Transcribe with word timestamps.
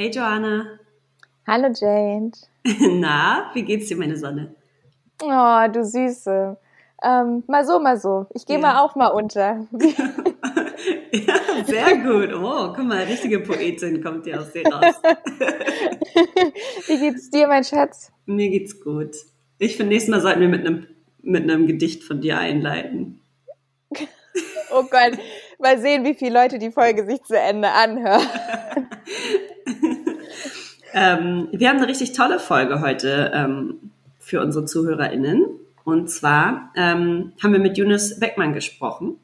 Hey 0.00 0.10
Joanna. 0.10 0.78
Hallo 1.44 1.72
Jade. 1.74 2.30
Na, 3.00 3.50
wie 3.52 3.64
geht's 3.64 3.88
dir, 3.88 3.96
meine 3.96 4.16
Sonne? 4.16 4.54
Oh, 5.20 5.72
du 5.72 5.84
Süße. 5.84 6.56
Ähm, 7.02 7.42
mal 7.48 7.66
so, 7.66 7.80
mal 7.80 7.98
so. 7.98 8.26
Ich 8.32 8.46
gehe 8.46 8.60
ja. 8.60 8.62
mal 8.62 8.80
auch 8.80 8.94
mal 8.94 9.08
unter. 9.08 9.66
ja, 11.12 11.64
sehr 11.64 11.96
gut. 11.96 12.32
Oh, 12.32 12.72
guck 12.76 12.84
mal, 12.86 13.02
richtige 13.06 13.40
Poetin 13.40 14.00
kommt 14.00 14.24
hier 14.24 14.40
aus 14.40 14.52
dir 14.52 14.62
raus. 14.72 14.94
wie 16.86 16.98
geht's 17.00 17.30
dir, 17.30 17.48
mein 17.48 17.64
Schatz? 17.64 18.12
Mir 18.24 18.50
geht's 18.50 18.80
gut. 18.80 19.16
Ich 19.58 19.76
finde, 19.76 19.94
nächstes 19.94 20.12
Mal 20.12 20.20
sollten 20.20 20.42
wir 20.42 20.48
mit 20.48 20.64
einem 20.64 20.86
mit 21.22 21.42
einem 21.42 21.66
Gedicht 21.66 22.04
von 22.04 22.20
dir 22.20 22.38
einleiten. 22.38 23.20
oh 24.70 24.84
Gott, 24.88 25.18
mal 25.58 25.76
sehen, 25.76 26.04
wie 26.04 26.14
viele 26.14 26.40
Leute 26.40 26.60
die 26.60 26.70
Folge 26.70 27.04
sich 27.04 27.20
zu 27.24 27.36
Ende 27.36 27.72
anhören. 27.72 28.28
Ähm, 30.92 31.48
wir 31.52 31.68
haben 31.68 31.78
eine 31.78 31.88
richtig 31.88 32.12
tolle 32.12 32.38
Folge 32.38 32.80
heute 32.80 33.30
ähm, 33.34 33.90
für 34.18 34.40
unsere 34.40 34.64
ZuhörerInnen. 34.64 35.46
Und 35.84 36.10
zwar 36.10 36.70
ähm, 36.76 37.32
haben 37.42 37.52
wir 37.52 37.60
mit 37.60 37.78
Yunus 37.78 38.18
Beckmann 38.20 38.52
gesprochen. 38.52 39.18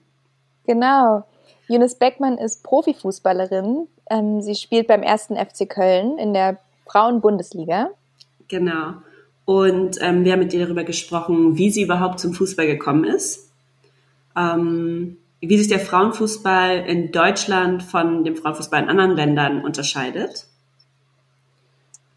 Genau. 0.66 1.24
Yunus 1.68 1.96
Beckmann 1.96 2.38
ist 2.38 2.62
Profifußballerin. 2.62 3.86
Ähm, 4.10 4.40
sie 4.40 4.54
spielt 4.54 4.86
beim 4.86 5.02
ersten 5.02 5.36
FC 5.36 5.68
Köln 5.68 6.18
in 6.18 6.32
der 6.32 6.58
Frauen-Bundesliga. 6.86 7.90
Genau. 8.48 8.94
Und 9.44 9.98
ähm, 10.00 10.24
wir 10.24 10.32
haben 10.32 10.40
mit 10.40 10.54
ihr 10.54 10.64
darüber 10.64 10.84
gesprochen, 10.84 11.58
wie 11.58 11.70
sie 11.70 11.82
überhaupt 11.82 12.18
zum 12.20 12.32
Fußball 12.32 12.66
gekommen 12.66 13.04
ist. 13.04 13.50
Ähm, 14.36 15.18
wie 15.40 15.58
sich 15.58 15.68
der 15.68 15.80
Frauenfußball 15.80 16.78
in 16.86 17.12
Deutschland 17.12 17.82
von 17.82 18.24
dem 18.24 18.36
Frauenfußball 18.36 18.82
in 18.82 18.88
anderen 18.88 19.16
Ländern 19.16 19.62
unterscheidet. 19.62 20.46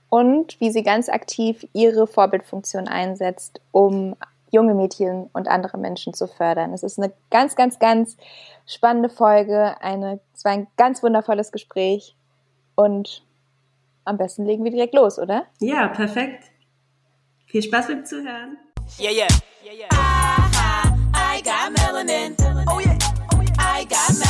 Und 0.10 0.60
wie 0.60 0.72
sie 0.72 0.84
ganz 0.84 1.10
aktiv 1.10 1.68
ihre 1.74 2.08
Vorbildfunktion 2.08 2.88
einsetzt, 2.88 3.60
um 3.72 4.16
junge 4.52 4.74
Mädchen 4.74 5.30
und 5.34 5.48
andere 5.48 5.77
Menschen 5.77 6.14
zu 6.14 6.27
fördern. 6.27 6.74
Es 6.74 6.84
ist 6.84 6.98
eine 6.98 7.12
ganz, 7.30 7.55
ganz, 7.55 7.80
ganz 7.80 8.18
spannende 8.66 9.10
Folge. 9.10 9.76
Eine, 9.82 10.20
es 10.34 10.46
war 10.46 10.54
ein 10.54 10.68
ganz 10.77 11.04
wundervolles 11.04 11.52
Gespräch. 11.52 12.16
Und 12.76 13.24
am 14.05 14.18
besten 14.18 14.46
legen 14.46 14.64
wir 14.64 14.72
direkt 14.72 14.94
los, 14.94 15.20
oder? 15.20 15.46
Ja, 15.60 15.88
perfekt. 15.90 16.46
Viel 17.48 17.64
Spaß 17.64 17.88
beim 17.88 18.05
Zuhören. 18.05 18.58
Yeah, 18.99 19.12
yeah. 19.12 19.27
Yeah, 19.64 19.74
yeah. 19.74 19.88
I, 19.92 21.38
I 21.38 21.42
got 21.42 21.74
melanin. 21.77 22.36
Oh 22.70 22.80
yeah. 22.80 22.98
I 23.60 23.84
got 23.84 24.14
melanin. 24.14 24.27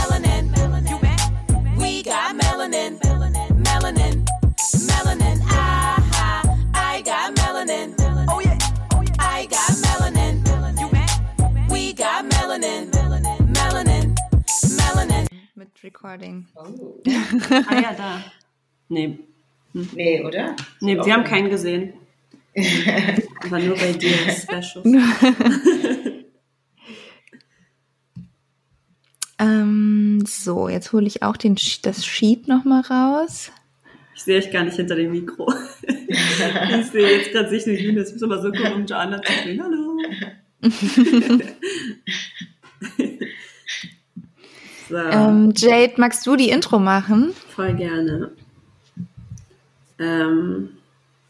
Got 12.07 12.23
melanin. 12.31 12.89
Melanin. 13.57 14.15
Melanin. 14.79 15.27
Mit 15.55 15.83
Recording. 15.83 16.47
Oh. 16.55 17.01
ah 17.69 17.81
ja, 17.81 17.93
da. 17.93 18.23
Nee. 18.89 19.19
Hm. 19.73 19.89
Nee, 19.93 20.23
oder? 20.23 20.55
Nee, 20.79 20.95
wir 20.95 21.13
haben 21.13 21.25
keinen 21.25 21.49
gesehen. 21.49 21.93
Aber 23.45 23.59
nur 23.59 23.75
bei 23.75 23.91
dir 23.91 24.15
Special. 24.43 24.83
ähm, 29.39 30.23
so, 30.25 30.69
jetzt 30.69 30.93
hole 30.93 31.07
ich 31.07 31.23
auch 31.23 31.37
den, 31.37 31.55
das 31.81 32.05
Sheet 32.05 32.47
nochmal 32.47 32.81
raus. 32.81 33.51
Ich 34.15 34.23
sehe 34.23 34.39
euch 34.39 34.49
gar 34.49 34.63
nicht 34.63 34.77
hinter 34.77 34.95
dem 34.95 35.11
Mikro. 35.11 35.53
ich 35.83 36.87
sehe 36.87 37.17
jetzt 37.17 37.31
gerade 37.33 37.49
sich 37.49 37.67
nur 37.67 37.75
Junis. 37.75 38.11
Ist 38.11 38.23
aber 38.23 38.41
so 38.41 38.47
cool, 38.47 38.71
um 38.73 38.85
Joanna 38.85 39.21
zu 39.21 39.33
sehen. 39.43 39.61
Hallo. 39.61 39.97
so. 44.89 44.97
ähm, 44.97 45.53
Jade, 45.55 45.93
magst 45.97 46.25
du 46.25 46.35
die 46.35 46.49
Intro 46.49 46.79
machen? 46.79 47.33
Voll 47.55 47.75
gerne. 47.75 48.31
Ähm, 49.99 50.69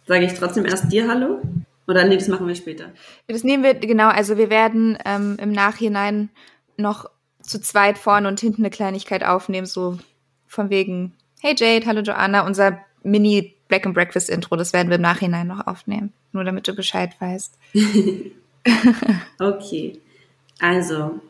Sage 0.08 0.26
ich 0.26 0.34
trotzdem 0.34 0.66
erst 0.66 0.92
dir 0.92 1.08
Hallo? 1.10 1.42
Oder 1.88 2.06
nee, 2.06 2.18
das 2.18 2.28
machen 2.28 2.48
wir 2.48 2.56
später. 2.56 2.92
Das 3.28 3.44
nehmen 3.44 3.64
wir, 3.64 3.74
genau, 3.74 4.08
also 4.08 4.38
wir 4.38 4.50
werden 4.50 4.98
ähm, 5.06 5.38
im 5.40 5.52
Nachhinein 5.52 6.30
noch 6.78 7.10
zu 7.42 7.62
zweit 7.62 7.98
vorne 7.98 8.28
und 8.28 8.40
hinten 8.40 8.62
eine 8.62 8.70
Kleinigkeit 8.70 9.24
aufnehmen, 9.24 9.68
so 9.68 9.98
von 10.48 10.70
wegen, 10.70 11.14
hey 11.42 11.56
Jade, 11.58 11.86
hallo 11.86 12.02
Joanna, 12.02 12.46
unser 12.46 12.80
Mini 13.04 13.56
Black 13.68 13.86
and 13.86 13.96
Breakfast 13.96 14.30
Intro, 14.30 14.56
das 14.56 14.74
werden 14.74 14.90
wir 14.90 14.96
im 14.96 15.02
Nachhinein 15.02 15.48
noch 15.48 15.66
aufnehmen, 15.66 16.14
nur 16.32 16.44
damit 16.44 16.68
du 16.68 16.74
Bescheid 16.74 17.12
weißt. 17.20 17.58
okay, 19.40 20.00
also, 20.60 21.22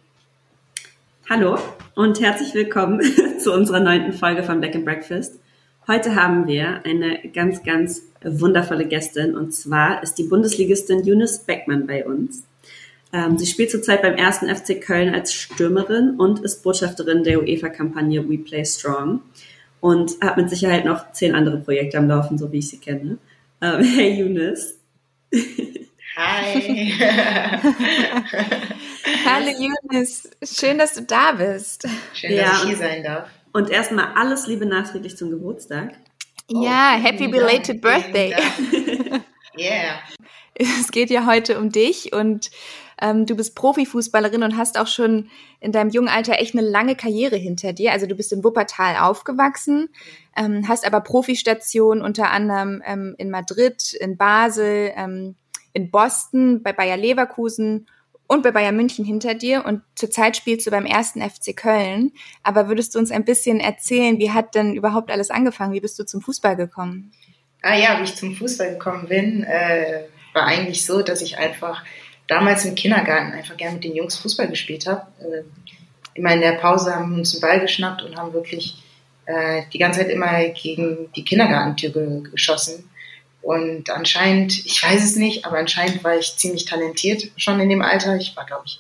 hallo 1.30 1.58
und 1.96 2.20
herzlich 2.20 2.54
willkommen 2.54 3.02
zu 3.40 3.54
unserer 3.54 3.80
neunten 3.80 4.14
Folge 4.14 4.44
von 4.44 4.60
Black 4.60 4.76
and 4.76 4.86
Breakfast. 4.86 5.40
Heute 5.88 6.16
haben 6.16 6.48
wir 6.48 6.84
eine 6.84 7.20
ganz, 7.34 7.64
ganz 7.64 8.02
wundervolle 8.24 8.88
Gästin 8.88 9.36
und 9.36 9.54
zwar 9.54 10.02
ist 10.02 10.16
die 10.16 10.24
Bundesligistin 10.24 11.04
Eunice 11.06 11.40
Beckmann 11.40 11.86
bei 11.86 12.06
uns. 12.06 12.44
Ähm, 13.14 13.38
sie 13.38 13.46
spielt 13.46 13.72
zurzeit 13.72 14.02
beim 14.02 14.16
ersten 14.16 14.54
FC 14.54 14.82
Köln 14.82 15.14
als 15.14 15.34
Stürmerin 15.34 16.16
und 16.18 16.40
ist 16.40 16.64
Botschafterin 16.64 17.24
der 17.24 17.42
UEFA-Kampagne 17.42 18.28
We 18.28 18.40
Play 18.40 18.66
Strong 18.66 19.22
und 19.80 20.20
hat 20.22 20.38
mit 20.38 20.50
Sicherheit 20.50 20.86
noch 20.86 21.12
zehn 21.12 21.36
andere 21.36 21.58
Projekte 21.58 22.00
am 22.00 22.08
Laufen, 22.08 22.38
so 22.38 22.52
wie 22.52 22.60
ich 22.60 22.70
sie 22.70 22.80
kenne. 22.80 23.20
Ähm, 23.62 23.84
hey 23.84 24.24
Eunice. 24.24 24.78
Hi. 26.20 26.94
Hallo 29.24 29.52
Eunice, 29.60 30.32
schön, 30.42 30.80
dass 30.80 30.96
du 30.96 31.04
da 31.04 31.34
bist. 31.34 31.88
Schön, 32.16 32.36
dass 32.36 32.40
ja, 32.40 32.54
ich 32.54 32.70
hier 32.70 32.78
sein 32.78 33.04
darf. 33.04 33.30
Und 33.54 33.70
erstmal 33.70 34.14
alles 34.16 34.48
Liebe 34.48 34.66
nachträglich 34.66 35.16
zum 35.16 35.30
Geburtstag. 35.30 35.92
Ja, 36.50 36.96
oh, 36.98 37.04
happy 37.04 37.28
belated 37.28 37.84
Dank, 37.84 38.12
birthday. 38.12 38.34
yeah. 39.60 40.00
Es 40.56 40.90
geht 40.90 41.12
ja 41.12 41.28
heute 41.28 41.60
um 41.60 41.72
dich 41.72 42.14
und 42.14 42.50
ähm, 43.00 43.28
du 43.28 43.36
bist 43.36 43.54
Profifußballerin 43.54 44.42
und 44.42 44.58
hast 44.58 44.80
auch 44.80 44.88
schon 44.88 45.30
in 45.60 45.72
deinem 45.72 45.92
jungen 45.92 46.10
Alter 46.10 46.40
echt 46.40 46.58
eine 46.58 46.68
lange 46.68 46.96
Karriere 46.96 47.36
hinter 47.36 47.74
dir. 47.74 47.92
Also 47.92 48.08
du 48.08 48.16
bist 48.16 48.34
in 48.34 48.44
Wuppertal 48.44 48.96
aufgewachsen, 48.96 49.90
ähm, 50.36 50.68
hast 50.68 50.84
aber 50.84 51.02
Profistationen 51.02 52.04
unter 52.04 52.32
anderem 52.32 52.82
ähm, 52.88 53.14
in 53.20 53.30
Madrid, 53.30 53.94
in 53.94 54.18
Basel, 54.18 54.94
ähm, 54.96 55.36
in 55.78 55.92
Boston, 55.92 56.64
bei 56.64 56.74
Bayer 56.74 56.98
Leverkusen 56.98 57.88
und 58.26 58.42
bei 58.42 58.52
Bayern 58.52 58.76
München 58.76 59.06
hinter 59.06 59.36
dir 59.36 59.64
und 59.64 59.84
zurzeit 59.96 60.36
spielst 60.36 60.66
du 60.66 60.72
beim 60.72 60.86
ersten 60.86 61.22
FC 61.22 61.56
Köln. 61.56 62.12
Aber 62.44 62.68
würdest 62.68 62.96
du 62.96 63.00
uns 63.00 63.12
ein 63.12 63.24
bisschen 63.24 63.60
erzählen, 63.60 64.18
wie 64.18 64.32
hat 64.32 64.56
denn 64.56 64.74
überhaupt 64.74 65.12
alles 65.12 65.30
angefangen? 65.30 65.74
Wie 65.74 65.80
bist 65.80 65.98
du 66.00 66.04
zum 66.04 66.22
Fußball 66.22 66.56
gekommen? 66.56 67.12
Ah 67.62 67.76
ja, 67.76 68.00
wie 68.00 68.04
ich 68.04 68.16
zum 68.16 68.36
Fußball 68.36 68.72
gekommen 68.72 69.08
bin, 69.08 69.44
äh, 69.44 70.06
war 70.34 70.46
eigentlich 70.46 70.86
so, 70.86 71.04
dass 71.04 71.22
ich 71.22 71.38
einfach 71.38 71.84
damals 72.28 72.66
im 72.66 72.76
Kindergarten 72.76 73.34
einfach 73.34 73.56
gern 73.56 73.76
mit 73.76 73.84
den 73.84 73.96
Jungs 73.96 74.18
Fußball 74.18 74.48
gespielt 74.48 74.88
habe. 74.88 75.08
Äh, 75.20 75.44
immer 76.16 76.34
in 76.34 76.42
der 76.42 76.54
Pause 76.54 76.96
haben 76.96 77.12
wir 77.12 77.20
uns 77.20 77.34
einen 77.34 77.42
Ball 77.42 77.60
geschnappt 77.60 78.02
und 78.02 78.18
haben 78.18 78.34
wirklich 78.34 78.84
äh, 79.26 79.62
die 79.72 79.78
ganze 79.78 80.00
Zeit 80.00 80.10
immer 80.10 80.44
gegen 80.50 81.12
die 81.16 81.24
Kindergartentür 81.24 81.92
ge 81.92 82.32
geschossen. 82.32 82.90
Und 83.48 83.90
anscheinend, 83.90 84.66
ich 84.66 84.84
weiß 84.84 85.02
es 85.02 85.16
nicht, 85.16 85.46
aber 85.46 85.58
anscheinend 85.58 86.04
war 86.04 86.18
ich 86.18 86.36
ziemlich 86.36 86.66
talentiert 86.66 87.32
schon 87.38 87.62
in 87.62 87.70
dem 87.70 87.82
Alter. 87.82 88.18
Ich 88.18 88.36
war, 88.36 88.46
glaube 88.46 88.64
ich, 88.66 88.78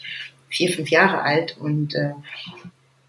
vier, 0.49 0.75
fünf 0.75 0.89
Jahre 0.89 1.21
alt. 1.21 1.55
Und 1.57 1.95
äh, 1.95 2.11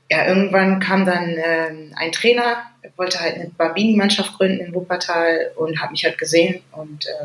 ja, 0.08 0.28
irgendwann 0.28 0.78
kam 0.78 1.04
dann 1.04 1.30
äh, 1.30 1.70
ein 1.96 2.12
Trainer, 2.12 2.62
wollte 2.96 3.18
halt 3.18 3.34
eine 3.34 3.48
Barbini-Mannschaft 3.48 4.34
gründen 4.34 4.66
in 4.66 4.72
Wuppertal 4.72 5.50
und 5.56 5.82
hat 5.82 5.90
mich 5.90 6.04
halt 6.04 6.16
gesehen 6.16 6.62
und 6.70 7.06
äh, 7.06 7.24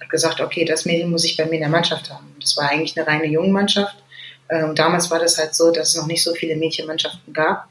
hat 0.00 0.10
gesagt, 0.10 0.40
okay, 0.40 0.64
das 0.64 0.84
Mädchen 0.84 1.12
muss 1.12 1.24
ich 1.24 1.36
bei 1.36 1.44
mir 1.44 1.54
in 1.54 1.60
der 1.60 1.68
Mannschaft 1.68 2.10
haben. 2.10 2.34
Das 2.40 2.56
war 2.56 2.68
eigentlich 2.68 2.98
eine 2.98 3.06
reine 3.06 3.26
Jungenmannschaft. 3.26 3.94
Äh, 4.48 4.64
und 4.64 4.80
damals 4.80 5.08
war 5.12 5.20
das 5.20 5.38
halt 5.38 5.54
so, 5.54 5.70
dass 5.70 5.90
es 5.90 5.96
noch 5.96 6.08
nicht 6.08 6.24
so 6.24 6.34
viele 6.34 6.56
Mädchenmannschaften 6.56 7.32
gab. 7.32 7.68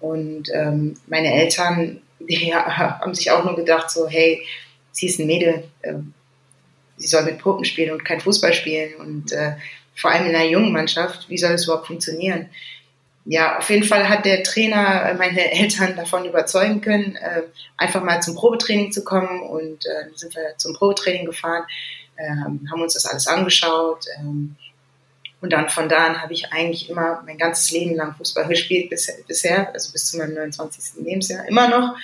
Und 0.00 0.48
ähm, 0.52 0.96
meine 1.06 1.32
Eltern, 1.32 2.02
die 2.18 2.52
haben 2.52 3.14
sich 3.14 3.30
auch 3.30 3.44
nur 3.44 3.54
gedacht, 3.54 3.88
so, 3.88 4.08
hey, 4.08 4.42
sie 4.98 5.06
ist 5.06 5.20
ein 5.20 5.26
Mädel, 5.26 5.64
äh, 5.82 5.94
sie 6.96 7.06
soll 7.06 7.22
mit 7.22 7.38
Puppen 7.38 7.64
spielen 7.64 7.92
und 7.92 8.04
kein 8.04 8.20
Fußball 8.20 8.52
spielen 8.52 8.96
und 8.96 9.32
äh, 9.32 9.52
vor 9.94 10.10
allem 10.10 10.26
in 10.26 10.34
einer 10.34 10.48
jungen 10.48 10.72
Mannschaft, 10.72 11.28
wie 11.28 11.38
soll 11.38 11.52
das 11.52 11.64
überhaupt 11.64 11.86
funktionieren? 11.86 12.48
Ja, 13.24 13.58
auf 13.58 13.68
jeden 13.70 13.84
Fall 13.84 14.08
hat 14.08 14.24
der 14.24 14.42
Trainer 14.42 15.14
meine 15.18 15.52
Eltern 15.52 15.96
davon 15.96 16.24
überzeugen 16.24 16.80
können, 16.80 17.16
äh, 17.16 17.42
einfach 17.76 18.02
mal 18.02 18.20
zum 18.20 18.34
Probetraining 18.34 18.90
zu 18.90 19.04
kommen 19.04 19.40
und 19.42 19.86
äh, 19.86 20.08
sind 20.14 20.34
wir 20.34 20.56
zum 20.56 20.74
Probetraining 20.74 21.26
gefahren, 21.26 21.64
äh, 22.16 22.28
haben 22.28 22.82
uns 22.82 22.94
das 22.94 23.06
alles 23.06 23.28
angeschaut 23.28 24.06
ähm, 24.18 24.56
und 25.40 25.52
dann 25.52 25.68
von 25.68 25.88
da 25.88 26.06
an 26.06 26.20
habe 26.20 26.32
ich 26.32 26.52
eigentlich 26.52 26.90
immer 26.90 27.22
mein 27.24 27.38
ganzes 27.38 27.70
Leben 27.70 27.94
lang 27.94 28.16
Fußball 28.16 28.48
gespielt 28.48 28.90
bis, 28.90 29.08
bisher, 29.28 29.72
also 29.72 29.92
bis 29.92 30.06
zu 30.06 30.16
meinem 30.16 30.34
29. 30.34 31.04
Lebensjahr 31.04 31.46
immer 31.46 31.68
noch 31.68 31.96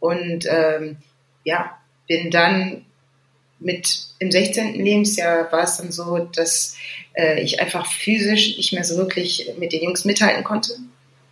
Und 0.00 0.44
ähm, 0.46 0.98
ja, 1.44 1.78
bin 2.16 2.30
dann 2.30 2.84
mit 3.58 4.08
im 4.18 4.30
16. 4.30 4.74
Lebensjahr 4.74 5.50
war 5.52 5.64
es 5.64 5.76
dann 5.76 5.92
so, 5.92 6.18
dass 6.18 6.76
äh, 7.14 7.40
ich 7.40 7.60
einfach 7.60 7.86
physisch 7.86 8.56
nicht 8.56 8.72
mehr 8.72 8.84
so 8.84 8.96
wirklich 8.96 9.50
mit 9.58 9.72
den 9.72 9.84
Jungs 9.84 10.04
mithalten 10.04 10.44
konnte. 10.44 10.74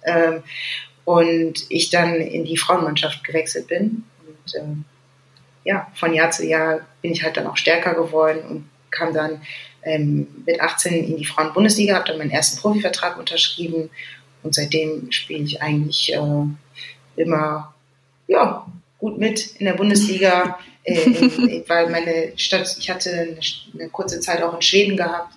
Ähm, 0.04 0.42
und 1.04 1.66
ich 1.70 1.90
dann 1.90 2.16
in 2.16 2.44
die 2.44 2.56
Frauenmannschaft 2.56 3.24
gewechselt 3.24 3.66
bin. 3.66 4.04
Und 4.26 4.54
ähm, 4.56 4.84
ja, 5.64 5.90
von 5.94 6.14
Jahr 6.14 6.30
zu 6.30 6.46
Jahr 6.46 6.80
bin 7.02 7.12
ich 7.12 7.22
halt 7.22 7.36
dann 7.36 7.46
auch 7.46 7.56
stärker 7.56 7.94
geworden 7.94 8.40
und 8.48 8.70
kam 8.90 9.12
dann 9.12 9.42
ähm, 9.82 10.28
mit 10.46 10.60
18 10.60 11.04
in 11.04 11.16
die 11.16 11.24
Frauenbundesliga, 11.24 11.96
habe 11.96 12.06
dann 12.06 12.18
meinen 12.18 12.30
ersten 12.30 12.60
Profivertrag 12.60 13.18
unterschrieben 13.18 13.90
und 14.42 14.54
seitdem 14.54 15.10
spiele 15.10 15.44
ich 15.44 15.62
eigentlich 15.62 16.14
äh, 16.14 17.20
immer 17.20 17.74
ja, 18.26 18.66
gut 18.98 19.18
mit 19.18 19.56
in 19.58 19.66
der 19.66 19.74
Bundesliga. 19.74 20.58
Äh, 20.84 21.62
weil 21.68 21.90
meine 21.90 22.32
Stadt, 22.36 22.76
ich 22.78 22.90
hatte 22.90 23.10
eine, 23.10 23.38
eine, 23.74 23.88
kurze 23.90 24.20
Zeit 24.20 24.42
auch 24.42 24.54
in 24.54 24.62
Schweden 24.62 24.96
gehabt. 24.96 25.34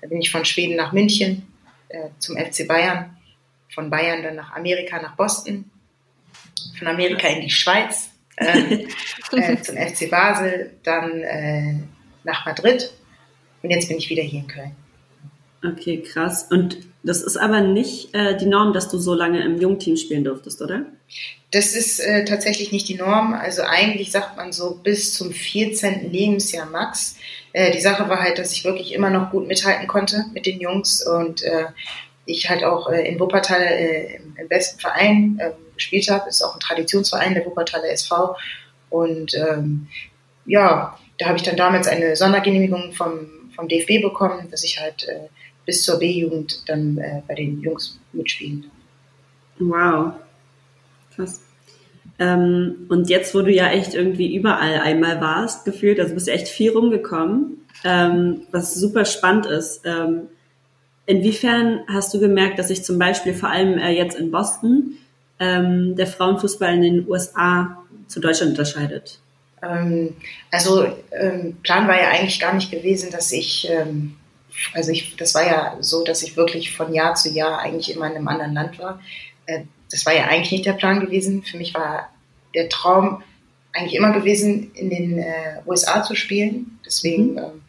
Da 0.00 0.08
bin 0.08 0.20
ich 0.20 0.30
von 0.30 0.44
Schweden 0.44 0.76
nach 0.76 0.92
München 0.92 1.46
äh, 1.88 2.08
zum 2.18 2.36
FC 2.36 2.66
Bayern, 2.66 3.16
von 3.74 3.90
Bayern 3.90 4.22
dann 4.22 4.36
nach 4.36 4.52
Amerika, 4.54 5.00
nach 5.00 5.16
Boston, 5.16 5.70
von 6.78 6.86
Amerika 6.86 7.28
in 7.28 7.42
die 7.42 7.50
Schweiz, 7.50 8.10
äh, 8.36 8.84
äh 9.32 9.62
zum 9.62 9.76
FC 9.76 10.10
Basel, 10.10 10.72
dann 10.82 11.22
äh, 11.22 11.74
nach 12.24 12.46
Madrid 12.46 12.92
und 13.62 13.70
jetzt 13.70 13.88
bin 13.88 13.98
ich 13.98 14.08
wieder 14.10 14.22
hier 14.22 14.40
in 14.40 14.46
Köln. 14.46 14.76
Okay, 15.66 16.02
krass. 16.02 16.46
Und 16.50 16.78
das 17.02 17.22
ist 17.22 17.36
aber 17.36 17.60
nicht 17.60 18.14
äh, 18.14 18.36
die 18.36 18.46
Norm, 18.46 18.72
dass 18.72 18.88
du 18.88 18.98
so 18.98 19.14
lange 19.14 19.42
im 19.42 19.60
Jungteam 19.60 19.96
spielen 19.96 20.24
durftest, 20.24 20.60
oder? 20.62 20.86
Das 21.50 21.74
ist 21.74 22.00
äh, 22.00 22.24
tatsächlich 22.24 22.72
nicht 22.72 22.88
die 22.88 22.96
Norm. 22.96 23.32
Also 23.32 23.62
eigentlich 23.62 24.10
sagt 24.10 24.36
man 24.36 24.52
so 24.52 24.76
bis 24.82 25.14
zum 25.14 25.32
14. 25.32 26.10
Lebensjahr 26.10 26.66
max. 26.66 27.16
Äh, 27.52 27.70
die 27.72 27.80
Sache 27.80 28.08
war 28.08 28.20
halt, 28.20 28.38
dass 28.38 28.52
ich 28.52 28.64
wirklich 28.64 28.92
immer 28.92 29.10
noch 29.10 29.30
gut 29.30 29.46
mithalten 29.46 29.86
konnte 29.86 30.24
mit 30.32 30.46
den 30.46 30.60
Jungs 30.60 31.06
und 31.06 31.42
äh, 31.42 31.66
ich 32.26 32.50
halt 32.50 32.64
auch 32.64 32.90
äh, 32.90 33.08
in 33.08 33.18
Wuppertal 33.18 33.62
äh, 33.62 34.16
im, 34.16 34.48
besten 34.48 34.80
Verein 34.80 35.38
ähm, 35.40 35.52
gespielt 35.74 36.10
habe. 36.10 36.28
Ist 36.28 36.42
auch 36.42 36.54
ein 36.54 36.60
Traditionsverein, 36.60 37.34
der 37.34 37.46
Wuppertaler 37.46 37.90
SV. 37.90 38.36
Und 38.90 39.34
ähm, 39.34 39.86
ja, 40.44 40.98
da 41.18 41.26
habe 41.26 41.38
ich 41.38 41.44
dann 41.44 41.56
damals 41.56 41.86
eine 41.86 42.16
Sondergenehmigung 42.16 42.92
vom 42.92 43.30
vom 43.56 43.68
DFB 43.68 44.02
bekommen, 44.02 44.48
dass 44.50 44.62
ich 44.62 44.78
halt 44.80 45.08
äh, 45.08 45.28
bis 45.66 45.82
zur 45.82 45.98
B-Jugend 45.98 46.62
dann 46.66 46.96
äh, 46.96 47.20
bei 47.28 47.34
den 47.34 47.60
Jungs 47.60 47.98
mitspielen. 48.12 48.70
Wow, 49.58 50.12
krass. 51.14 51.40
Ähm, 52.18 52.86
und 52.88 53.10
jetzt, 53.10 53.34
wo 53.34 53.42
du 53.42 53.52
ja 53.52 53.68
echt 53.68 53.94
irgendwie 53.94 54.34
überall 54.34 54.80
einmal 54.80 55.20
warst, 55.20 55.64
gefühlt, 55.64 56.00
also 56.00 56.14
bist 56.14 56.28
du 56.28 56.32
echt 56.32 56.48
viel 56.48 56.70
rumgekommen, 56.70 57.58
ähm, 57.84 58.42
was 58.52 58.74
super 58.74 59.04
spannend 59.04 59.46
ist. 59.46 59.82
Ähm, 59.84 60.28
inwiefern 61.04 61.80
hast 61.88 62.14
du 62.14 62.20
gemerkt, 62.20 62.58
dass 62.58 62.68
sich 62.68 62.84
zum 62.84 62.98
Beispiel 62.98 63.34
vor 63.34 63.50
allem 63.50 63.78
äh, 63.78 63.90
jetzt 63.90 64.18
in 64.18 64.30
Boston 64.30 64.96
ähm, 65.38 65.94
der 65.96 66.06
Frauenfußball 66.06 66.74
in 66.74 66.82
den 66.82 67.08
USA 67.08 67.84
zu 68.06 68.20
Deutschland 68.20 68.52
unterscheidet? 68.52 69.18
Ähm, 69.62 70.14
also 70.50 70.86
ähm, 71.12 71.56
Plan 71.62 71.86
war 71.86 72.00
ja 72.00 72.08
eigentlich 72.08 72.40
gar 72.40 72.54
nicht 72.54 72.70
gewesen, 72.70 73.10
dass 73.10 73.32
ich, 73.32 73.68
also 74.72 74.90
ich, 74.90 75.16
das 75.16 75.34
war 75.34 75.46
ja 75.46 75.76
so, 75.80 76.04
dass 76.04 76.22
ich 76.22 76.36
wirklich 76.36 76.74
von 76.74 76.92
Jahr 76.92 77.14
zu 77.14 77.30
Jahr 77.30 77.60
eigentlich 77.60 77.94
immer 77.94 78.06
in 78.06 78.16
einem 78.16 78.28
anderen 78.28 78.54
Land 78.54 78.78
war. 78.78 79.00
Äh, 79.46 79.62
das 79.90 80.06
war 80.06 80.14
ja 80.14 80.24
eigentlich 80.24 80.52
nicht 80.52 80.66
der 80.66 80.72
Plan 80.72 81.00
gewesen. 81.00 81.42
Für 81.42 81.56
mich 81.56 81.74
war 81.74 82.10
der 82.54 82.68
Traum 82.68 83.22
eigentlich 83.72 83.94
immer 83.94 84.12
gewesen, 84.12 84.72
in 84.74 84.90
den 84.90 85.18
äh, 85.18 85.60
USA 85.66 86.02
zu 86.02 86.14
spielen. 86.14 86.78
Deswegen 86.84 87.32
mhm. 87.32 87.38
ähm, 87.38 87.62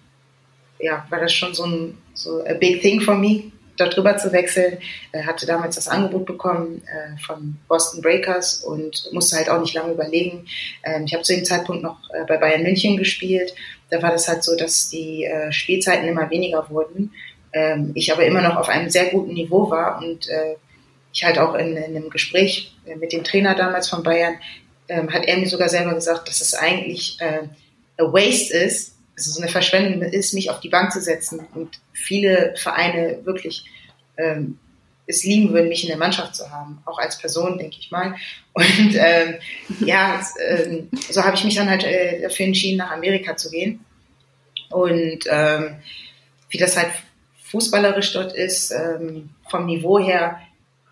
ja, 0.79 1.05
war 1.09 1.19
das 1.19 1.33
schon 1.33 1.53
so 1.53 1.65
ein 1.65 1.97
so 2.13 2.43
a 2.45 2.53
big 2.53 2.81
thing 2.81 3.01
for 3.01 3.15
me, 3.15 3.51
darüber 3.77 4.17
zu 4.17 4.31
wechseln. 4.31 4.79
Er 5.11 5.25
hatte 5.25 5.45
damals 5.45 5.75
das 5.75 5.87
Angebot 5.87 6.25
bekommen 6.25 6.81
äh, 6.85 7.17
von 7.25 7.57
Boston 7.67 8.01
Breakers 8.01 8.63
und 8.63 9.09
musste 9.13 9.37
halt 9.37 9.49
auch 9.49 9.61
nicht 9.61 9.73
lange 9.73 9.93
überlegen. 9.93 10.47
Ähm, 10.83 11.03
ich 11.05 11.13
habe 11.13 11.23
zu 11.23 11.35
dem 11.35 11.45
Zeitpunkt 11.45 11.83
noch 11.83 11.97
äh, 12.13 12.25
bei 12.27 12.37
Bayern 12.37 12.63
München 12.63 12.97
gespielt. 12.97 13.53
Da 13.89 14.01
war 14.01 14.11
das 14.11 14.27
halt 14.27 14.43
so, 14.43 14.55
dass 14.55 14.89
die 14.89 15.25
äh, 15.25 15.51
Spielzeiten 15.51 16.07
immer 16.07 16.29
weniger 16.29 16.69
wurden. 16.69 17.13
Ähm, 17.53 17.91
ich 17.95 18.11
aber 18.11 18.25
immer 18.25 18.41
noch 18.41 18.57
auf 18.57 18.69
einem 18.69 18.89
sehr 18.89 19.05
guten 19.05 19.33
Niveau 19.33 19.69
war 19.69 19.99
und 19.99 20.27
äh, 20.27 20.55
ich 21.13 21.23
halt 21.23 21.39
auch 21.39 21.55
in, 21.55 21.75
in 21.75 21.95
einem 21.95 22.09
Gespräch 22.09 22.75
äh, 22.85 22.95
mit 22.95 23.13
dem 23.13 23.23
Trainer 23.23 23.55
damals 23.55 23.89
von 23.89 24.03
Bayern, 24.03 24.35
ähm, 24.89 25.11
hat 25.13 25.25
er 25.25 25.37
mir 25.37 25.47
sogar 25.47 25.69
selber 25.69 25.93
gesagt, 25.93 26.27
dass 26.27 26.41
es 26.41 26.53
eigentlich 26.53 27.17
äh, 27.19 27.47
a 27.97 28.03
waste 28.03 28.55
ist, 28.55 28.96
also 29.17 29.31
so 29.31 29.41
eine 29.41 29.51
Verschwendung 29.51 30.03
ist, 30.03 30.33
mich 30.33 30.49
auf 30.51 30.59
die 30.59 30.69
Bank 30.69 30.91
zu 30.91 31.01
setzen. 31.01 31.45
Und 31.55 31.79
viele 31.91 32.53
Vereine 32.55 33.19
wirklich 33.23 33.65
ähm, 34.17 34.59
es 35.07 35.23
lieben 35.23 35.53
würden, 35.53 35.69
mich 35.69 35.83
in 35.83 35.89
der 35.89 35.97
Mannschaft 35.97 36.35
zu 36.35 36.51
haben, 36.51 36.81
auch 36.85 36.99
als 36.99 37.17
Person, 37.17 37.57
denke 37.57 37.77
ich 37.79 37.89
mal. 37.89 38.15
Und 38.53 38.95
ähm, 38.95 39.35
ja, 39.79 40.21
äh, 40.37 40.83
so 41.09 41.23
habe 41.23 41.35
ich 41.35 41.43
mich 41.43 41.55
dann 41.55 41.69
halt 41.69 41.83
äh, 41.83 42.21
dafür 42.21 42.45
entschieden, 42.45 42.77
nach 42.77 42.91
Amerika 42.91 43.35
zu 43.35 43.49
gehen. 43.49 43.83
Und 44.69 45.25
ähm, 45.29 45.77
wie 46.49 46.57
das 46.57 46.77
halt 46.77 46.91
fußballerisch 47.45 48.13
dort 48.13 48.33
ist, 48.33 48.71
ähm, 48.71 49.29
vom 49.49 49.65
Niveau 49.65 49.97
her, 49.97 50.41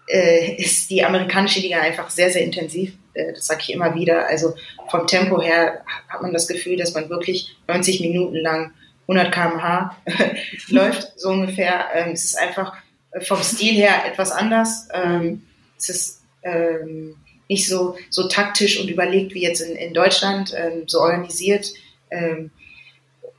äh, 0.07 0.55
ist 0.55 0.89
die 0.89 1.03
amerikanische 1.03 1.59
Liga 1.59 1.81
einfach 1.81 2.09
sehr, 2.09 2.31
sehr 2.31 2.43
intensiv. 2.43 2.93
Äh, 3.15 3.33
das 3.33 3.47
sage 3.47 3.61
ich 3.63 3.73
immer 3.73 3.95
wieder. 3.95 4.27
Also 4.27 4.53
vom 4.89 5.07
Tempo 5.07 5.41
her 5.41 5.83
hat 6.07 6.21
man 6.21 6.33
das 6.33 6.47
Gefühl, 6.47 6.77
dass 6.77 6.93
man 6.93 7.09
wirklich 7.09 7.55
90 7.67 8.01
Minuten 8.01 8.35
lang 8.35 8.73
100 9.07 9.33
km/h 9.33 9.95
läuft, 10.69 11.13
so 11.19 11.29
ungefähr. 11.29 11.85
Ähm, 11.93 12.11
es 12.11 12.25
ist 12.25 12.37
einfach 12.37 12.73
vom 13.21 13.41
Stil 13.41 13.75
her 13.75 14.05
etwas 14.05 14.31
anders. 14.31 14.87
Ähm, 14.93 15.43
es 15.77 15.89
ist 15.89 16.21
ähm, 16.43 17.15
nicht 17.47 17.67
so, 17.67 17.97
so 18.09 18.27
taktisch 18.27 18.79
und 18.79 18.89
überlegt 18.89 19.33
wie 19.33 19.41
jetzt 19.41 19.61
in, 19.61 19.75
in 19.75 19.93
Deutschland, 19.93 20.55
so 20.87 20.99
organisiert. 20.99 21.71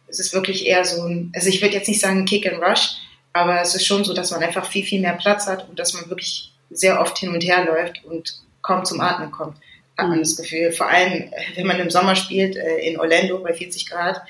es 0.07 0.21
ist 0.21 0.33
wirklich 0.33 0.65
eher 0.65 0.85
so 0.85 1.03
ein, 1.03 1.33
also 1.35 1.49
ich 1.49 1.61
würde 1.61 1.75
jetzt 1.75 1.89
nicht 1.89 2.01
sagen 2.01 2.25
Kick 2.25 2.47
and 2.47 2.63
Rush, 2.63 2.99
aber 3.33 3.61
es 3.61 3.75
ist 3.75 3.85
schon 3.85 4.05
so, 4.05 4.15
dass 4.15 4.31
man 4.31 4.45
einfach 4.45 4.71
viel, 4.71 4.85
viel 4.85 5.01
mehr 5.01 5.15
Platz 5.15 5.49
hat 5.49 5.69
und 5.69 5.81
dass 5.81 5.93
man 5.93 6.09
wirklich 6.09 6.53
sehr 6.71 7.01
oft 7.01 7.19
hin 7.19 7.31
und 7.31 7.43
her 7.43 7.65
läuft 7.65 8.05
und 8.05 8.39
kaum 8.63 8.85
zum 8.85 9.01
Atmen 9.01 9.33
kommt 9.33 9.57
hat 9.97 10.09
man 10.09 10.19
das 10.19 10.37
Gefühl. 10.37 10.73
Vor 10.73 10.89
allem, 10.89 11.31
wenn 11.55 11.67
man 11.67 11.81
im 11.81 11.91
Sommer 11.91 12.17
spielt, 12.17 12.57
äh, 12.57 12.79
in 12.79 12.99
Orlando 12.99 13.39
bei 13.39 13.53
40 13.53 13.89
Grad. 13.89 14.21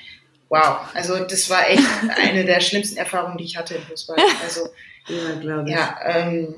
Wow, 0.49 0.79
also 0.93 1.19
das 1.25 1.49
war 1.49 1.69
echt 1.69 1.83
eine 2.15 2.45
der 2.45 2.61
schlimmsten 2.61 2.97
Erfahrungen, 2.97 3.37
die 3.37 3.45
ich 3.45 3.57
hatte 3.57 3.75
im 3.75 3.83
Fußball. 3.83 4.17
Also, 4.43 4.69
ja, 5.07 5.39
glaube 5.39 5.69
ich. 5.69 5.75
Ja, 5.75 5.99
ähm, 6.05 6.55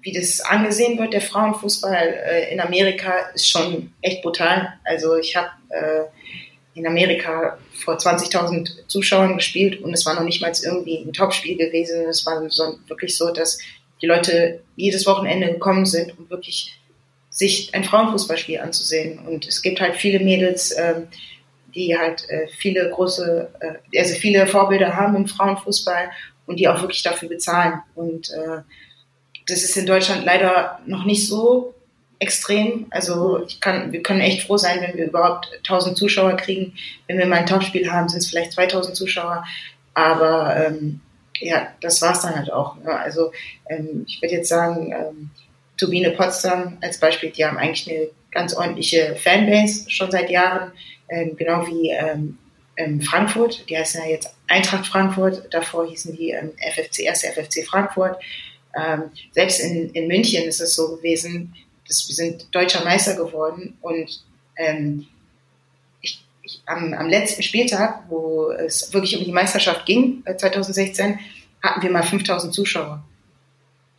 wie 0.00 0.12
das 0.12 0.40
angesehen 0.40 0.98
wird, 0.98 1.12
der 1.12 1.20
Frauenfußball 1.20 2.14
äh, 2.26 2.52
in 2.52 2.60
Amerika, 2.60 3.12
ist 3.34 3.50
schon 3.50 3.92
echt 4.00 4.22
brutal. 4.22 4.72
Also 4.84 5.16
ich 5.16 5.34
habe 5.34 5.50
äh, 5.70 6.04
in 6.78 6.86
Amerika 6.86 7.58
vor 7.72 7.96
20.000 7.96 8.86
Zuschauern 8.86 9.34
gespielt 9.34 9.82
und 9.82 9.92
es 9.92 10.06
war 10.06 10.14
noch 10.14 10.22
nicht 10.22 10.40
mal 10.40 10.52
irgendwie 10.62 10.98
ein 10.98 11.12
Topspiel 11.12 11.56
gewesen. 11.56 12.06
Es 12.08 12.24
war 12.24 12.48
so, 12.48 12.78
wirklich 12.86 13.16
so, 13.16 13.32
dass 13.32 13.58
die 14.00 14.06
Leute 14.06 14.60
jedes 14.76 15.06
Wochenende 15.06 15.48
gekommen 15.48 15.86
sind 15.86 16.16
und 16.16 16.30
wirklich 16.30 16.78
sich 17.36 17.74
ein 17.74 17.84
Frauenfußballspiel 17.84 18.60
anzusehen. 18.60 19.18
Und 19.18 19.46
es 19.46 19.60
gibt 19.60 19.78
halt 19.82 19.96
viele 19.96 20.20
Mädels, 20.20 20.74
ähm, 20.78 21.08
die 21.74 21.94
halt 21.94 22.26
äh, 22.30 22.48
viele 22.48 22.88
große, 22.88 23.50
äh, 23.60 23.98
also 23.98 24.14
viele 24.14 24.46
Vorbilder 24.46 24.96
haben 24.96 25.14
im 25.16 25.26
Frauenfußball 25.26 26.10
und 26.46 26.58
die 26.58 26.66
auch 26.66 26.80
wirklich 26.80 27.02
dafür 27.02 27.28
bezahlen. 27.28 27.82
Und 27.94 28.30
äh, 28.30 28.62
das 29.46 29.62
ist 29.62 29.76
in 29.76 29.84
Deutschland 29.84 30.24
leider 30.24 30.80
noch 30.86 31.04
nicht 31.04 31.28
so 31.28 31.74
extrem. 32.20 32.86
Also 32.88 33.44
ich 33.44 33.60
kann, 33.60 33.92
wir 33.92 34.02
können 34.02 34.22
echt 34.22 34.46
froh 34.46 34.56
sein, 34.56 34.80
wenn 34.80 34.96
wir 34.96 35.04
überhaupt 35.04 35.50
1000 35.58 35.94
Zuschauer 35.98 36.38
kriegen. 36.38 36.72
Wenn 37.06 37.18
wir 37.18 37.26
mal 37.26 37.40
ein 37.40 37.46
Topspiel 37.46 37.92
haben, 37.92 38.08
sind 38.08 38.20
es 38.20 38.30
vielleicht 38.30 38.52
2000 38.52 38.96
Zuschauer. 38.96 39.44
Aber 39.92 40.56
ähm, 40.56 41.00
ja, 41.38 41.68
das 41.82 42.00
war's 42.00 42.22
dann 42.22 42.34
halt 42.34 42.50
auch. 42.50 42.82
Also 42.86 43.32
ähm, 43.68 44.06
ich 44.08 44.22
würde 44.22 44.36
jetzt 44.36 44.48
sagen, 44.48 44.94
ähm, 44.94 45.30
Turbine 45.76 46.10
Potsdam 46.12 46.78
als 46.80 46.98
Beispiel, 46.98 47.30
die 47.30 47.44
haben 47.44 47.58
eigentlich 47.58 47.90
eine 47.90 48.08
ganz 48.30 48.54
ordentliche 48.54 49.16
Fanbase 49.16 49.90
schon 49.90 50.10
seit 50.10 50.30
Jahren, 50.30 50.72
ähm, 51.08 51.36
genau 51.36 51.66
wie 51.66 51.90
ähm, 51.90 52.38
ähm, 52.76 53.00
Frankfurt, 53.00 53.68
die 53.68 53.76
heißen 53.76 54.00
ja 54.02 54.10
jetzt 54.10 54.34
Eintracht 54.48 54.86
Frankfurt, 54.86 55.52
davor 55.52 55.88
hießen 55.88 56.16
die 56.16 56.30
ähm, 56.30 56.52
FFC, 56.58 57.00
erste 57.00 57.28
FFC 57.28 57.66
Frankfurt. 57.66 58.22
Ähm, 58.74 59.10
selbst 59.32 59.60
in, 59.60 59.90
in 59.90 60.06
München 60.06 60.44
ist 60.44 60.60
es 60.60 60.74
so 60.74 60.96
gewesen, 60.96 61.54
dass 61.88 62.06
wir 62.08 62.14
sind 62.14 62.54
deutscher 62.54 62.84
Meister 62.84 63.14
geworden 63.16 63.76
und 63.80 64.22
ähm, 64.56 65.06
ich, 66.00 66.22
ich, 66.42 66.62
am, 66.66 66.92
am 66.92 67.08
letzten 67.08 67.42
Spieltag, 67.42 68.04
wo 68.08 68.50
es 68.50 68.92
wirklich 68.92 69.18
um 69.18 69.24
die 69.24 69.32
Meisterschaft 69.32 69.86
ging, 69.86 70.22
2016, 70.24 71.12
äh, 71.12 71.16
hatten 71.62 71.82
wir 71.82 71.90
mal 71.90 72.02
5000 72.02 72.52
Zuschauer. 72.52 73.02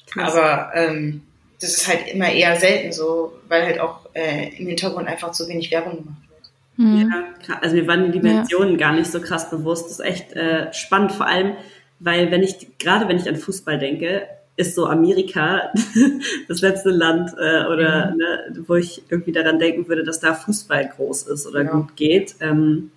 Krass. 0.08 0.34
Aber 0.34 0.72
ähm, 0.76 1.24
das 1.60 1.72
ist 1.72 1.88
halt 1.88 2.08
immer 2.08 2.30
eher 2.32 2.56
selten 2.56 2.92
so, 2.92 3.34
weil 3.48 3.66
halt 3.66 3.80
auch 3.80 4.02
äh, 4.14 4.56
im 4.58 4.68
Hintergrund 4.68 5.08
einfach 5.08 5.32
zu 5.32 5.48
wenig 5.48 5.72
Werbung 5.72 5.98
gemacht 5.98 6.22
wird. 6.30 6.52
Mhm. 6.78 7.14
Ja, 7.48 7.60
also 7.62 7.76
mir 7.76 7.88
waren 7.88 8.12
die 8.12 8.20
Dimensionen 8.20 8.74
ja. 8.74 8.78
gar 8.78 8.94
nicht 8.94 9.12
so 9.12 9.20
krass 9.20 9.50
bewusst. 9.50 9.86
Das 9.86 9.94
ist 9.94 10.06
echt 10.06 10.34
äh, 10.34 10.72
spannend, 10.74 11.12
vor 11.12 11.26
allem, 11.26 11.54
weil 12.00 12.30
wenn 12.30 12.44
ich, 12.44 12.78
gerade 12.78 13.08
wenn 13.08 13.18
ich 13.18 13.28
an 13.28 13.38
Fußball 13.38 13.80
denke, 13.80 14.28
ist 14.56 14.76
so 14.76 14.88
Amerika 14.88 15.72
das 16.48 16.62
letzte 16.62 16.90
Land 16.90 17.32
äh, 17.40 17.66
oder 17.66 18.12
mhm. 18.12 18.18
ne, 18.18 18.64
wo 18.68 18.76
ich 18.76 19.04
irgendwie 19.10 19.32
daran 19.32 19.60
denken 19.60 19.88
würde, 19.88 20.04
dass 20.04 20.20
da 20.20 20.34
Fußball 20.34 20.92
groß 20.96 21.24
ist 21.24 21.48
oder 21.48 21.64
ja. 21.64 21.72
gut 21.72 21.96
geht. 21.96 22.36
Ähm, 22.40 22.92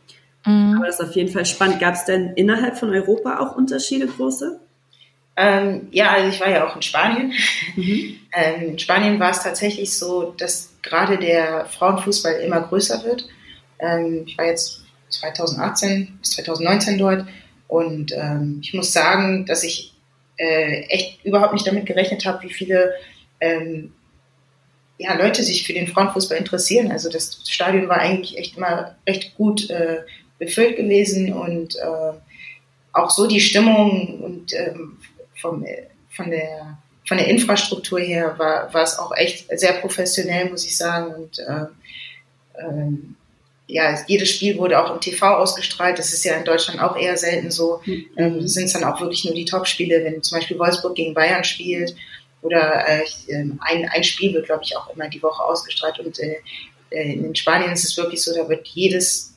mhm. 0.45 0.75
Aber 0.77 0.87
das 0.87 1.01
ist 1.01 1.07
auf 1.07 1.17
jeden 1.17 1.31
Fall 1.31 1.47
spannend. 1.47 1.81
Gab 1.81 1.95
es 1.95 2.05
denn 2.05 2.33
innerhalb 2.35 2.79
von 2.79 2.91
Europa 2.91 3.39
auch 3.39 3.57
Unterschiede 3.57 4.07
große? 4.07 4.59
Ähm, 5.41 5.89
ja, 5.91 6.11
also 6.11 6.29
ich 6.29 6.39
war 6.39 6.51
ja 6.51 6.67
auch 6.67 6.77
in 6.77 6.83
Spanien. 6.83 7.33
Mhm. 7.77 8.17
Ähm, 8.33 8.69
in 8.69 8.79
Spanien 8.79 9.19
war 9.19 9.33
es 9.33 9.43
tatsächlich 9.43 9.93
so, 9.99 10.33
dass 10.39 10.71
gerade 10.83 11.19
der 11.19 11.67
Frauenfußball 11.67 12.35
immer 12.35 12.61
größer 12.61 13.03
wird. 13.03 13.27
Ähm, 13.81 14.23
ich 14.25 14.39
war 14.39 14.47
jetzt 14.47 14.85
2018 15.09 16.17
bis 16.21 16.31
2019 16.37 16.97
dort 16.97 17.27
und 17.67 18.13
ähm, 18.13 18.61
ich 18.63 18.73
muss 18.73 18.93
sagen, 18.93 19.47
dass 19.47 19.65
ich 19.65 19.95
äh, 20.37 20.83
echt 20.83 21.25
überhaupt 21.25 21.55
nicht 21.55 21.67
damit 21.67 21.87
gerechnet 21.87 22.25
habe, 22.25 22.45
wie 22.45 22.53
viele 22.53 22.95
ähm, 23.41 23.93
ja, 24.97 25.15
Leute 25.15 25.43
sich 25.43 25.67
für 25.67 25.73
den 25.73 25.89
Frauenfußball 25.89 26.39
interessieren. 26.39 26.93
Also 26.93 27.11
das 27.11 27.43
Stadion 27.49 27.89
war 27.89 27.99
eigentlich 27.99 28.39
echt 28.39 28.57
immer 28.57 28.95
recht 29.09 29.35
gut 29.37 29.71
äh, 29.71 30.03
befüllt 30.39 30.77
gewesen 30.77 31.33
und 31.33 31.75
äh, 31.75 32.13
auch 32.93 33.11
so 33.11 33.27
die 33.27 33.41
Stimmung 33.41 34.21
und 34.21 34.53
ähm, 34.53 34.99
vom, 35.41 35.65
von, 36.11 36.31
der, 36.31 36.79
von 37.07 37.17
der 37.17 37.29
Infrastruktur 37.29 38.01
her 38.01 38.35
war, 38.39 38.73
war 38.73 38.83
es 38.83 38.99
auch 38.99 39.13
echt 39.17 39.47
sehr 39.59 39.75
professionell, 39.75 40.51
muss 40.51 40.65
ich 40.65 40.77
sagen. 40.77 41.15
Und 41.15 41.39
äh, 41.39 41.67
ähm, 42.63 43.17
ja, 43.67 43.99
jedes 44.07 44.31
Spiel 44.31 44.59
wurde 44.59 44.83
auch 44.83 44.93
im 44.93 45.01
TV 45.01 45.27
ausgestrahlt. 45.27 45.99
Das 45.99 46.13
ist 46.13 46.25
ja 46.25 46.35
in 46.35 46.45
Deutschland 46.45 46.81
auch 46.81 46.97
eher 46.97 47.17
selten 47.17 47.51
so. 47.51 47.81
Mhm. 47.85 48.07
Ähm, 48.17 48.49
sind 48.49 48.65
es 48.65 48.73
dann 48.73 48.85
auch 48.85 49.01
wirklich 49.01 49.25
nur 49.25 49.35
die 49.35 49.45
Top-Spiele, 49.45 50.05
wenn 50.05 50.23
zum 50.23 50.39
Beispiel 50.39 50.59
Wolfsburg 50.59 50.95
gegen 50.95 51.15
Bayern 51.15 51.45
spielt 51.45 51.95
oder 52.43 52.89
äh, 52.89 53.05
ähm, 53.29 53.61
ein, 53.63 53.89
ein 53.89 54.05
Spiel 54.05 54.33
wird, 54.33 54.47
glaube 54.47 54.63
ich, 54.65 54.77
auch 54.77 54.95
immer 54.95 55.09
die 55.09 55.23
Woche 55.23 55.43
ausgestrahlt. 55.43 56.01
Und 56.01 56.19
äh, 56.19 56.37
äh, 56.91 57.13
in 57.13 57.35
Spanien 57.35 57.73
ist 57.73 57.85
es 57.85 57.97
wirklich 57.97 58.23
so, 58.23 58.35
da 58.35 58.49
wird 58.49 58.67
jedes 58.69 59.35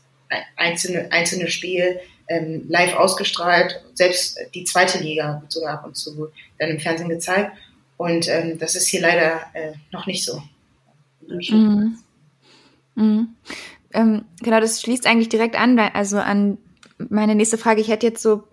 einzelne, 0.56 1.12
einzelne 1.12 1.48
Spiel 1.48 2.00
ähm, 2.28 2.66
live 2.68 2.96
ausgestrahlt. 2.96 3.82
Selbst 3.94 4.38
die 4.54 4.64
zweite 4.64 5.00
Liga 5.00 5.40
wird 5.42 5.52
sogar 5.52 5.74
ab 5.74 5.86
und 5.86 5.96
zu 5.96 6.32
dann 6.60 6.70
im 6.70 6.80
Fernsehen 6.80 7.10
gezeigt. 7.10 7.52
Und 7.98 8.28
ähm, 8.28 8.58
das 8.60 8.76
ist 8.76 8.88
hier 8.88 9.02
leider 9.02 9.42
äh, 9.54 9.74
noch 9.92 10.06
nicht 10.06 10.26
so. 10.26 10.42
Mhm. 11.28 12.00
Mhm. 12.96 13.36
Ähm, 13.94 14.26
genau, 14.42 14.60
das 14.60 14.82
schließt 14.82 15.08
eigentlich 15.08 15.30
direkt 15.30 15.58
an, 15.58 15.78
also 15.80 16.18
an 16.18 16.58
meine 16.98 17.36
nächste 17.36 17.58
Frage. 17.58 17.82
Ich 17.82 17.90
hätte 17.90 18.08
jetzt 18.08 18.22
so 18.22 18.44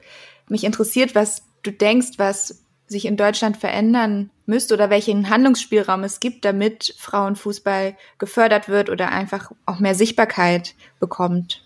mich 0.48 0.64
interessiert, 0.64 1.14
was 1.14 1.42
du 1.62 1.72
denkst, 1.72 2.18
was 2.18 2.62
sich 2.86 3.04
in 3.06 3.16
Deutschland 3.16 3.56
verändern 3.56 4.30
müsste 4.46 4.74
oder 4.74 4.90
welchen 4.90 5.30
Handlungsspielraum 5.30 6.02
es 6.02 6.18
gibt, 6.18 6.44
damit 6.44 6.94
Frauenfußball 6.98 7.96
gefördert 8.18 8.68
wird 8.68 8.90
oder 8.90 9.10
einfach 9.10 9.52
auch 9.64 9.78
mehr 9.78 9.94
Sichtbarkeit 9.94 10.74
bekommt 10.98 11.62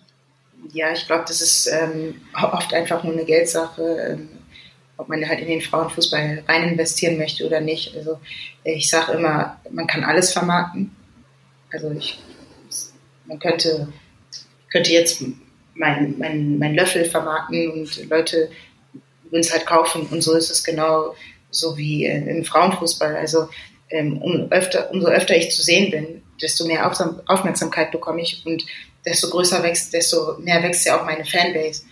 ja, 0.73 0.91
ich 0.91 1.05
glaube, 1.05 1.25
das 1.27 1.41
ist 1.41 1.67
ähm, 1.67 2.21
oft 2.33 2.73
einfach 2.73 3.03
nur 3.03 3.13
eine 3.13 3.25
Geldsache, 3.25 3.81
ähm, 4.11 4.29
ob 4.97 5.09
man 5.09 5.27
halt 5.27 5.39
in 5.39 5.47
den 5.47 5.61
Frauenfußball 5.61 6.43
rein 6.47 6.69
investieren 6.69 7.17
möchte 7.17 7.45
oder 7.45 7.59
nicht. 7.59 7.95
Also 7.95 8.19
ich 8.63 8.89
sage 8.89 9.13
immer, 9.13 9.59
man 9.69 9.87
kann 9.87 10.03
alles 10.03 10.31
vermarkten. 10.31 10.95
Also 11.71 11.91
ich, 11.91 12.19
man 13.25 13.39
könnte, 13.39 13.89
könnte 14.71 14.93
jetzt 14.93 15.21
meinen 15.73 16.17
mein, 16.17 16.57
mein 16.57 16.75
Löffel 16.75 17.05
vermarkten 17.05 17.71
und 17.71 18.09
Leute 18.09 18.49
würden 19.23 19.41
es 19.41 19.51
halt 19.51 19.65
kaufen. 19.65 20.07
Und 20.07 20.23
so 20.23 20.33
ist 20.33 20.49
es 20.49 20.63
genau 20.63 21.15
so 21.51 21.77
wie 21.77 22.05
im 22.05 22.45
Frauenfußball. 22.45 23.15
Also 23.17 23.49
ähm, 23.89 24.17
um 24.19 24.51
öfter, 24.51 24.89
umso 24.91 25.07
öfter 25.07 25.35
ich 25.35 25.51
zu 25.51 25.61
sehen 25.61 25.91
bin, 25.91 26.23
desto 26.41 26.65
mehr 26.65 26.85
Aufmerksamkeit 27.27 27.91
bekomme 27.91 28.21
ich 28.21 28.45
und 28.45 28.65
desto 29.05 29.29
größer 29.29 29.61
wächst, 29.63 29.93
desto 29.93 30.37
mehr 30.39 30.61
wächst 30.63 30.85
ja 30.85 30.99
auch 30.99 31.05
meine 31.05 31.25
Fanbase. 31.25 31.83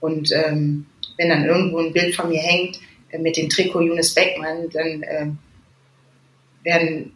Und 0.00 0.32
ähm, 0.32 0.86
wenn 1.16 1.28
dann 1.28 1.44
irgendwo 1.44 1.78
ein 1.78 1.92
Bild 1.92 2.14
von 2.14 2.28
mir 2.28 2.40
hängt 2.40 2.78
äh, 3.10 3.18
mit 3.18 3.36
dem 3.36 3.48
Trikot 3.48 3.82
Younes 3.82 4.14
Beckmann, 4.14 4.68
dann 4.70 5.02
äh, 5.02 5.26
werden, 6.64 7.12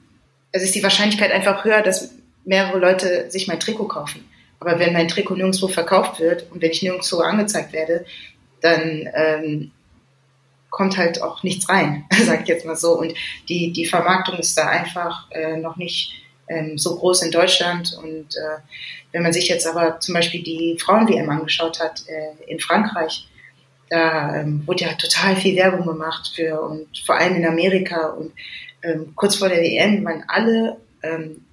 also 0.52 0.64
ist 0.64 0.74
die 0.74 0.82
Wahrscheinlichkeit 0.82 1.32
einfach 1.32 1.64
höher, 1.64 1.82
dass 1.82 2.10
mehrere 2.44 2.78
Leute 2.78 3.30
sich 3.30 3.48
mein 3.48 3.60
Trikot 3.60 3.88
kaufen. 3.88 4.24
Aber 4.60 4.78
wenn 4.78 4.92
mein 4.92 5.08
Trikot 5.08 5.36
nirgendwo 5.36 5.68
verkauft 5.68 6.20
wird 6.20 6.50
und 6.50 6.62
wenn 6.62 6.70
ich 6.70 6.82
nirgendwo 6.82 7.18
angezeigt 7.18 7.72
werde, 7.72 8.06
dann 8.60 9.08
ähm, 9.14 9.70
kommt 10.70 10.96
halt 10.96 11.22
auch 11.22 11.42
nichts 11.42 11.68
rein, 11.68 12.04
sag 12.24 12.42
ich 12.42 12.48
jetzt 12.48 12.66
mal 12.66 12.76
so. 12.76 12.98
Und 12.98 13.14
die, 13.48 13.72
die 13.72 13.86
Vermarktung 13.86 14.38
ist 14.38 14.56
da 14.56 14.68
einfach 14.68 15.30
äh, 15.30 15.56
noch 15.56 15.76
nicht 15.76 16.12
ähm, 16.48 16.78
so 16.78 16.96
groß 16.96 17.22
in 17.22 17.30
Deutschland. 17.30 17.96
Und 18.02 18.36
äh, 18.36 18.58
wenn 19.12 19.22
man 19.22 19.32
sich 19.32 19.48
jetzt 19.48 19.66
aber 19.66 20.00
zum 20.00 20.14
Beispiel 20.14 20.42
die 20.42 20.78
Frauen-WM 20.78 21.28
angeschaut 21.30 21.80
hat 21.80 22.02
äh, 22.08 22.50
in 22.50 22.60
Frankreich, 22.60 23.28
da 23.88 24.36
ähm, 24.36 24.66
wurde 24.66 24.84
ja 24.84 24.92
total 24.94 25.36
viel 25.36 25.56
Werbung 25.56 25.86
gemacht 25.86 26.32
für 26.34 26.60
und 26.60 26.88
vor 27.04 27.16
allem 27.16 27.36
in 27.36 27.46
Amerika 27.46 28.08
und 28.08 28.32
ähm, 28.82 29.12
kurz 29.14 29.36
vor 29.36 29.48
der 29.48 29.60
WM 29.60 30.04
waren 30.04 30.24
alle 30.26 30.76
ähm, 31.02 31.44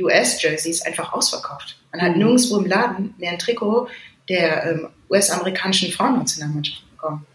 US-Jerseys 0.00 0.82
einfach 0.82 1.12
ausverkauft. 1.12 1.76
Man 1.92 2.02
hat 2.02 2.12
mhm. 2.12 2.18
nirgendwo 2.18 2.58
im 2.58 2.66
Laden 2.66 3.14
mehr 3.18 3.32
ein 3.32 3.38
Trikot 3.38 3.88
der 4.28 4.70
ähm, 4.70 4.88
US-amerikanischen 5.10 5.92
Frauennationalmannschaft 5.92 6.90
bekommen. 6.90 7.26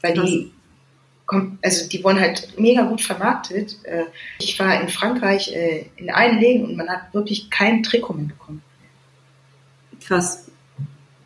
Weil 0.00 0.14
die 0.14 0.52
also 1.62 1.88
die 1.88 2.02
wurden 2.02 2.20
halt 2.20 2.58
mega 2.58 2.82
gut 2.82 3.00
vermarktet. 3.00 3.76
Äh, 3.84 4.04
ich 4.38 4.58
war 4.58 4.80
in 4.80 4.88
Frankreich 4.88 5.54
äh, 5.54 5.86
in 5.96 6.10
allen 6.10 6.38
Läden 6.38 6.66
und 6.66 6.76
man 6.76 6.88
hat 6.88 7.12
wirklich 7.12 7.50
kein 7.50 7.82
Trikot 7.82 8.14
mehr 8.14 8.26
bekommen. 8.26 8.62
Krass. 10.06 10.46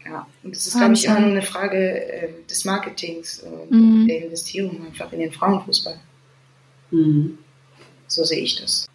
Ja, 0.05 0.27
und 0.43 0.55
das 0.55 0.67
ist, 0.67 0.77
glaube 0.77 0.95
ich, 0.95 1.05
immer 1.05 1.21
nur 1.21 1.31
eine 1.31 1.43
Frage 1.43 1.77
äh, 1.77 2.29
des 2.49 2.65
Marketings 2.65 3.41
und 3.41 3.71
mhm. 3.71 4.07
der 4.07 4.25
Investierung 4.25 4.87
einfach 4.87 5.13
in 5.13 5.21
den 5.21 5.33
Frauenfußball. 5.33 6.01
Mhm. 6.91 7.39
So 8.07 8.25
sehe 8.25 8.41
ich 8.41 8.61
das. 8.61 8.89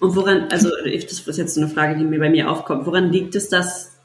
Und 0.00 0.16
woran, 0.16 0.48
also 0.50 0.70
das 0.84 1.20
ist 1.26 1.38
jetzt 1.38 1.54
so 1.54 1.60
eine 1.60 1.70
Frage, 1.70 1.96
die 1.96 2.04
mir 2.04 2.18
bei 2.18 2.30
mir 2.30 2.50
aufkommt, 2.50 2.86
woran 2.86 3.12
liegt 3.12 3.34
es, 3.34 3.48
dass 3.48 3.96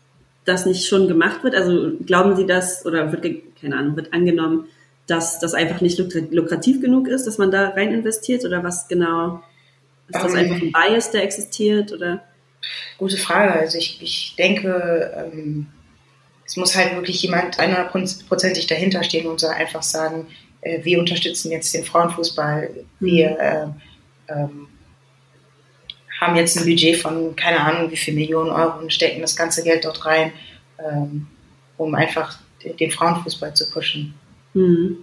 das 0.46 0.65
nicht 0.65 0.88
schon 0.88 1.08
gemacht 1.08 1.44
wird? 1.44 1.56
Also 1.56 1.94
glauben 2.06 2.36
Sie 2.36 2.46
das 2.46 2.86
oder 2.86 3.12
wird, 3.12 3.25
keine 3.60 3.77
Ahnung, 3.77 3.96
wird 3.96 4.13
angenommen, 4.13 4.65
dass 5.12 5.39
das 5.39 5.53
einfach 5.53 5.82
nicht 5.82 6.00
lukrativ 6.00 6.80
genug 6.82 7.10
ist, 7.10 7.27
dass 7.27 7.38
man 7.38 7.51
da 7.51 7.70
rein 7.70 7.94
investiert 7.94 8.46
oder 8.46 8.63
was 8.63 8.88
genau? 8.88 9.44
Ist 10.08 10.24
das 10.24 10.34
ähm. 10.34 10.39
einfach 10.39 10.62
ein 10.62 10.72
Bias, 10.72 11.12
der 11.12 11.24
existiert 11.24 11.91
oder? 11.91 12.24
Gute 12.98 13.18
Frage. 13.18 13.53
Also 13.53 13.77
ich, 13.77 14.01
ich 14.01 14.36
denke, 14.38 15.12
ähm, 15.34 15.68
es 16.46 16.56
muss 16.56 16.75
halt 16.75 16.96
wirklich 16.96 17.22
jemand 17.22 17.60
100%ig 17.60 18.68
dahinter 18.68 19.03
stehen 19.03 19.27
und 19.27 19.39
so 19.39 19.48
einfach 19.48 19.84
sagen, 19.84 20.27
äh, 20.62 20.80
wir 20.84 21.00
unterstützen 21.00 21.51
jetzt 21.51 21.74
den 21.74 21.84
Frauenfußball, 21.84 22.70
wir 23.00 23.30
mhm. 23.32 23.38
äh, 23.38 24.34
ähm, 24.34 24.68
haben 26.22 26.36
jetzt 26.38 26.58
ein 26.58 26.65
Budget 26.65 26.98
von 26.98 27.36
keine 27.36 27.60
Ahnung 27.60 27.91
wie 27.91 27.98
viel 27.98 28.13
Millionen 28.13 28.51
Euro 28.51 28.80
und 28.80 28.94
stecken 28.94 29.22
das 29.22 29.36
ganze 29.36 29.63
Geld 29.63 29.84
dort 29.84 30.06
rein, 30.06 30.32
ähm, 30.80 31.27
um 31.77 31.96
einfach 31.96 32.38
den 32.63 32.91
Frauenfußball 32.91 33.53
zu 33.56 33.70
pushen. 33.72 34.13
Mhm. 34.53 34.98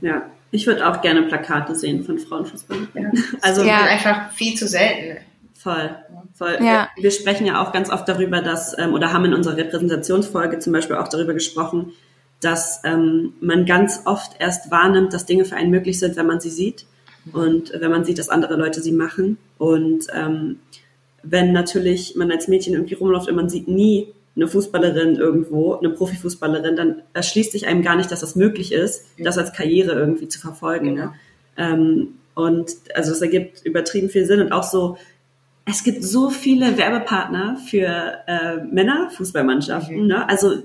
Ja, 0.00 0.30
ich 0.50 0.66
würde 0.66 0.86
auch 0.88 1.00
gerne 1.02 1.22
Plakate 1.22 1.74
sehen 1.74 2.04
von 2.04 2.18
Frauenfußball. 2.18 2.78
Ja. 2.94 3.10
Also 3.42 3.62
ja. 3.62 3.82
einfach 3.84 4.32
viel 4.32 4.56
zu 4.56 4.66
selten. 4.66 5.18
Voll, 5.54 5.90
voll. 6.34 6.58
Ja. 6.60 6.88
Wir, 6.96 7.04
wir, 7.04 7.10
sprechen 7.10 7.46
ja 7.46 7.62
auch 7.62 7.72
ganz 7.72 7.90
oft 7.90 8.08
darüber, 8.08 8.40
dass, 8.40 8.78
ähm, 8.78 8.94
oder 8.94 9.12
haben 9.12 9.24
in 9.24 9.34
unserer 9.34 9.56
Repräsentationsfolge 9.56 10.58
zum 10.58 10.72
Beispiel 10.72 10.96
auch 10.96 11.08
darüber 11.08 11.34
gesprochen, 11.34 11.92
dass 12.40 12.82
ähm, 12.84 13.32
man 13.40 13.66
ganz 13.66 14.02
oft 14.04 14.32
erst 14.38 14.70
wahrnimmt, 14.70 15.12
dass 15.12 15.26
Dinge 15.26 15.44
für 15.44 15.56
einen 15.56 15.70
möglich 15.70 15.98
sind, 15.98 16.16
wenn 16.16 16.26
man 16.26 16.40
sie 16.40 16.50
sieht 16.50 16.86
und 17.32 17.72
wenn 17.78 17.90
man 17.90 18.04
sieht, 18.04 18.18
dass 18.18 18.28
andere 18.28 18.56
Leute 18.56 18.80
sie 18.80 18.92
machen. 18.92 19.38
Und 19.58 20.06
ähm, 20.14 20.60
wenn 21.22 21.52
natürlich 21.52 22.14
man 22.14 22.30
als 22.30 22.46
Mädchen 22.46 22.74
irgendwie 22.74 22.94
rumläuft 22.94 23.28
und 23.28 23.34
man 23.34 23.48
sieht 23.48 23.66
nie 23.66 24.12
eine 24.36 24.48
Fußballerin 24.48 25.16
irgendwo, 25.16 25.74
eine 25.74 25.90
Profifußballerin, 25.90 26.76
dann 26.76 27.02
erschließt 27.14 27.52
sich 27.52 27.66
einem 27.66 27.82
gar 27.82 27.96
nicht, 27.96 28.12
dass 28.12 28.20
das 28.20 28.36
möglich 28.36 28.72
ist, 28.72 29.06
das 29.18 29.38
als 29.38 29.52
Karriere 29.52 29.92
irgendwie 29.92 30.28
zu 30.28 30.38
verfolgen. 30.38 30.94
Ne? 30.94 31.14
Ähm, 31.56 32.18
und 32.34 32.70
also 32.94 33.12
es 33.12 33.22
ergibt 33.22 33.64
übertrieben 33.64 34.10
viel 34.10 34.26
Sinn 34.26 34.42
und 34.42 34.52
auch 34.52 34.62
so, 34.62 34.98
es 35.64 35.82
gibt 35.82 36.04
so 36.04 36.30
viele 36.30 36.76
Werbepartner 36.76 37.56
für 37.68 38.18
äh, 38.26 38.58
Männerfußballmannschaften. 38.70 40.02
Mhm. 40.02 40.06
Ne? 40.06 40.28
Also 40.28 40.58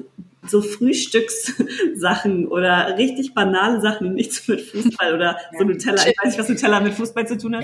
so 0.47 0.61
Frühstückssachen 0.61 2.47
oder 2.47 2.97
richtig 2.97 3.33
banale 3.35 3.79
Sachen, 3.79 4.07
die 4.07 4.13
nichts 4.13 4.47
mit 4.47 4.61
Fußball 4.61 5.13
oder 5.13 5.37
ja. 5.51 5.59
so 5.59 5.63
Nutella. 5.63 6.07
Ich 6.07 6.17
weiß 6.17 6.25
nicht, 6.25 6.39
was 6.39 6.49
Nutella 6.49 6.79
mit 6.79 6.93
Fußball 6.95 7.27
zu 7.27 7.37
tun 7.37 7.57
hat. 7.57 7.63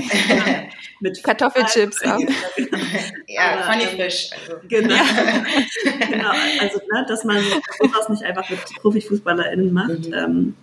mit 1.00 1.24
Kartoffelchips 1.24 2.03
auch. 2.05 2.19
ja, 3.27 3.63
funny 3.63 3.86
fish. 3.86 4.29
Also. 4.31 4.62
Genau. 4.67 4.96
genau. 6.10 6.31
Also, 6.60 6.79
ne, 6.91 7.05
dass 7.07 7.24
man 7.24 7.41
sowas 7.79 8.10
nicht 8.10 8.24
einfach 8.24 8.48
mit 8.50 8.60
ProfifußballerInnen 8.81 9.74
macht. 9.74 10.07
Mhm. 10.07 10.13
Ähm, 10.13 10.55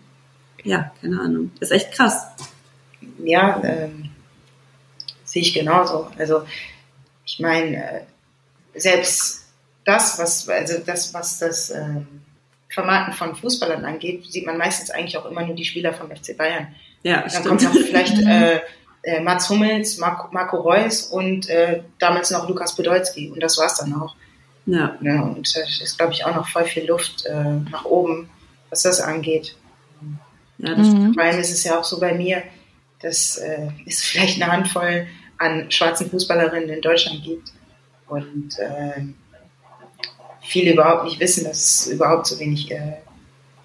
ja, 0.63 0.93
keine 1.01 1.21
Ahnung. 1.21 1.51
ist 1.59 1.73
echt 1.73 1.93
krass. 1.93 2.29
Ja, 3.19 3.61
ähm, 3.65 4.11
sehe 5.25 5.43
ich 5.43 5.53
genauso. 5.53 6.09
Also, 6.17 6.45
ich 7.27 7.41
meine, 7.41 7.77
äh, 7.77 8.01
selbst 8.77 9.44
das, 9.85 10.19
was, 10.19 10.49
also 10.49 10.79
das, 10.85 11.13
was 11.15 11.39
das 11.39 11.71
ähm, 11.71 12.23
Vermarkten 12.69 13.15
von 13.15 13.35
Fußballern 13.37 13.85
angeht, 13.85 14.25
sieht 14.31 14.47
man 14.47 14.59
meistens 14.59 14.91
eigentlich 14.91 15.17
auch 15.17 15.27
immer 15.27 15.45
nur 15.45 15.55
die 15.55 15.65
Spieler 15.65 15.93
vom 15.93 16.11
FC 16.11 16.37
Bayern. 16.37 16.75
Ja, 17.03 17.21
Dann 17.21 17.31
stimmt. 17.31 17.47
kommt 17.47 17.63
noch 17.63 17.73
vielleicht 17.73 18.19
äh, 18.19 18.61
äh, 19.03 19.21
Mats 19.21 19.49
Hummels, 19.49 19.99
Marco, 19.99 20.29
Marco 20.33 20.57
Reus 20.57 21.05
und 21.05 21.49
äh, 21.49 21.83
damals 21.99 22.31
noch 22.31 22.49
Lukas 22.49 22.75
Podolski 22.75 23.31
und 23.31 23.43
das 23.43 23.59
war's 23.59 23.79
dann 23.79 23.95
auch. 23.95 24.17
Ja. 24.67 24.97
ja 25.01 25.21
und 25.21 25.47
es 25.47 25.81
ist, 25.81 25.99
glaube 25.99 26.15
ich, 26.15 26.25
auch 26.25 26.35
noch 26.35 26.49
voll 26.49 26.65
viel 26.65 26.87
Luft 26.87 27.27
äh, 27.27 27.45
nach 27.71 27.85
oben, 27.85 28.31
was 28.71 28.83
das 28.83 29.01
angeht. 29.01 29.57
Ja, 30.59 30.75
das 30.75 30.89
mhm. 30.89 31.15
Vor 31.15 31.23
allem 31.23 31.39
ist 31.39 31.53
es 31.53 31.65
ja 31.65 31.79
auch 31.79 31.85
so 31.85 32.01
bei 32.01 32.15
mir, 32.15 32.43
dass 33.01 33.37
äh, 33.37 33.69
es 33.87 34.03
vielleicht 34.03 34.41
eine 34.41 34.51
Handvoll 34.51 35.07
an 35.39 35.71
schwarzen 35.71 36.11
Fußballerinnen 36.11 36.71
in 36.71 36.81
Deutschland 36.81 37.23
gibt. 37.23 37.53
Und 38.07 38.59
äh, 38.59 39.03
viele 40.45 40.73
überhaupt 40.73 41.05
nicht 41.05 41.21
wissen, 41.21 41.45
dass 41.45 41.59
es 41.59 41.87
überhaupt 41.89 42.27
so 42.27 42.39
wenig 42.39 42.71
äh, 42.71 42.95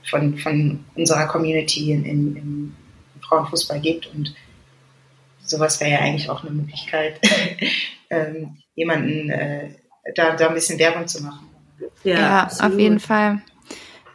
von, 0.10 0.38
von 0.38 0.84
unserer 0.96 1.28
Community 1.28 1.92
in, 1.92 2.06
in, 2.06 2.36
im 2.36 2.76
Frauenfußball 3.22 3.80
gibt. 3.80 4.08
Und 4.08 4.34
sowas 5.40 5.80
wäre 5.80 5.92
ja 5.92 6.00
eigentlich 6.00 6.30
auch 6.30 6.44
eine 6.44 6.52
Möglichkeit, 6.52 7.20
ähm, 8.10 8.58
jemanden 8.76 9.30
äh, 9.30 9.70
da, 10.16 10.36
da 10.36 10.48
ein 10.48 10.54
bisschen 10.54 10.80
Werbung 10.80 11.08
zu 11.08 11.24
machen. 11.24 11.48
Ja, 12.04 12.20
ja 12.20 12.48
auf 12.48 12.78
jeden 12.78 13.00
Fall. 13.00 13.42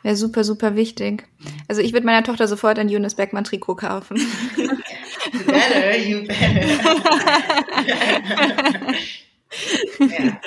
Wäre 0.03 0.17
super, 0.17 0.45
super 0.45 0.77
wichtig. 0.77 1.25
Also 1.67 1.81
ich 1.81 1.95
würde 1.95 2.05
meiner 2.05 2.25
Tochter 2.25 2.47
sofort 2.47 2.79
ein 2.79 2.91
Jonas 2.91 3.15
Beckmann 3.15 3.45
Trikot 3.45 3.77
kaufen. 3.77 4.19
you 5.33 5.45
better, 5.47 5.97
you 5.97 6.27
better. 6.27 6.67
ja. 10.01 10.41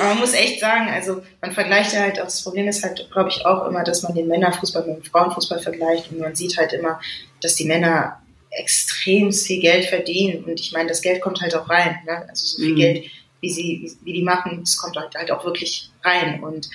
Aber 0.00 0.10
man 0.10 0.18
muss 0.18 0.34
echt 0.34 0.60
sagen, 0.60 0.88
also 0.88 1.22
man 1.40 1.52
vergleicht 1.52 1.92
ja 1.92 2.00
halt 2.00 2.18
auch, 2.18 2.24
das 2.24 2.42
Problem 2.42 2.66
ist 2.68 2.82
halt, 2.82 3.08
glaube 3.12 3.30
ich, 3.30 3.44
auch 3.46 3.66
immer, 3.66 3.84
dass 3.84 4.02
man 4.02 4.14
den 4.14 4.26
Männerfußball 4.28 4.86
mit 4.86 4.96
dem 4.96 5.04
Frauenfußball 5.04 5.60
vergleicht 5.60 6.10
und 6.10 6.18
man 6.18 6.34
sieht 6.34 6.56
halt 6.56 6.72
immer, 6.72 7.00
dass 7.40 7.54
die 7.54 7.66
Männer 7.66 8.20
extrem 8.50 9.32
viel 9.32 9.60
Geld 9.60 9.86
verdienen 9.86 10.44
und 10.44 10.58
ich 10.58 10.72
meine, 10.72 10.88
das 10.88 11.02
Geld 11.02 11.20
kommt 11.20 11.40
halt 11.40 11.54
auch 11.54 11.68
rein, 11.68 11.98
ne? 12.06 12.26
also 12.28 12.46
so 12.46 12.62
viel 12.62 12.72
mhm. 12.72 12.76
Geld, 12.76 13.04
wie 13.40 13.50
sie, 13.50 13.96
wie, 14.02 14.12
die 14.12 14.22
machen, 14.22 14.60
das 14.60 14.78
kommt 14.78 14.96
halt, 14.96 15.14
halt 15.14 15.30
auch 15.30 15.44
wirklich 15.44 15.90
rein 16.02 16.42
und 16.42 16.68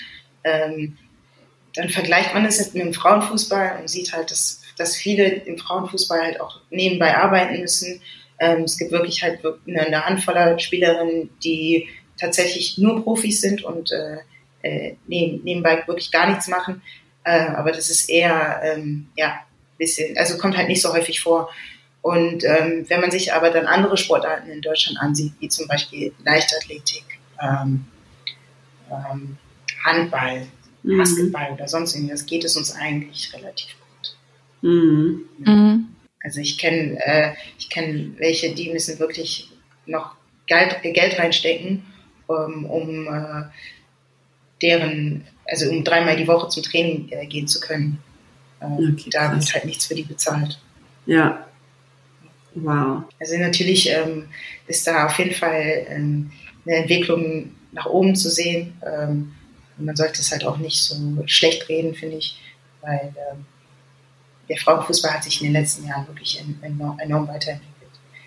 ähm, 0.44 0.98
dann 1.76 1.90
vergleicht 1.90 2.34
man 2.34 2.46
es 2.46 2.74
mit 2.74 2.84
dem 2.84 2.94
Frauenfußball 2.94 3.80
und 3.82 3.90
sieht 3.90 4.14
halt, 4.14 4.32
dass, 4.32 4.62
dass 4.78 4.96
viele 4.96 5.26
im 5.26 5.58
Frauenfußball 5.58 6.22
halt 6.22 6.42
auch 6.42 6.60
nebenbei 6.70 7.16
arbeiten 7.16 7.62
müssen. 7.62 8.02
Ähm, 8.40 8.64
es 8.64 8.78
gibt 8.78 8.92
wirklich 8.92 9.24
halt 9.24 9.40
eine 9.68 10.06
Handvoller 10.06 10.60
Spielerinnen, 10.60 11.30
die 11.44 11.88
tatsächlich 12.22 12.78
nur 12.78 13.04
Profis 13.04 13.42
sind 13.42 13.64
und 13.64 13.92
äh, 13.92 14.20
äh 14.62 14.96
nebenbei 15.08 15.84
wirklich 15.88 16.12
gar 16.12 16.30
nichts 16.30 16.48
machen. 16.48 16.82
Äh, 17.24 17.48
aber 17.48 17.72
das 17.72 17.90
ist 17.90 18.10
eher, 18.10 18.62
ähm, 18.64 19.08
ja, 19.18 19.42
bisschen, 19.78 20.18
also 20.18 20.38
kommt 20.38 20.56
halt 20.56 20.70
nicht 20.70 20.82
so 20.82 20.94
häufig 20.94 21.20
vor. 21.22 21.50
Und 22.02 22.44
ähm, 22.44 22.86
wenn 22.88 23.02
man 23.02 23.12
sich 23.12 23.34
aber 23.34 23.52
dann 23.52 23.68
andere 23.68 23.98
Sportarten 23.98 24.50
in 24.50 24.62
Deutschland 24.62 25.00
ansieht, 25.00 25.34
wie 25.40 25.50
zum 25.50 25.68
Beispiel 25.68 26.14
Leichtathletik, 26.24 27.04
ähm, 27.42 27.86
ähm, 28.90 29.38
Handball, 29.84 30.48
mhm. 30.84 30.98
Basketball 30.98 31.52
oder 31.52 31.68
sonst 31.68 31.96
irgendwas, 31.96 32.26
geht 32.26 32.44
es 32.44 32.56
uns 32.58 32.74
eigentlich 32.76 33.32
relativ 33.34 33.76
gut. 33.80 34.16
Mhm. 34.70 35.26
Mhm. 35.40 35.88
Also 36.24 36.40
ich 36.40 36.58
kenne 36.58 36.98
äh, 37.04 37.34
ich 37.58 37.70
kenn 37.70 38.16
welche, 38.18 38.54
die 38.54 38.72
müssen 38.72 39.00
wirklich 39.00 39.50
noch 39.86 40.16
Geld, 40.48 40.82
Geld 40.82 41.18
reinstecken, 41.18 41.84
ähm, 42.36 42.66
um 42.66 43.08
äh, 43.08 43.44
deren, 44.62 45.26
also 45.46 45.70
um 45.70 45.84
dreimal 45.84 46.16
die 46.16 46.28
Woche 46.28 46.50
zum 46.50 46.64
Training 46.64 47.10
äh, 47.10 47.26
gehen 47.26 47.48
zu 47.48 47.60
können. 47.60 48.00
Ähm, 48.62 48.96
okay, 48.96 49.10
da 49.12 49.32
wird 49.32 49.54
halt 49.54 49.66
nichts 49.66 49.86
für 49.86 49.96
die 49.96 50.04
bezahlt. 50.04 50.60
Ja. 51.06 51.46
Wow. 52.54 53.04
Also 53.20 53.38
natürlich 53.38 53.90
ähm, 53.90 54.28
ist 54.68 54.86
da 54.86 55.06
auf 55.06 55.18
jeden 55.18 55.34
Fall 55.34 55.86
ähm, 55.90 56.32
eine 56.66 56.78
Entwicklung 56.78 57.52
nach 57.72 57.86
oben 57.86 58.16
zu 58.16 58.30
sehen. 58.30 58.74
Ähm, 58.86 59.34
man 59.78 59.96
sollte 59.96 60.22
es 60.22 60.32
halt 60.32 60.46
auch 60.46 60.58
nicht 60.58 60.82
so 60.82 60.96
schlecht 61.26 61.68
reden, 61.70 61.96
finde 61.96 62.18
ich, 62.18 62.40
weil 62.82 63.14
ähm, 63.32 63.46
der 64.50 64.58
Frauenfußball 64.58 65.14
hat 65.14 65.24
sich 65.24 65.42
in 65.42 65.48
den 65.48 65.54
letzten 65.54 65.88
Jahren 65.88 66.08
wirklich 66.08 66.44
enorm, 66.62 67.00
enorm 67.00 67.28
weiterentwickelt. 67.28 67.72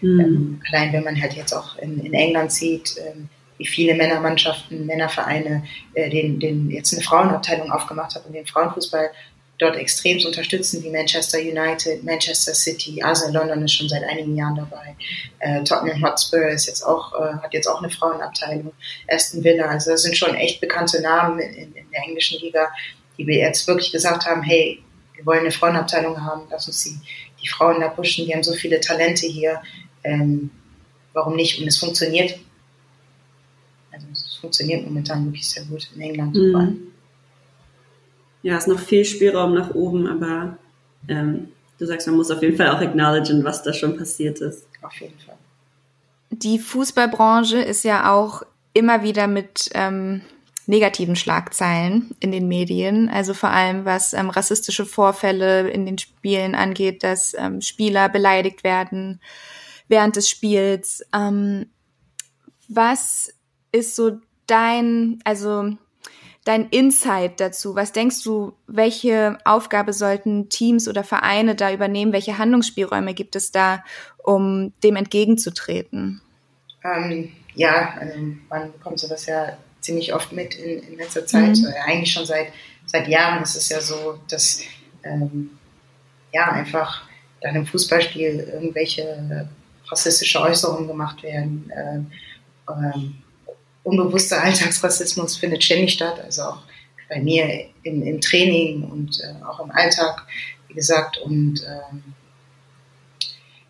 Mhm. 0.01 0.21
Ähm, 0.21 0.63
allein 0.69 0.93
wenn 0.93 1.05
man 1.05 1.21
halt 1.21 1.35
jetzt 1.35 1.53
auch 1.53 1.77
in, 1.79 2.01
in 2.01 2.15
England 2.15 2.51
sieht, 2.51 2.97
ähm, 2.99 3.29
wie 3.59 3.67
viele 3.67 3.95
Männermannschaften, 3.95 4.87
Männervereine 4.87 5.65
äh, 5.95 6.11
den, 6.11 6.41
den 6.41 6.71
jetzt 6.71 6.93
eine 6.93 7.03
Frauenabteilung 7.03 7.71
aufgemacht 7.71 8.15
haben 8.15 8.27
und 8.27 8.33
den 8.35 8.47
Frauenfußball 8.47 9.11
dort 9.59 9.77
extrem 9.77 10.19
zu 10.19 10.29
unterstützen, 10.29 10.83
wie 10.83 10.91
Manchester 10.91 11.39
United, 11.39 12.03
Manchester 12.03 12.55
City, 12.55 13.03
Arsenal 13.03 13.43
London 13.43 13.65
ist 13.65 13.73
schon 13.73 13.89
seit 13.89 14.03
einigen 14.05 14.37
Jahren 14.37 14.57
dabei, 14.57 14.97
äh, 15.39 15.63
Tottenham 15.63 16.03
Hotspur 16.05 16.49
ist 16.49 16.67
jetzt 16.67 16.83
auch, 16.83 17.15
äh, 17.15 17.35
hat 17.35 17.53
jetzt 17.53 17.69
auch 17.69 17.79
eine 17.79 17.91
Frauenabteilung, 17.91 18.73
Aston 19.09 19.45
Villa, 19.45 19.67
also 19.67 19.93
das 19.93 20.03
sind 20.03 20.17
schon 20.17 20.35
echt 20.35 20.61
bekannte 20.61 21.01
Namen 21.01 21.39
in, 21.39 21.75
in, 21.75 21.91
der 21.91 22.03
englischen 22.05 22.41
Liga, 22.41 22.69
die 23.17 23.27
wir 23.27 23.39
jetzt 23.39 23.67
wirklich 23.69 23.93
gesagt 23.93 24.27
haben, 24.27 24.43
hey, 24.43 24.83
wir 25.15 25.25
wollen 25.25 25.41
eine 25.41 25.53
Frauenabteilung 25.53 26.21
haben, 26.21 26.43
lass 26.51 26.67
uns 26.67 26.83
die, 26.83 26.99
die 27.41 27.49
Frauen 27.49 27.81
da 27.81 27.89
pushen, 27.89 28.27
die 28.27 28.35
haben 28.35 28.43
so 28.43 28.55
viele 28.55 28.81
Talente 28.81 29.27
hier, 29.27 29.63
ähm, 30.03 30.51
warum 31.13 31.37
nicht? 31.37 31.61
Und 31.61 31.69
es 31.69 31.79
funktioniert 31.79 32.35
funktioniert 34.45 34.85
momentan 34.85 35.25
wirklich 35.25 35.49
sehr 35.49 35.65
gut 35.65 35.89
in 35.95 36.03
England. 36.03 36.37
Mhm. 36.37 36.89
Ja, 38.43 38.57
es 38.57 38.67
ist 38.67 38.69
noch 38.69 38.79
viel 38.79 39.05
Spielraum 39.05 39.55
nach 39.55 39.75
oben, 39.75 40.07
aber 40.07 40.59
ähm, 41.09 41.49
du 41.79 41.87
sagst, 41.87 42.07
man 42.07 42.17
muss 42.17 42.31
auf 42.31 42.43
jeden 42.43 42.57
Fall 42.57 42.69
auch 42.69 42.81
acknowledgen, 42.81 43.43
was 43.43 43.63
da 43.63 43.73
schon 43.73 43.97
passiert 43.97 44.41
ist. 44.41 44.67
Auf 44.83 45.01
jeden 45.01 45.19
Fall. 45.19 45.37
Die 46.31 46.59
Fußballbranche 46.59 47.59
ist 47.59 47.85
ja 47.85 48.13
auch 48.13 48.43
immer 48.75 49.03
wieder 49.03 49.29
mit 49.29 49.71
ähm, 49.73 50.21
negativen 50.67 51.17
Schlagzeilen 51.17 52.15
in 52.21 52.33
den 52.33 52.47
Medien. 52.47 53.09
Also 53.09 53.33
vor 53.33 53.51
allem 53.51 53.87
was 53.87 54.13
ähm, 54.13 54.29
rassistische 54.29 54.85
Vorfälle 54.85 55.71
in 55.71 55.87
den 55.87 55.97
Spielen 55.97 56.55
angeht, 56.55 57.03
dass 57.03 57.35
ähm, 57.39 57.63
Spieler 57.63 58.11
beleidigt 58.11 58.63
werden 58.63 59.21
während 59.89 60.17
des 60.17 60.29
Spiels. 60.29 61.03
Ähm, 61.15 61.67
was 62.69 63.33
ist 63.73 63.97
so 63.97 64.19
dein, 64.47 65.19
also 65.25 65.77
dein 66.45 66.69
Insight 66.69 67.41
dazu? 67.41 67.75
Was 67.75 67.93
denkst 67.93 68.23
du, 68.23 68.55
welche 68.67 69.39
Aufgabe 69.45 69.93
sollten 69.93 70.49
Teams 70.49 70.89
oder 70.89 71.05
Vereine 71.05 71.55
da 71.55 71.73
übernehmen? 71.73 72.13
Welche 72.13 72.39
Handlungsspielräume 72.39 73.15
gibt 73.15 73.37
es 73.37 73.51
da, 73.51 73.83
um 74.19 74.73
dem 74.83 74.97
entgegenzutreten? 74.97 76.21
Ähm, 76.85 77.33
ja, 77.55 77.95
also 77.99 78.19
man 78.49 78.73
bekommt 78.73 79.01
sowas 79.01 79.27
ja 79.27 79.57
ziemlich 79.81 80.15
oft 80.15 80.33
mit 80.33 80.55
in, 80.55 80.83
in 80.83 80.99
letzter 80.99 81.27
Zeit. 81.27 81.57
Mhm. 81.57 81.67
Eigentlich 81.87 82.13
schon 82.13 82.27
seit, 82.27 82.49
seit 82.87 83.09
Jahren 83.09 83.43
ist 83.43 83.57
es 83.57 83.69
ja 83.69 83.81
so, 83.81 84.19
dass 84.29 84.61
ähm, 85.03 85.51
ja 86.33 86.51
einfach 86.51 87.03
dann 87.41 87.57
im 87.57 87.67
Fußballspiel 87.67 88.51
irgendwelche 88.53 89.49
rassistische 89.89 90.41
Äußerungen 90.41 90.89
gemacht 90.89 91.23
werden. 91.23 91.71
Äh, 91.71 92.01
ähm, 92.71 93.15
unbewusster 93.85 94.43
Alltagsrassismus 94.43 95.37
findet 95.37 95.63
ständig 95.63 95.93
statt, 95.93 96.21
also 96.21 96.43
auch 96.43 96.63
bei 97.09 97.21
mir 97.21 97.67
im, 97.85 98.03
im 98.03 98.21
Training 98.21 98.83
und 98.83 99.21
äh, 99.21 99.45
auch 99.45 99.61
im 99.61 99.71
Alltag, 99.71 100.27
wie 100.69 100.75
gesagt. 100.75 101.19
Und 101.19 101.63
ähm, 101.63 102.03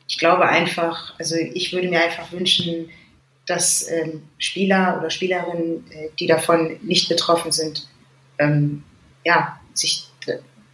ich 0.09 0.19
glaube 0.19 0.49
einfach, 0.49 1.19
also 1.19 1.35
ich 1.37 1.73
würde 1.73 1.89
mir 1.89 2.03
einfach 2.03 2.33
wünschen, 2.33 2.89
dass 3.47 3.89
ähm, 3.91 4.23
Spieler 4.39 4.97
oder 4.99 5.11
Spielerinnen, 5.11 5.91
äh, 5.91 6.09
die 6.19 6.27
davon 6.27 6.79
nicht 6.83 7.09
betroffen 7.09 7.53
sind, 7.53 7.89
ähm, 8.39 8.85
ja, 9.25 9.61
sich 9.75 10.07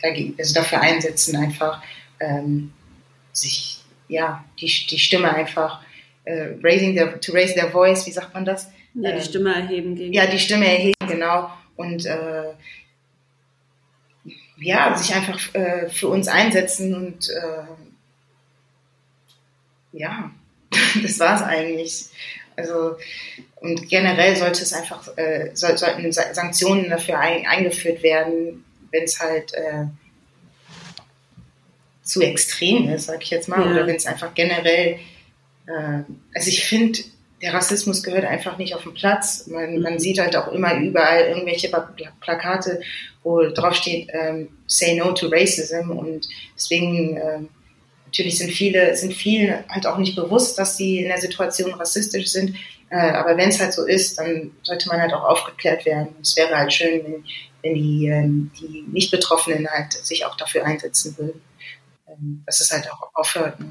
dagegen, 0.03 0.35
also 0.38 0.55
dafür 0.55 0.81
einsetzen, 0.81 1.37
einfach 1.37 1.83
ähm, 2.20 2.72
sich, 3.33 3.79
ja, 4.09 4.44
die, 4.61 4.66
die 4.66 4.98
Stimme 4.98 5.33
einfach 5.33 5.81
äh, 6.24 6.54
raising 6.62 6.94
their, 6.94 7.20
to 7.20 7.33
raise 7.33 7.54
their 7.54 7.70
voice, 7.70 8.06
wie 8.06 8.12
sagt 8.12 8.35
man 8.35 8.44
das? 8.44 8.70
Ja, 8.94 9.12
die 9.12 9.18
ähm, 9.18 9.22
Stimme 9.22 9.54
erheben 9.54 9.94
gegen. 9.94 10.12
Ja, 10.12 10.26
die 10.26 10.38
Stimme 10.38 10.66
erheben, 10.66 10.94
genau. 11.09 11.50
Und 11.76 12.06
äh, 12.06 12.52
ja, 14.59 14.94
sich 14.96 15.14
einfach 15.14 15.54
äh, 15.54 15.88
für 15.88 16.09
uns 16.09 16.28
einsetzen 16.28 16.94
und 16.94 17.30
äh, 17.30 17.62
ja, 19.92 20.30
das 21.02 21.18
war 21.18 21.37
es 21.37 21.42
eigentlich. 21.42 22.06
Also 22.56 22.96
und 23.61 23.88
generell 23.88 24.37
sollte 24.37 24.62
es 24.62 24.72
einfach 24.72 25.16
äh, 25.16 25.50
soll, 25.54 25.76
sollten 25.76 26.11
Sanktionen 26.12 26.90
dafür 26.90 27.18
ein, 27.18 27.46
eingeführt 27.46 28.02
werden, 28.02 28.64
wenn 28.90 29.04
es 29.04 29.20
halt 29.20 29.54
äh, 29.54 29.85
zu 32.02 32.22
extrem 32.22 32.88
ist, 32.88 33.06
sag 33.06 33.22
ich 33.22 33.30
jetzt 33.30 33.48
mal, 33.48 33.64
ja. 33.64 33.70
oder 33.70 33.87
wenn 33.87 33.96
es 33.96 34.06
einfach 34.06 34.35
generell, 34.35 34.98
also 36.35 36.48
ich 36.48 36.64
finde, 36.64 37.00
der 37.42 37.54
Rassismus 37.54 38.02
gehört 38.02 38.24
einfach 38.24 38.59
nicht 38.59 38.74
auf 38.74 38.83
den 38.83 38.94
Platz. 38.94 39.46
Man, 39.46 39.80
man 39.80 39.98
sieht 39.98 40.18
halt 40.18 40.37
auch 40.37 40.52
immer 40.52 40.74
überall 40.74 41.26
irgendwelche 41.28 41.70
Plakate, 42.20 42.80
wo 43.22 43.42
drauf 43.50 43.74
steht, 43.74 44.09
ähm, 44.12 44.48
say 44.66 44.96
no 44.96 45.12
to 45.12 45.28
racism 45.28 45.90
und 45.90 46.28
deswegen 46.54 47.16
äh, 47.16 47.40
natürlich 48.06 48.38
sind 48.38 48.50
viele, 48.50 48.96
sind 48.96 49.14
vielen 49.14 49.64
halt 49.68 49.87
auch 49.87 49.98
nicht 49.98 50.16
bewusst, 50.16 50.59
dass 50.59 50.76
sie 50.76 50.98
in 50.98 51.09
der 51.09 51.20
Situation 51.20 51.72
rassistisch 51.74 52.28
sind. 52.28 52.56
Äh, 52.90 52.96
aber 53.12 53.37
wenn 53.37 53.48
es 53.50 53.61
halt 53.61 53.72
so 53.72 53.87
ist, 53.87 54.18
dann 54.18 54.50
sollte 54.62 54.88
man 54.88 55.00
halt 55.00 55.12
auch 55.12 55.24
aufgeklärt 55.24 55.87
werden. 55.87 56.09
Es 56.20 56.37
wäre 56.37 56.56
halt 56.56 56.72
schön, 56.72 57.04
wenn, 57.04 57.24
wenn 57.62 57.74
die, 57.74 58.06
ähm, 58.09 58.50
die 58.61 58.85
Nicht-Betroffenen 58.90 59.68
halt 59.68 59.92
sich 59.92 60.24
auch 60.24 60.37
dafür 60.37 60.64
einsetzen 60.64 61.16
würden, 61.16 61.40
ähm, 62.09 62.42
dass 62.46 62.61
es 62.61 62.72
halt 62.72 62.90
auch 62.90 63.11
aufhört. 63.14 63.61
Ne? 63.61 63.70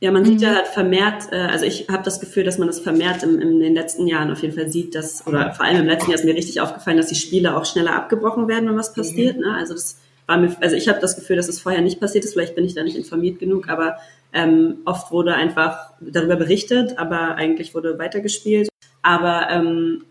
Ja, 0.00 0.10
man 0.10 0.26
sieht 0.26 0.42
ja 0.42 0.50
mhm. 0.50 0.54
halt 0.56 0.66
vermehrt, 0.66 1.32
äh, 1.32 1.36
also 1.36 1.64
ich 1.64 1.88
habe 1.88 2.02
das 2.02 2.20
Gefühl, 2.20 2.44
dass 2.44 2.58
man 2.58 2.66
das 2.66 2.80
vermehrt 2.80 3.22
im, 3.22 3.40
in 3.40 3.60
den 3.60 3.74
letzten 3.74 4.06
Jahren 4.06 4.30
auf 4.30 4.42
jeden 4.42 4.54
Fall 4.54 4.68
sieht, 4.68 4.94
dass, 4.94 5.26
oder 5.26 5.54
vor 5.54 5.64
allem 5.64 5.80
im 5.80 5.86
letzten 5.86 6.10
Jahr 6.10 6.18
ist 6.18 6.24
mir 6.24 6.34
richtig 6.34 6.60
aufgefallen, 6.60 6.98
dass 6.98 7.06
die 7.06 7.14
Spiele 7.14 7.56
auch 7.56 7.64
schneller 7.64 7.94
abgebrochen 7.94 8.46
werden, 8.46 8.68
wenn 8.68 8.76
was 8.76 8.92
passiert. 8.92 9.36
Mhm. 9.36 9.42
Ne? 9.42 9.54
Also 9.54 9.72
das 9.72 9.98
war 10.26 10.36
mir, 10.36 10.54
also 10.60 10.76
ich 10.76 10.88
habe 10.88 11.00
das 11.00 11.16
Gefühl, 11.16 11.36
dass 11.36 11.48
es 11.48 11.60
vorher 11.60 11.80
nicht 11.80 11.98
passiert 11.98 12.24
ist, 12.24 12.34
vielleicht 12.34 12.54
bin 12.54 12.64
ich 12.66 12.74
da 12.74 12.82
nicht 12.82 12.96
informiert 12.96 13.38
genug, 13.38 13.68
aber 13.70 13.96
ähm, 14.34 14.78
oft 14.84 15.12
wurde 15.12 15.34
einfach 15.34 15.92
darüber 16.00 16.36
berichtet, 16.36 16.98
aber 16.98 17.36
eigentlich 17.36 17.74
wurde 17.74 17.98
weitergespielt. 17.98 18.68
Aber 19.02 19.48
ähm, 19.50 20.04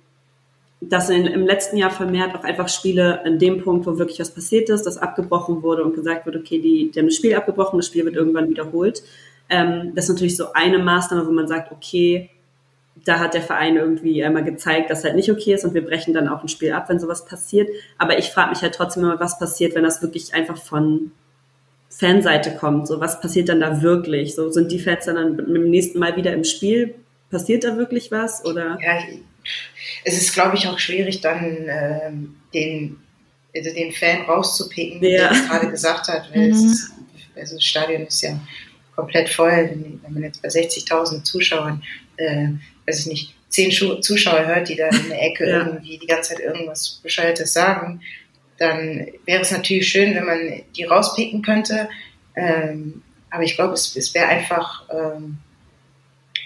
dass 0.82 1.10
in, 1.10 1.26
im 1.26 1.46
letzten 1.46 1.78
Jahr 1.78 1.92
vermehrt 1.92 2.36
auch 2.36 2.44
einfach 2.44 2.70
Spiele 2.70 3.24
an 3.24 3.40
dem 3.40 3.62
Punkt, 3.62 3.86
wo 3.86 3.98
wirklich 3.98 4.20
was 4.20 4.32
passiert 4.32 4.70
ist, 4.70 4.84
dass 4.84 4.98
abgebrochen 4.98 5.64
wurde 5.64 5.84
und 5.84 5.96
gesagt 5.96 6.26
wird, 6.26 6.36
okay, 6.36 6.60
die, 6.60 6.92
die 6.92 7.00
haben 7.00 7.08
das 7.08 7.16
Spiel 7.16 7.36
abgebrochen, 7.36 7.78
das 7.78 7.88
Spiel 7.88 8.06
wird 8.06 8.16
irgendwann 8.16 8.50
wiederholt. 8.50 9.04
Ähm, 9.50 9.92
das 9.96 10.06
ist 10.06 10.12
natürlich 10.12 10.38
so 10.38 10.54
eine 10.54 10.80
Maßnahme, 10.80 11.28
wo 11.28 11.32
man 11.32 11.48
sagt, 11.48 11.72
okay, 11.72 12.30
da 13.04 13.20
hat 13.20 13.34
der 13.34 13.42
Verein 13.42 13.76
irgendwie 13.76 14.24
einmal 14.24 14.44
gezeigt, 14.44 14.90
dass 14.90 15.04
halt 15.04 15.16
nicht 15.16 15.30
okay 15.30 15.54
ist 15.54 15.66
und 15.66 15.74
wir 15.74 15.86
brechen 15.86 16.14
dann 16.14 16.28
auch 16.28 16.42
ein 16.42 16.48
Spiel 16.48 16.72
ab, 16.72 16.90
wenn 16.90 17.00
sowas 17.00 17.26
passiert. 17.26 17.70
Aber 17.98 18.18
ich 18.18 18.30
frage 18.30 18.52
mich 18.52 18.62
halt 18.62 18.74
trotzdem 18.74 19.04
immer, 19.04 19.20
was 19.20 19.38
passiert, 19.38 19.76
wenn 19.76 19.84
das 19.84 20.02
wirklich 20.02 20.34
einfach 20.34 20.58
von 20.58 21.12
Fanseite 21.90 22.56
kommt. 22.56 22.88
So, 22.88 23.00
was 23.00 23.22
passiert 23.22 23.50
dann 23.50 23.60
da 23.60 23.82
wirklich? 23.82 24.36
So, 24.36 24.50
sind 24.50 24.72
die 24.72 24.80
Fans 24.80 25.06
dann 25.06 25.36
mit 25.36 25.48
dem 25.48 25.70
nächsten 25.70 26.00
Mal 26.00 26.16
wieder 26.16 26.34
im 26.34 26.44
Spiel? 26.44 26.96
Passiert 27.30 27.64
da 27.64 27.78
wirklich 27.78 28.12
was? 28.12 28.44
Oder? 28.46 28.78
Ja, 28.82 29.00
es 30.04 30.18
ist, 30.18 30.34
glaube 30.34 30.56
ich, 30.56 30.68
auch 30.68 30.80
schwierig, 30.80 31.22
dann 31.22 31.66
ähm, 31.68 32.36
den, 32.54 32.98
also 33.56 33.74
den 33.74 33.92
Fan 33.92 34.24
rauszupicken, 34.24 35.04
ja. 35.04 35.10
der 35.10 35.32
es 35.32 35.48
gerade 35.48 35.70
gesagt 35.70 36.08
hat. 36.08 36.30
Weil 36.34 36.48
mhm. 36.48 36.54
ist, 36.54 36.92
also 37.36 37.56
das 37.56 37.64
Stadion 37.64 38.04
ist 38.04 38.22
ja 38.22 38.40
komplett 38.96 39.30
voll. 39.30 39.70
Wenn 40.02 40.14
man 40.14 40.24
jetzt 40.24 40.42
bei 40.42 40.50
60.000 40.50 41.24
Zuschauern, 41.24 41.84
äh, 42.18 42.50
weiß 42.86 43.02
ich 43.02 43.08
nicht, 43.08 43.36
zehn 43.50 43.72
Zuschauer 43.72 44.46
hört, 44.46 44.70
die 44.70 44.76
da 44.76 44.90
in 44.90 45.10
der 45.10 45.22
Ecke 45.22 45.46
ja. 45.50 45.66
irgendwie 45.66 45.98
die 45.98 46.08
ganze 46.08 46.32
Zeit 46.32 46.40
irgendwas 46.40 47.00
Bescheuertes 47.02 47.54
sagen, 47.54 48.02
dann 48.58 49.08
wäre 49.26 49.42
es 49.42 49.52
natürlich 49.52 49.88
schön, 49.88 50.16
wenn 50.16 50.26
man 50.26 50.62
die 50.76 50.84
rauspicken 50.84 51.42
könnte. 51.42 51.90
Ähm, 52.36 53.02
aber 53.30 53.44
ich 53.44 53.56
glaube, 53.56 53.74
es, 53.74 53.96
es 53.96 54.14
wäre 54.14 54.28
einfach 54.28 54.84
ähm, 54.90 55.38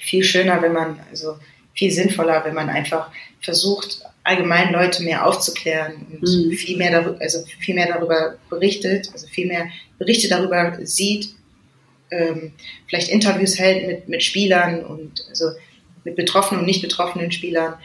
viel 0.01 0.23
schöner, 0.23 0.61
wenn 0.61 0.73
man, 0.73 0.99
also 1.09 1.37
viel 1.75 1.91
sinnvoller, 1.91 2.43
wenn 2.45 2.55
man 2.55 2.69
einfach 2.69 3.11
versucht, 3.41 4.01
allgemein 4.23 4.71
Leute 4.71 5.03
mehr 5.03 5.25
aufzuklären 5.25 6.07
und 6.11 6.21
mhm. 6.21 6.51
viel 6.51 6.77
mehr 6.77 6.91
darüber, 6.91 7.21
also 7.21 7.43
viel 7.59 7.75
mehr 7.75 7.87
darüber 7.87 8.35
berichtet, 8.49 9.09
also 9.13 9.27
viel 9.27 9.47
mehr 9.47 9.67
Berichte 9.97 10.29
darüber 10.29 10.77
sieht, 10.83 11.29
ähm, 12.11 12.53
vielleicht 12.87 13.09
Interviews 13.09 13.57
hält 13.57 13.87
mit, 13.87 14.09
mit 14.09 14.23
Spielern 14.23 14.83
und 14.83 15.25
also 15.29 15.51
mit 16.03 16.15
betroffenen 16.15 16.61
und 16.61 16.65
nicht 16.65 16.81
betroffenen 16.81 17.31
Spielern. 17.31 17.75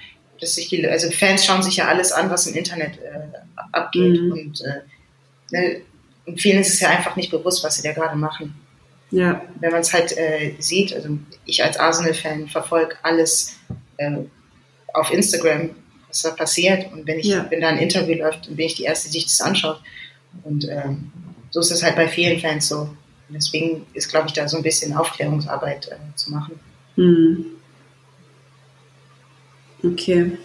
Dass 0.41 0.57
sich 0.57 0.69
die, 0.69 0.87
also 0.87 1.11
Fans 1.11 1.45
schauen 1.45 1.63
sich 1.63 1.77
ja 1.77 1.89
alles 1.89 2.13
an, 2.13 2.31
was 2.31 2.47
im 2.47 2.55
Internet 2.55 2.99
äh, 2.99 3.39
abgeht. 3.73 4.21
Mhm. 4.21 4.33
Und, 4.33 4.61
äh, 4.63 4.81
ne, 5.53 5.81
und 6.27 6.41
vielen 6.41 6.61
ist 6.61 6.75
es 6.75 6.81
ja 6.81 6.91
einfach 6.91 7.17
nicht 7.17 7.31
bewusst, 7.31 7.63
was 7.63 7.77
sie 7.77 7.83
da 7.83 7.93
gerade 7.93 8.17
machen. 8.17 8.55
Ja. 9.11 9.43
Wenn 9.61 9.71
man 9.71 9.83
es 9.83 9.93
halt 9.93 10.17
äh, 10.17 10.55
sieht, 10.59 10.93
also 10.93 11.19
ich 11.45 11.63
als 11.63 11.77
Arsenal-Fan 11.77 12.49
verfolge 12.49 12.97
alles 13.03 13.57
äh, 13.99 14.11
auf 14.93 15.13
Instagram, 15.13 15.71
was 16.09 16.23
da 16.23 16.31
passiert. 16.31 16.93
Und 16.93 17.07
wenn 17.07 17.19
ich, 17.21 17.27
ja. 17.27 17.47
wenn 17.51 17.61
da 17.61 17.69
ein 17.69 17.79
Interview 17.79 18.17
läuft, 18.17 18.47
dann 18.47 18.57
bin 18.57 18.67
ich 18.67 18.75
die 18.75 18.85
Erste, 18.85 19.11
die 19.11 19.21
sich 19.21 19.27
das 19.27 19.41
anschaut. 19.41 19.81
Und 20.43 20.69
ähm, 20.69 21.13
so 21.51 21.61
ist 21.61 21.71
es 21.71 21.83
halt 21.83 21.95
bei 21.95 22.09
vielen 22.09 22.41
Fans 22.41 22.69
so. 22.69 22.89
Deswegen 23.29 23.87
ist, 23.95 24.09
glaube 24.11 24.29
ich, 24.29 24.33
da 24.35 24.49
so 24.49 24.57
ein 24.57 24.63
bisschen 24.63 24.95
Aufklärungsarbeit 24.97 25.89
äh, 25.89 26.17
zu 26.17 26.31
machen. 26.31 26.59
Hm. 26.97 27.47
Okay. 29.83 30.39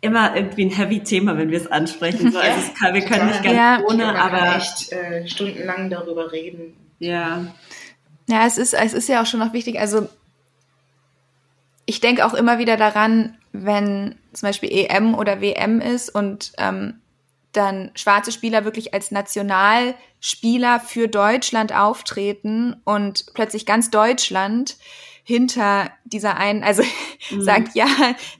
Immer 0.00 0.36
irgendwie 0.36 0.66
ein 0.66 0.70
heavy 0.70 1.02
Thema, 1.02 1.36
wenn 1.38 1.50
wir 1.50 1.60
es 1.60 1.66
ansprechen. 1.66 2.30
So, 2.30 2.38
also 2.40 2.72
kann, 2.78 2.94
wir 2.94 3.02
können 3.02 3.26
nicht 3.26 3.42
ganz 3.42 3.56
ja. 3.56 3.80
ohne, 3.86 4.18
aber 4.18 4.56
echt 4.56 4.92
äh, 4.92 5.26
stundenlang 5.26 5.90
darüber 5.90 6.30
reden. 6.30 6.74
Ja. 6.98 7.46
Ja, 8.26 8.46
es 8.46 8.58
ist, 8.58 8.74
es 8.74 8.94
ist 8.94 9.08
ja 9.08 9.22
auch 9.22 9.26
schon 9.26 9.40
noch 9.40 9.52
wichtig. 9.52 9.78
Also 9.78 10.08
ich 11.86 12.00
denke 12.00 12.24
auch 12.24 12.34
immer 12.34 12.58
wieder 12.58 12.76
daran, 12.76 13.36
wenn 13.52 14.16
zum 14.32 14.48
Beispiel 14.48 14.70
EM 14.72 15.14
oder 15.14 15.40
WM 15.40 15.80
ist 15.80 16.14
und 16.14 16.52
ähm, 16.58 17.00
dann 17.56 17.90
schwarze 17.94 18.32
Spieler 18.32 18.64
wirklich 18.64 18.94
als 18.94 19.10
Nationalspieler 19.10 20.80
für 20.80 21.08
Deutschland 21.08 21.74
auftreten 21.74 22.80
und 22.84 23.26
plötzlich 23.34 23.66
ganz 23.66 23.90
Deutschland 23.90 24.76
hinter 25.24 25.90
dieser 26.04 26.36
einen, 26.36 26.62
also 26.62 26.82
mhm. 27.30 27.40
sagt 27.40 27.74
ja, 27.74 27.86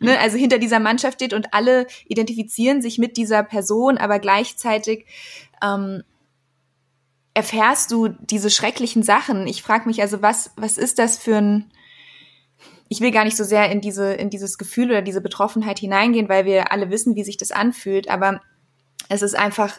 ne, 0.00 0.18
also 0.20 0.36
hinter 0.36 0.58
dieser 0.58 0.80
Mannschaft 0.80 1.18
steht 1.18 1.32
und 1.32 1.54
alle 1.54 1.86
identifizieren 2.06 2.82
sich 2.82 2.98
mit 2.98 3.16
dieser 3.16 3.42
Person, 3.42 3.96
aber 3.96 4.18
gleichzeitig 4.18 5.06
ähm, 5.62 6.02
erfährst 7.32 7.90
du 7.90 8.08
diese 8.08 8.50
schrecklichen 8.50 9.02
Sachen. 9.02 9.46
Ich 9.46 9.62
frage 9.62 9.88
mich 9.88 10.00
also, 10.02 10.22
was, 10.22 10.52
was 10.56 10.78
ist 10.78 10.98
das 10.98 11.18
für 11.18 11.36
ein, 11.36 11.70
ich 12.88 13.00
will 13.00 13.10
gar 13.10 13.24
nicht 13.24 13.36
so 13.36 13.44
sehr 13.44 13.70
in 13.72 13.80
diese, 13.80 14.12
in 14.12 14.28
dieses 14.28 14.58
Gefühl 14.58 14.90
oder 14.90 15.02
diese 15.02 15.22
Betroffenheit 15.22 15.78
hineingehen, 15.78 16.28
weil 16.28 16.44
wir 16.44 16.70
alle 16.70 16.90
wissen, 16.90 17.16
wie 17.16 17.24
sich 17.24 17.38
das 17.38 17.50
anfühlt, 17.50 18.08
aber 18.08 18.40
es 19.08 19.22
ist 19.22 19.36
einfach, 19.36 19.72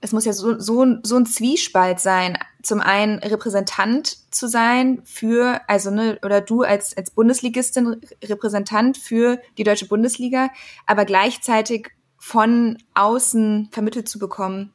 es 0.00 0.12
muss 0.12 0.24
ja 0.24 0.32
so, 0.32 0.58
so, 0.58 0.86
so 1.02 1.16
ein 1.16 1.26
Zwiespalt 1.26 2.00
sein. 2.00 2.38
Zum 2.62 2.80
einen 2.80 3.18
Repräsentant 3.18 4.16
zu 4.32 4.48
sein 4.48 5.02
für, 5.04 5.60
also 5.66 5.90
ne, 5.90 6.18
oder 6.24 6.40
du 6.40 6.62
als, 6.62 6.96
als 6.96 7.10
Bundesligistin 7.10 8.00
Repräsentant 8.24 8.96
für 8.96 9.40
die 9.58 9.64
deutsche 9.64 9.86
Bundesliga, 9.86 10.50
aber 10.86 11.04
gleichzeitig 11.04 11.90
von 12.18 12.78
außen 12.94 13.68
vermittelt 13.72 14.08
zu 14.08 14.18
bekommen, 14.18 14.72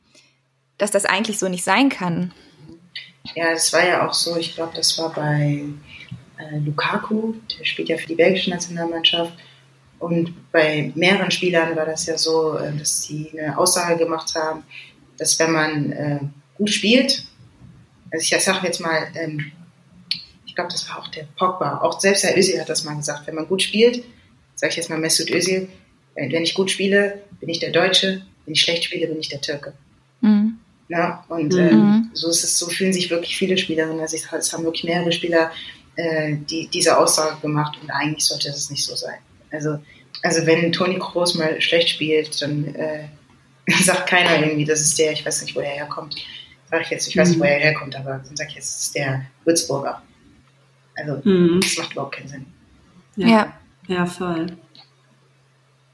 dass 0.77 0.91
das 0.91 1.05
eigentlich 1.05 1.39
so 1.39 1.47
nicht 1.47 1.63
sein 1.63 1.89
kann. 1.89 2.33
Ja, 3.35 3.51
das 3.51 3.73
war 3.73 3.85
ja 3.85 4.07
auch 4.07 4.13
so, 4.13 4.35
ich 4.37 4.55
glaube, 4.55 4.73
das 4.75 4.97
war 4.99 5.11
bei 5.13 5.63
äh, 6.37 6.57
Lukaku, 6.59 7.33
der 7.57 7.65
spielt 7.65 7.89
ja 7.89 7.97
für 7.97 8.07
die 8.07 8.15
belgische 8.15 8.51
Nationalmannschaft. 8.51 9.33
Und 9.99 10.51
bei 10.51 10.91
mehreren 10.95 11.31
Spielern 11.31 11.75
war 11.75 11.85
das 11.85 12.05
ja 12.05 12.17
so, 12.17 12.57
äh, 12.57 12.75
dass 12.77 13.03
sie 13.03 13.31
eine 13.33 13.57
Aussage 13.57 13.97
gemacht 13.97 14.35
haben, 14.35 14.63
dass 15.17 15.39
wenn 15.39 15.51
man 15.51 15.91
äh, 15.91 16.19
gut 16.57 16.69
spielt, 16.69 17.25
also 18.11 18.35
ich 18.35 18.43
sage 18.43 18.67
jetzt 18.67 18.79
mal, 18.79 19.07
ähm, 19.15 19.51
ich 20.45 20.55
glaube, 20.55 20.71
das 20.71 20.87
war 20.89 20.99
auch 20.99 21.07
der 21.07 21.27
Pogba, 21.37 21.79
auch 21.81 21.99
selbst 21.99 22.23
Herr 22.23 22.37
Özil 22.37 22.59
hat 22.59 22.69
das 22.69 22.83
mal 22.83 22.95
gesagt, 22.95 23.27
wenn 23.27 23.35
man 23.35 23.47
gut 23.47 23.61
spielt, 23.61 24.03
sage 24.55 24.71
ich 24.71 24.77
jetzt 24.77 24.89
mal 24.89 24.99
Mesut 24.99 25.29
Özil, 25.29 25.67
wenn 26.15 26.43
ich 26.43 26.53
gut 26.53 26.71
spiele, 26.71 27.21
bin 27.39 27.49
ich 27.49 27.59
der 27.59 27.71
Deutsche, 27.71 28.21
wenn 28.45 28.53
ich 28.53 28.61
schlecht 28.61 28.85
spiele, 28.85 29.07
bin 29.07 29.19
ich 29.19 29.27
der 29.27 29.41
Türke. 29.41 29.73
Mhm. 30.21 30.59
Ja, 30.87 31.25
und 31.29 31.53
mhm. 31.53 31.59
ähm, 31.59 32.11
so 32.13 32.29
ist 32.29 32.43
es, 32.43 32.57
so 32.57 32.67
fühlen 32.67 32.93
sich 32.93 33.09
wirklich 33.09 33.37
viele 33.37 33.57
Spielerinnen. 33.57 33.99
Also 33.99 34.17
es 34.17 34.53
haben 34.53 34.63
wirklich 34.63 34.83
mehrere 34.83 35.11
Spieler 35.11 35.51
äh, 35.95 36.35
die, 36.49 36.67
diese 36.67 36.97
Aussage 36.97 37.41
gemacht 37.41 37.77
und 37.81 37.89
eigentlich 37.89 38.25
sollte 38.25 38.49
das 38.49 38.69
nicht 38.69 38.83
so 38.83 38.95
sein. 38.95 39.17
Also, 39.51 39.79
also 40.23 40.45
wenn 40.45 40.71
Toni 40.71 40.99
Kroos 40.99 41.35
mal 41.35 41.59
schlecht 41.61 41.89
spielt, 41.89 42.41
dann 42.41 42.73
äh, 42.75 43.07
sagt 43.83 44.07
keiner 44.07 44.45
irgendwie, 44.45 44.65
das 44.65 44.81
ist 44.81 44.97
der, 44.99 45.11
ich 45.11 45.25
weiß 45.25 45.43
nicht, 45.43 45.55
wo 45.55 45.59
er 45.59 45.71
herkommt. 45.71 46.15
Sag 46.69 46.81
ich 46.81 46.89
jetzt, 46.89 47.07
ich 47.07 47.17
weiß 47.17 47.29
nicht, 47.29 47.39
wo 47.39 47.43
er 47.43 47.59
herkommt, 47.59 47.95
aber 47.95 48.21
dann 48.25 48.35
sag 48.35 48.49
ich 48.49 48.55
jetzt, 48.55 48.75
das 48.75 48.81
ist 48.83 48.95
der 48.95 49.25
Würzburger. 49.43 50.01
Also, 50.95 51.21
mhm. 51.23 51.59
das 51.61 51.77
macht 51.77 51.91
überhaupt 51.91 52.15
keinen 52.15 52.27
Sinn. 52.27 52.45
Ja. 53.15 53.27
ja. 53.27 53.53
Ja, 53.87 54.05
voll. 54.05 54.47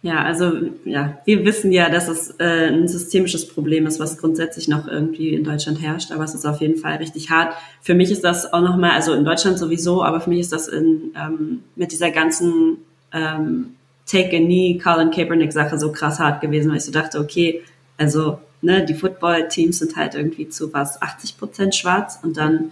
Ja, 0.04 0.24
also 0.24 0.52
ja, 0.84 1.20
wir 1.26 1.46
wissen 1.46 1.72
ja, 1.72 1.88
dass 1.90 2.08
es 2.08 2.32
äh, 2.40 2.70
ein 2.70 2.88
systemisches 2.88 3.48
Problem 3.48 3.86
ist, 3.86 4.00
was 4.00 4.18
grundsätzlich 4.18 4.68
noch 4.68 4.88
irgendwie 4.88 5.36
in 5.36 5.44
Deutschland 5.44 5.80
herrscht, 5.80 6.12
aber 6.12 6.24
es 6.24 6.34
ist 6.34 6.46
auf 6.46 6.60
jeden 6.60 6.78
Fall 6.78 6.96
richtig 6.96 7.30
hart. 7.30 7.54
Für 7.82 7.94
mich 7.94 8.10
ist 8.10 8.24
das 8.24 8.52
auch 8.52 8.62
nochmal, 8.62 8.92
also 8.92 9.14
in 9.14 9.26
Deutschland 9.26 9.60
sowieso, 9.60 10.04
aber 10.04 10.20
für 10.20 10.32
mich 10.32 10.40
ist 10.40 10.54
das 10.54 10.68
in, 10.68 11.14
ähm, 11.16 11.64
mit 11.76 11.92
dieser 11.92 12.10
ganzen 12.10 12.78
ähm, 13.14 13.76
Take 14.06 14.36
a 14.36 14.40
Knee, 14.40 14.80
Colin 14.82 15.12
Kaepernick 15.12 15.54
Sache 15.54 15.78
so 15.78 15.92
krass 15.92 16.20
hart 16.20 16.42
gewesen, 16.42 16.70
weil 16.70 16.78
ich 16.78 16.86
so 16.86 16.92
dachte, 16.92 17.20
okay, 17.20 17.62
also 17.98 18.40
ne, 18.62 18.86
die 18.86 18.94
Football-Teams 18.94 19.80
sind 19.80 19.96
halt 19.96 20.16
irgendwie 20.16 20.50
zu 20.50 20.74
was 20.74 21.02
80 21.02 21.38
Prozent 21.38 21.76
schwarz 21.76 22.20
und 22.24 22.38
dann 22.38 22.72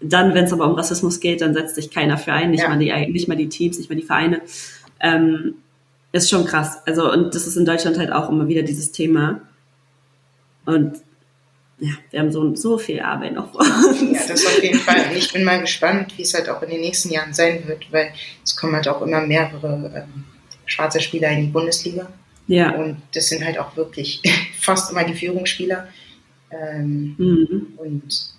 dann, 0.00 0.34
wenn 0.34 0.46
es 0.46 0.52
aber 0.52 0.66
um 0.66 0.74
Rassismus 0.74 1.20
geht, 1.20 1.42
dann 1.42 1.54
setzt 1.54 1.74
sich 1.74 1.90
keiner 1.90 2.16
für 2.16 2.32
ein, 2.32 2.50
nicht, 2.50 2.62
ja. 2.62 2.68
mal, 2.68 2.78
die, 2.78 2.90
nicht 3.12 3.28
mal 3.28 3.36
die 3.36 3.48
Teams, 3.48 3.78
nicht 3.78 3.90
mal 3.90 3.96
die 3.96 4.02
Vereine. 4.02 4.40
Ähm, 4.98 5.56
ist 6.12 6.30
schon 6.30 6.46
krass. 6.46 6.78
Also, 6.86 7.12
und 7.12 7.34
das 7.34 7.46
ist 7.46 7.56
in 7.56 7.64
Deutschland 7.64 7.98
halt 7.98 8.10
auch 8.10 8.30
immer 8.30 8.48
wieder 8.48 8.62
dieses 8.62 8.92
Thema. 8.92 9.42
Und 10.64 10.96
ja, 11.80 11.92
wir 12.10 12.20
haben 12.20 12.30
so, 12.30 12.54
so 12.54 12.78
viel 12.78 13.00
Arbeit 13.00 13.32
noch 13.32 13.52
vor 13.52 13.60
uns. 13.60 14.12
Ja, 14.12 14.20
das 14.28 14.46
auf 14.46 14.62
jeden 14.62 14.78
Fall. 14.78 15.10
Und 15.10 15.16
ich 15.16 15.32
bin 15.32 15.44
mal 15.44 15.60
gespannt, 15.60 16.12
wie 16.16 16.22
es 16.22 16.34
halt 16.34 16.48
auch 16.48 16.62
in 16.62 16.70
den 16.70 16.80
nächsten 16.80 17.10
Jahren 17.10 17.32
sein 17.32 17.66
wird, 17.66 17.90
weil 17.90 18.12
es 18.44 18.54
kommen 18.56 18.74
halt 18.74 18.86
auch 18.88 19.02
immer 19.02 19.20
mehrere 19.20 19.90
ähm, 19.96 20.24
schwarze 20.66 21.00
Spieler 21.00 21.30
in 21.30 21.40
die 21.42 21.46
Bundesliga. 21.48 22.08
Ja. 22.46 22.72
Und 22.72 23.00
das 23.14 23.28
sind 23.28 23.44
halt 23.44 23.58
auch 23.58 23.76
wirklich 23.76 24.22
fast 24.60 24.92
immer 24.92 25.04
die 25.04 25.14
Führungsspieler. 25.14 25.88
Ähm, 26.50 27.14
mhm. 27.16 27.66
Und 27.76 28.34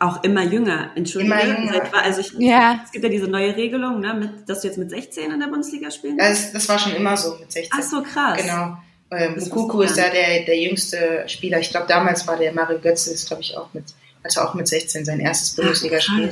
auch 0.00 0.22
immer 0.24 0.42
jünger, 0.42 0.90
Entschuldigung. 0.96 1.38
Immer 1.38 1.58
jünger. 1.58 1.82
also 2.02 2.20
ich, 2.20 2.32
ja. 2.38 2.80
Es 2.84 2.90
gibt 2.90 3.04
ja 3.04 3.10
diese 3.10 3.28
neue 3.28 3.56
Regelung, 3.56 4.00
ne, 4.00 4.14
mit, 4.14 4.48
dass 4.48 4.60
du 4.60 4.68
jetzt 4.68 4.76
mit 4.76 4.90
16 4.90 5.30
in 5.30 5.40
der 5.40 5.46
Bundesliga 5.46 5.90
spielen 5.90 6.18
das, 6.18 6.52
das 6.52 6.68
war 6.68 6.78
schon 6.78 6.94
immer 6.94 7.16
so 7.16 7.36
mit 7.38 7.50
16. 7.50 7.70
Ach 7.72 7.82
so, 7.82 8.02
krass. 8.02 8.40
Genau. 8.40 8.76
Ähm, 9.16 9.36
Mukuku 9.38 9.82
ist 9.82 9.96
ja 9.96 10.10
der, 10.10 10.44
der 10.44 10.58
jüngste 10.58 11.24
Spieler. 11.26 11.58
Ich 11.60 11.70
glaube, 11.70 11.86
damals 11.86 12.26
war 12.26 12.36
der 12.36 12.52
Mario 12.52 12.78
Götze, 12.78 13.12
ist 13.12 13.26
glaube 13.26 13.42
ich 13.42 13.56
auch 13.56 13.72
mit, 13.72 13.84
hatte 14.22 14.42
auch 14.42 14.54
mit 14.54 14.68
16 14.68 15.04
sein 15.04 15.20
erstes 15.20 15.56
Bundesligaspiel. 15.56 16.30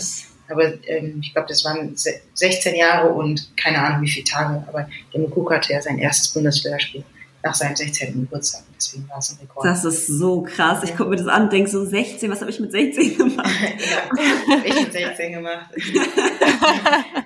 Aber 0.49 0.73
ähm, 0.87 1.21
ich 1.23 1.33
glaube, 1.33 1.49
das 1.49 1.65
waren 1.65 1.97
16 1.97 2.75
Jahre 2.75 3.11
und 3.11 3.57
keine 3.57 3.79
Ahnung 3.79 4.03
wie 4.03 4.11
viele 4.11 4.25
Tage. 4.25 4.65
Aber 4.69 4.89
der 5.13 5.21
Mukuku 5.21 5.51
hatte 5.51 5.73
ja 5.73 5.81
sein 5.81 5.99
erstes 5.99 6.29
Bundesligaspiel 6.29 7.05
nach 7.43 7.55
seinem 7.55 7.77
16. 7.77 8.13
Geburtstag. 8.13 8.63
Deswegen 8.83 9.09
war 9.09 9.19
es 9.19 9.31
ein 9.31 9.39
Rekord. 9.41 9.65
Das 9.65 9.85
ist 9.85 10.07
so 10.09 10.43
krass. 10.43 10.83
Ich 10.83 10.97
gucke 10.97 11.11
mir 11.11 11.17
das 11.17 11.29
an 11.29 11.45
und 11.45 11.53
denke 11.53 11.71
so, 11.71 11.85
16, 11.85 12.31
was 12.31 12.41
habe 12.41 12.51
ich 12.51 12.59
mit 12.59 12.73
16 12.73 13.17
gemacht? 13.19 13.49
ja, 14.49 14.57
ich 14.65 14.75
mit 14.75 14.93
16 14.93 15.33
gemacht. 15.33 15.71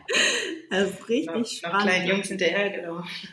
Das 0.68 0.90
ist 0.90 1.08
richtig 1.08 1.34
noch, 1.34 1.46
spannend. 1.46 1.76
Noch 1.78 1.82
kleinen 1.84 2.08
Jungs 2.08 2.28
hinterhergelaufen. 2.28 3.08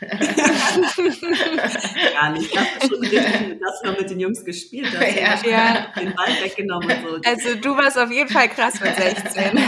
Gar 2.14 2.30
nicht. 2.32 2.54
Das 2.54 2.62
ist 2.62 2.88
schon 2.88 3.00
richtig, 3.00 3.60
dass 3.60 3.82
man 3.82 3.96
mit 3.96 4.10
den 4.10 4.20
Jungs 4.20 4.44
gespielt 4.44 4.96
hat. 4.96 5.44
Ja. 5.44 5.50
ja. 5.50 5.86
Den 5.98 6.14
Ball 6.14 6.28
weggenommen 6.42 6.88
und 6.88 7.24
so. 7.24 7.30
Also 7.30 7.56
du 7.56 7.76
warst 7.76 7.98
auf 7.98 8.10
jeden 8.10 8.28
Fall 8.28 8.48
krass 8.48 8.80
mit 8.80 8.94
16. 8.94 9.58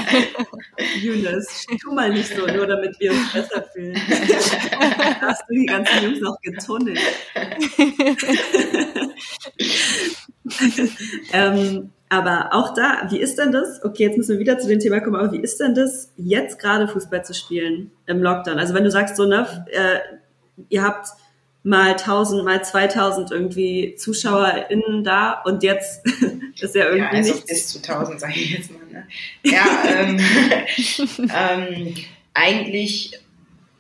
Yunus, 1.01 1.67
tu 1.81 1.93
mal 1.93 2.11
nicht 2.11 2.35
so, 2.35 2.47
nur 2.47 2.67
damit 2.67 2.99
wir 3.01 3.11
uns 3.13 3.33
besser 3.33 3.65
fühlen. 3.73 3.97
hast 5.21 5.43
du 5.49 5.55
die 5.55 5.67
ganzen 5.67 6.05
Jungs 6.05 6.21
noch 6.21 6.41
getunnelt. 6.41 7.01
ähm, 11.33 11.91
aber 12.09 12.51
auch 12.53 12.75
da, 12.75 13.09
wie 13.11 13.19
ist 13.19 13.39
denn 13.39 13.53
das? 13.53 13.83
Okay, 13.85 14.05
jetzt 14.05 14.17
müssen 14.17 14.35
wir 14.35 14.39
wieder 14.39 14.59
zu 14.59 14.69
dem 14.69 14.79
Thema 14.79 15.01
kommen, 15.01 15.17
aber 15.17 15.33
wie 15.33 15.41
ist 15.41 15.59
denn 15.59 15.75
das, 15.75 16.13
jetzt 16.17 16.59
gerade 16.59 16.87
Fußball 16.87 17.25
zu 17.25 17.35
spielen 17.35 17.91
im 18.07 18.23
Lockdown? 18.23 18.59
Also 18.59 18.75
wenn 18.75 18.85
du 18.85 18.91
sagst 18.91 19.17
so, 19.17 19.25
ne, 19.25 19.67
äh, 19.73 19.99
ihr 20.69 20.85
habt 20.85 21.09
mal 21.65 21.91
1000, 21.91 22.45
mal 22.45 22.65
2000 22.65 23.33
irgendwie 23.33 23.97
ZuschauerInnen 23.97 25.03
da 25.03 25.43
und 25.45 25.65
jetzt 25.65 26.07
ist 26.61 26.77
ja 26.77 26.85
irgendwie 26.85 27.01
ja, 27.01 27.11
also 27.11 27.33
nichts. 27.33 27.47
bis 27.47 27.69
zu 27.69 27.79
1000, 27.79 28.21
sage 28.21 28.35
ich 28.35 28.53
jetzt 28.53 28.71
mal. 28.71 28.87
Ne? 28.93 29.07
Ja, 29.43 29.67
ähm, 29.89 30.21
ähm, 31.19 31.95
eigentlich, 32.35 33.21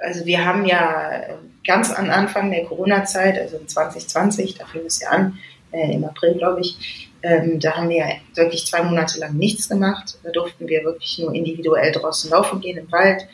also 0.00 0.26
wir 0.26 0.44
haben 0.44 0.64
ja 0.64 1.38
ganz 1.66 1.92
am 1.92 2.10
Anfang 2.10 2.50
der 2.50 2.64
Corona-Zeit, 2.64 3.38
also 3.38 3.56
in 3.56 3.68
2020, 3.68 4.54
da 4.54 4.66
fing 4.66 4.82
es 4.86 5.00
ja 5.00 5.10
an, 5.10 5.38
äh, 5.72 5.94
im 5.94 6.04
April, 6.04 6.34
glaube 6.34 6.60
ich, 6.60 7.10
ähm, 7.22 7.58
da 7.58 7.76
haben 7.76 7.88
wir 7.88 8.06
wirklich 8.34 8.66
zwei 8.66 8.82
Monate 8.82 9.18
lang 9.18 9.34
nichts 9.34 9.68
gemacht. 9.68 10.18
Da 10.22 10.30
durften 10.30 10.68
wir 10.68 10.84
wirklich 10.84 11.18
nur 11.18 11.34
individuell 11.34 11.90
draußen 11.90 12.30
laufen 12.30 12.60
gehen 12.60 12.78
im 12.78 12.90
Wald 12.92 13.26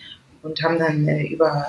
und 0.43 0.63
haben 0.63 0.79
dann 0.79 1.07
äh, 1.07 1.25
über 1.25 1.67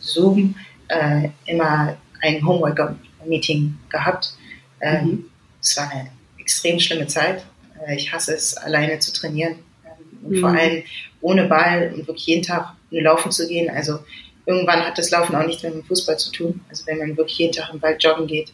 Zoom 0.00 0.54
äh, 0.88 1.28
immer 1.46 1.96
ein 2.20 2.46
Homework-Meeting 2.46 3.78
gehabt. 3.88 4.34
Ähm, 4.80 5.04
mhm. 5.04 5.24
Es 5.60 5.76
war 5.76 5.90
eine 5.90 6.10
extrem 6.38 6.78
schlimme 6.78 7.06
Zeit. 7.06 7.44
Äh, 7.86 7.96
ich 7.96 8.12
hasse 8.12 8.34
es, 8.34 8.56
alleine 8.56 8.98
zu 8.98 9.12
trainieren. 9.12 9.54
Ähm, 9.84 10.26
und 10.26 10.36
mhm. 10.36 10.40
vor 10.40 10.50
allem 10.50 10.82
ohne 11.20 11.44
Ball 11.44 11.92
und 11.94 12.06
wirklich 12.06 12.26
jeden 12.26 12.42
Tag 12.42 12.74
nur 12.90 13.02
laufen 13.02 13.32
zu 13.32 13.48
gehen. 13.48 13.70
Also 13.70 14.00
irgendwann 14.46 14.84
hat 14.84 14.98
das 14.98 15.10
Laufen 15.10 15.34
auch 15.34 15.46
nichts 15.46 15.62
mehr 15.62 15.72
mit 15.72 15.86
Fußball 15.86 16.18
zu 16.18 16.32
tun. 16.32 16.60
Also 16.68 16.86
wenn 16.86 16.98
man 16.98 17.16
wirklich 17.16 17.38
jeden 17.38 17.52
Tag 17.52 17.72
im 17.72 17.82
Wald 17.82 18.02
joggen 18.02 18.26
geht, 18.26 18.52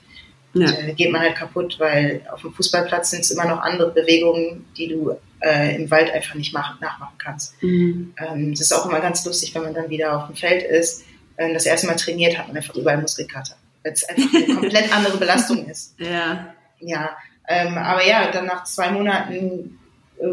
ja. 0.54 0.70
äh, 0.70 0.92
geht 0.92 1.10
man 1.10 1.20
halt 1.20 1.36
kaputt, 1.36 1.76
weil 1.78 2.22
auf 2.32 2.42
dem 2.42 2.52
Fußballplatz 2.52 3.10
sind 3.10 3.20
es 3.20 3.30
immer 3.30 3.46
noch 3.46 3.60
andere 3.60 3.92
Bewegungen, 3.92 4.66
die 4.76 4.88
du 4.88 5.16
äh, 5.40 5.76
im 5.76 5.90
Wald 5.90 6.10
einfach 6.10 6.34
nicht 6.34 6.52
machen, 6.52 6.78
nachmachen 6.80 7.16
kannst. 7.18 7.62
Mhm. 7.62 8.14
Ähm, 8.18 8.52
das 8.52 8.60
ist 8.62 8.72
auch 8.72 8.86
immer 8.86 9.00
ganz 9.00 9.24
lustig, 9.24 9.54
wenn 9.54 9.62
man 9.62 9.74
dann 9.74 9.90
wieder 9.90 10.16
auf 10.16 10.26
dem 10.26 10.36
Feld 10.36 10.62
ist, 10.62 11.04
äh, 11.36 11.52
das 11.52 11.66
erste 11.66 11.86
Mal 11.86 11.96
trainiert, 11.96 12.38
hat 12.38 12.48
man 12.48 12.56
einfach 12.56 12.74
überall 12.74 12.98
Muskelkater, 12.98 13.54
weil 13.82 13.92
es 13.92 14.04
einfach 14.04 14.34
eine 14.34 14.54
komplett 14.60 14.94
andere 14.94 15.16
Belastung 15.16 15.66
ist. 15.68 15.94
Ja. 15.98 16.54
Ja, 16.80 17.16
ähm, 17.48 17.76
aber 17.76 18.06
ja, 18.06 18.30
dann 18.30 18.46
nach 18.46 18.64
zwei 18.64 18.90
Monaten 18.90 19.77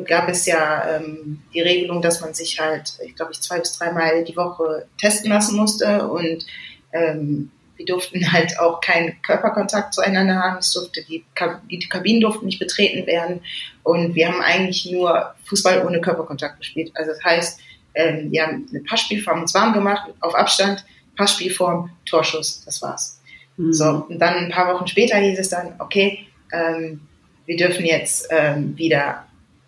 gab 0.08 0.30
es 0.30 0.46
ja 0.46 0.98
ähm, 0.98 1.42
die 1.54 1.62
Regelung, 1.62 2.02
dass 2.02 2.22
man 2.22 2.34
sich 2.34 2.60
halt, 2.60 2.98
ich 3.06 3.16
glaube, 3.16 3.32
ich 3.32 3.42
zwei 3.42 3.60
bis 3.60 3.78
dreimal 3.78 4.24
die 4.24 4.36
Woche 4.36 4.88
testen 4.98 5.30
lassen 5.30 5.56
musste 5.56 6.08
und 6.08 6.46
ähm, 6.92 7.52
wir 7.78 7.86
durften 7.86 8.32
halt 8.32 8.60
auch 8.60 8.82
keinen 8.82 9.22
Körperkontakt 9.22 9.94
zueinander 9.94 10.36
haben. 10.36 10.58
Es 10.58 10.72
durfte 10.74 11.04
die, 11.04 11.26
die 11.70 11.90
Kabinen 11.90 12.22
durften 12.22 12.46
nicht 12.46 12.60
betreten 12.60 13.06
werden. 13.06 13.42
Und 13.84 14.16
wir 14.16 14.28
haben 14.28 14.42
eigentlich 14.42 14.90
nur 14.92 15.36
Fußball 15.46 15.86
ohne 15.86 16.02
Körperkontakt 16.02 16.58
gespielt. 16.58 16.92
Also 16.96 17.12
das 17.12 17.24
heißt, 17.24 17.60
ähm, 17.96 18.32
wir 18.32 18.44
haben 18.44 18.68
eine 18.70 18.82
Passspielform 18.82 19.42
uns 19.42 19.54
warm 19.54 19.74
gemacht, 19.74 20.10
auf 20.22 20.36
Abstand, 20.36 20.86
Passspielform, 21.16 21.92
Torschuss, 22.06 22.64
das 22.66 22.82
war's. 22.82 23.22
Mhm. 23.58 23.74
So, 23.74 24.06
und 24.10 24.20
dann 24.20 24.36
ein 24.36 24.52
paar 24.52 24.74
Wochen 24.74 24.88
später 24.88 25.18
hieß 25.18 25.40
es 25.40 25.50
dann, 25.50 25.76
okay, 25.80 26.28
ähm, 26.52 27.02
wir 27.46 27.58
dürfen 27.58 27.86
jetzt 27.86 28.28
ähm, 28.32 28.78
wieder 28.78 29.26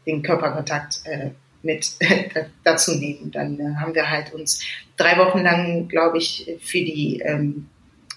den 0.08 0.24
Körperkontakt 0.24 1.02
äh, 1.04 1.32
mit 1.62 1.92
dazu 2.64 2.96
nehmen. 2.96 3.30
Dann 3.32 3.60
äh, 3.60 3.76
haben 3.76 3.94
wir 3.94 4.10
halt 4.10 4.34
uns 4.34 4.64
drei 4.96 5.18
Wochen 5.18 5.42
lang, 5.44 5.88
glaube 5.88 6.18
ich, 6.18 6.52
für 6.62 6.80
die 6.80 7.22
ähm, 7.24 7.70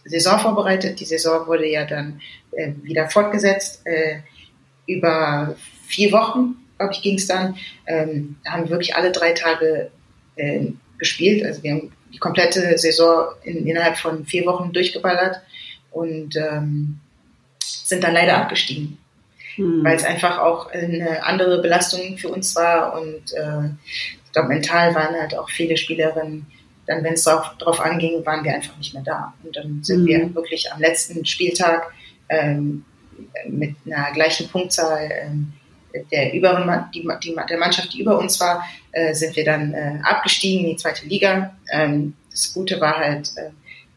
Saison 0.04 0.38
vorbereitet. 0.38 1.00
Die 1.00 1.04
Saison 1.04 1.46
wurde 1.46 1.68
ja 1.68 1.84
dann 1.84 2.20
äh, 2.52 2.72
wieder 2.82 3.10
fortgesetzt. 3.10 3.82
Äh, 3.84 4.20
über 4.86 5.56
vier 5.86 6.12
Wochen, 6.12 6.56
glaube 6.78 6.94
ich, 6.94 7.02
ging 7.02 7.16
es 7.16 7.26
dann. 7.26 7.56
Ähm, 7.86 8.36
haben 8.46 8.70
wirklich 8.70 8.94
alle 8.94 9.12
drei 9.12 9.32
Tage 9.32 9.90
äh, 10.36 10.66
gespielt. 10.98 11.44
Also 11.44 11.62
wir 11.62 11.72
haben 11.72 11.92
die 12.12 12.18
komplette 12.18 12.78
Saison 12.78 13.28
in, 13.42 13.66
innerhalb 13.66 13.98
von 13.98 14.24
vier 14.24 14.46
Wochen 14.46 14.72
durchgeballert 14.72 15.40
und 15.90 16.36
ähm, 16.36 17.00
sind 17.62 18.04
dann 18.04 18.14
leider 18.14 18.38
abgestiegen. 18.38 18.98
Hm. 19.60 19.84
Weil 19.84 19.96
es 19.96 20.04
einfach 20.04 20.38
auch 20.38 20.70
eine 20.70 21.24
andere 21.24 21.60
Belastung 21.60 22.16
für 22.16 22.28
uns 22.28 22.56
war 22.56 23.00
und 23.00 23.32
äh, 23.34 23.68
ich 23.84 24.32
glaube, 24.32 24.48
mental 24.48 24.94
waren 24.94 25.14
halt 25.20 25.36
auch 25.36 25.50
viele 25.50 25.76
Spielerinnen 25.76 26.46
dann, 26.86 27.04
wenn 27.04 27.14
es 27.14 27.24
darauf 27.24 27.80
anging, 27.80 28.24
waren 28.26 28.44
wir 28.44 28.52
einfach 28.52 28.76
nicht 28.76 28.94
mehr 28.94 29.02
da. 29.04 29.32
Und 29.44 29.56
dann 29.56 29.82
sind 29.82 30.02
mhm. 30.02 30.06
wir 30.06 30.34
wirklich 30.34 30.72
am 30.72 30.80
letzten 30.80 31.24
Spieltag 31.24 31.92
ähm, 32.28 32.84
mit 33.48 33.76
einer 33.86 34.12
gleichen 34.12 34.48
Punktzahl 34.48 35.08
ähm, 35.22 35.52
der, 36.10 36.32
über, 36.34 36.88
die, 36.94 37.06
die, 37.22 37.36
der 37.48 37.58
Mannschaft, 37.58 37.92
die 37.92 38.00
über 38.00 38.18
uns 38.18 38.40
war, 38.40 38.64
äh, 38.92 39.14
sind 39.14 39.36
wir 39.36 39.44
dann 39.44 39.72
äh, 39.74 39.98
abgestiegen 40.02 40.64
in 40.64 40.70
die 40.70 40.76
zweite 40.76 41.06
Liga. 41.06 41.56
Ähm, 41.70 42.14
das 42.30 42.52
Gute 42.52 42.80
war 42.80 42.98
halt, 42.98 43.30
äh, 43.36 43.50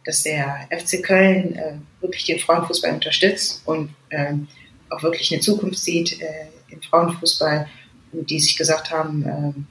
dass 0.06 0.23
der 0.23 0.67
FC 0.69 1.04
Köln 1.04 1.56
äh, 1.56 1.73
wirklich 2.02 2.26
den 2.26 2.39
Frauenfußball 2.39 2.91
unterstützt 2.91 3.62
und 3.65 3.93
ähm, 4.12 4.47
auch 4.93 5.03
wirklich 5.03 5.32
eine 5.32 5.41
Zukunft 5.41 5.79
sieht 5.79 6.21
äh, 6.21 6.47
im 6.69 6.82
Frauenfußball 6.82 7.67
die 8.13 8.39
sich 8.39 8.58
gesagt 8.58 8.91
haben, 8.91 9.65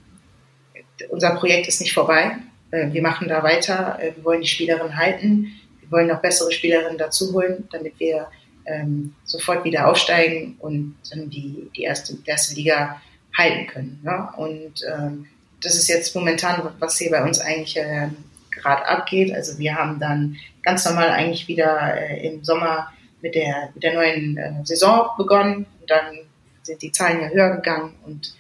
äh, 0.74 1.04
unser 1.08 1.34
Projekt 1.34 1.68
ist 1.68 1.80
nicht 1.80 1.92
vorbei. 1.92 2.36
Äh, 2.70 2.92
wir 2.92 3.02
machen 3.02 3.28
da 3.28 3.42
weiter, 3.42 3.98
äh, 4.00 4.14
wir 4.16 4.24
wollen 4.24 4.40
die 4.40 4.48
Spielerin 4.48 4.96
halten, 4.96 5.48
wir 5.80 5.90
wollen 5.90 6.08
noch 6.08 6.20
bessere 6.20 6.52
Spielerinnen 6.52 6.98
dazu 6.98 7.32
holen, 7.32 7.68
damit 7.70 7.98
wir 7.98 8.28
ähm, 8.64 9.14
sofort 9.24 9.64
wieder 9.64 9.88
aufsteigen 9.88 10.56
und 10.58 10.96
dann 11.10 11.30
die, 11.30 11.70
die, 11.76 11.82
erste, 11.82 12.14
die 12.14 12.28
erste 12.28 12.54
Liga 12.54 13.00
halten 13.36 13.66
können. 13.66 14.00
Ne? 14.02 14.28
Und 14.36 14.84
ähm, 14.86 15.26
das 15.62 15.76
ist 15.76 15.88
jetzt 15.88 16.14
momentan, 16.14 16.70
was 16.78 16.98
hier 16.98 17.10
bei 17.10 17.22
uns 17.24 17.40
eigentlich 17.40 17.76
äh, 17.76 18.08
gerade 18.50 18.86
abgeht. 18.86 19.34
Also 19.34 19.58
wir 19.58 19.74
haben 19.74 19.98
dann 19.98 20.36
ganz 20.62 20.84
normal 20.84 21.08
eigentlich 21.08 21.48
wieder 21.48 21.96
äh, 21.96 22.26
im 22.26 22.44
Sommer 22.44 22.92
mit 23.22 23.34
der, 23.34 23.70
mit 23.74 23.82
der 23.82 23.94
neuen 23.94 24.36
äh, 24.36 24.52
Saison 24.64 25.08
begonnen. 25.16 25.66
Und 25.80 25.90
dann 25.90 26.18
sind 26.62 26.82
die 26.82 26.92
Zahlen 26.92 27.22
ja 27.22 27.28
höher 27.28 27.56
gegangen 27.56 27.94
und 28.04 28.34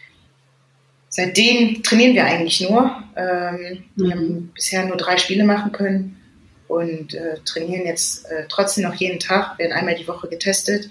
seitdem 1.08 1.82
trainieren 1.82 2.14
wir 2.14 2.24
eigentlich 2.24 2.60
nur. 2.60 3.02
Ähm, 3.16 3.84
mhm. 3.96 4.04
Wir 4.04 4.10
haben 4.10 4.52
bisher 4.54 4.84
nur 4.86 4.96
drei 4.96 5.16
Spiele 5.16 5.44
machen 5.44 5.72
können 5.72 6.20
und 6.68 7.14
äh, 7.14 7.38
trainieren 7.44 7.86
jetzt 7.86 8.26
äh, 8.26 8.46
trotzdem 8.48 8.84
noch 8.84 8.94
jeden 8.94 9.18
Tag, 9.18 9.58
werden 9.58 9.72
einmal 9.72 9.94
die 9.94 10.08
Woche 10.08 10.28
getestet. 10.28 10.90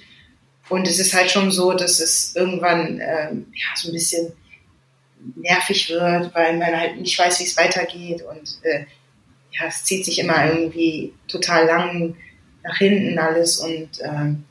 Und 0.70 0.88
es 0.88 1.00
ist 1.00 1.14
halt 1.14 1.32
schon 1.32 1.52
so, 1.52 1.74
dass 1.74 2.00
es 2.00 2.36
irgendwann 2.36 3.02
ähm, 3.02 3.48
ja, 3.54 3.68
so 3.76 3.90
ein 3.90 3.94
bisschen 3.94 4.32
nervig 5.36 5.90
wird, 5.90 6.34
weil 6.34 6.58
man 6.58 6.80
halt 6.80 7.00
nicht 7.00 7.18
weiß, 7.18 7.40
wie 7.40 7.44
es 7.44 7.58
weitergeht 7.58 8.24
und 8.24 8.60
äh, 8.64 8.86
ja, 9.52 9.68
es 9.68 9.84
zieht 9.84 10.06
sich 10.06 10.20
immer 10.20 10.46
irgendwie 10.48 11.14
total 11.28 11.66
lang 11.66 12.16
nach 12.64 12.78
hinten 12.78 13.18
alles 13.18 13.60
und 13.60 13.90
ähm, 14.04 14.44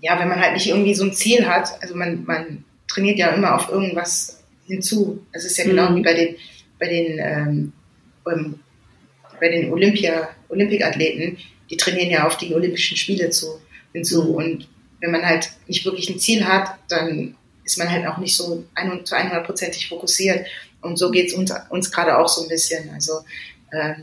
ja, 0.00 0.18
wenn 0.20 0.28
man 0.28 0.40
halt 0.40 0.52
nicht 0.52 0.68
irgendwie 0.68 0.94
so 0.94 1.04
ein 1.04 1.14
Ziel 1.14 1.46
hat, 1.46 1.82
also 1.82 1.94
man, 1.94 2.24
man 2.24 2.64
trainiert 2.88 3.18
ja 3.18 3.30
immer 3.30 3.54
auf 3.54 3.70
irgendwas 3.70 4.44
hinzu. 4.66 5.24
Es 5.32 5.44
ist 5.44 5.56
ja 5.56 5.64
genau 5.64 5.90
mhm. 5.90 5.96
wie 5.96 6.02
bei 6.02 6.14
den, 6.14 6.36
bei 6.78 6.88
den, 6.88 7.18
ähm, 7.18 7.72
bei 9.40 9.48
den 9.48 9.72
Olympia, 9.72 10.28
Olympikathleten, 10.48 11.38
die 11.70 11.76
trainieren 11.78 12.10
ja 12.10 12.26
auf 12.26 12.36
die 12.36 12.54
Olympischen 12.54 12.98
Spiele 12.98 13.30
zu, 13.30 13.60
hinzu. 13.92 14.24
Mhm. 14.24 14.34
Und 14.34 14.68
wenn 15.00 15.10
man 15.10 15.24
halt 15.24 15.50
nicht 15.66 15.84
wirklich 15.86 16.10
ein 16.10 16.18
Ziel 16.18 16.46
hat, 16.46 16.78
dann 16.88 17.34
ist 17.64 17.78
man 17.78 17.90
halt 17.90 18.06
auch 18.06 18.18
nicht 18.18 18.36
so 18.36 18.64
ein, 18.74 19.06
zu 19.06 19.14
100%ig 19.14 19.88
fokussiert. 19.88 20.46
Und 20.82 20.98
so 20.98 21.10
geht 21.10 21.28
es 21.28 21.34
uns, 21.34 21.50
uns 21.70 21.90
gerade 21.90 22.18
auch 22.18 22.28
so 22.28 22.42
ein 22.42 22.48
bisschen. 22.48 22.90
Also 22.90 23.20
äh, 23.70 23.94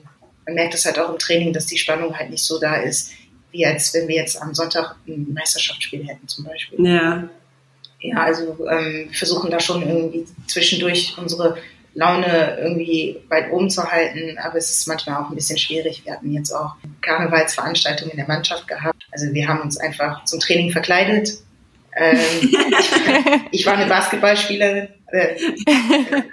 man 0.52 0.56
merkt 0.56 0.74
es 0.74 0.86
halt 0.86 1.00
auch 1.00 1.10
im 1.10 1.18
Training, 1.18 1.54
dass 1.54 1.66
die 1.66 1.78
Spannung 1.78 2.18
halt 2.18 2.30
nicht 2.30 2.44
so 2.44 2.60
da 2.60 2.76
ist, 2.76 3.12
wie 3.52 3.66
als 3.66 3.94
wenn 3.94 4.08
wir 4.08 4.16
jetzt 4.16 4.42
am 4.42 4.54
Sonntag 4.54 4.96
ein 5.08 5.34
Meisterschaftsspiel 5.34 6.06
hätten 6.08 6.28
zum 6.28 6.46
Beispiel. 6.46 6.86
Ja. 6.86 7.30
Ja, 8.02 8.18
also 8.18 8.58
ähm, 8.68 9.10
versuchen 9.14 9.52
da 9.52 9.60
schon 9.60 9.84
irgendwie 9.84 10.26
zwischendurch 10.48 11.16
unsere 11.18 11.58
Laune 11.94 12.58
irgendwie 12.60 13.18
weit 13.30 13.52
oben 13.52 13.70
zu 13.70 13.84
halten, 13.84 14.38
aber 14.40 14.58
es 14.58 14.72
ist 14.72 14.88
manchmal 14.88 15.24
auch 15.24 15.30
ein 15.30 15.36
bisschen 15.36 15.58
schwierig. 15.58 16.04
Wir 16.04 16.14
hatten 16.14 16.32
jetzt 16.32 16.52
auch 16.52 16.76
Karnevalsveranstaltungen 17.02 18.12
in 18.12 18.18
der 18.18 18.28
Mannschaft 18.28 18.68
gehabt. 18.68 19.04
Also 19.12 19.32
wir 19.34 19.48
haben 19.48 19.62
uns 19.62 19.78
einfach 19.78 20.26
zum 20.26 20.40
Training 20.40 20.72
verkleidet. 20.72 21.38
Ähm, 21.96 22.18
ich, 22.42 23.60
ich, 23.60 23.66
war 23.66 23.74
eine 23.74 23.88
Basketballspielerin. 23.88 24.88
Äh, 25.08 25.36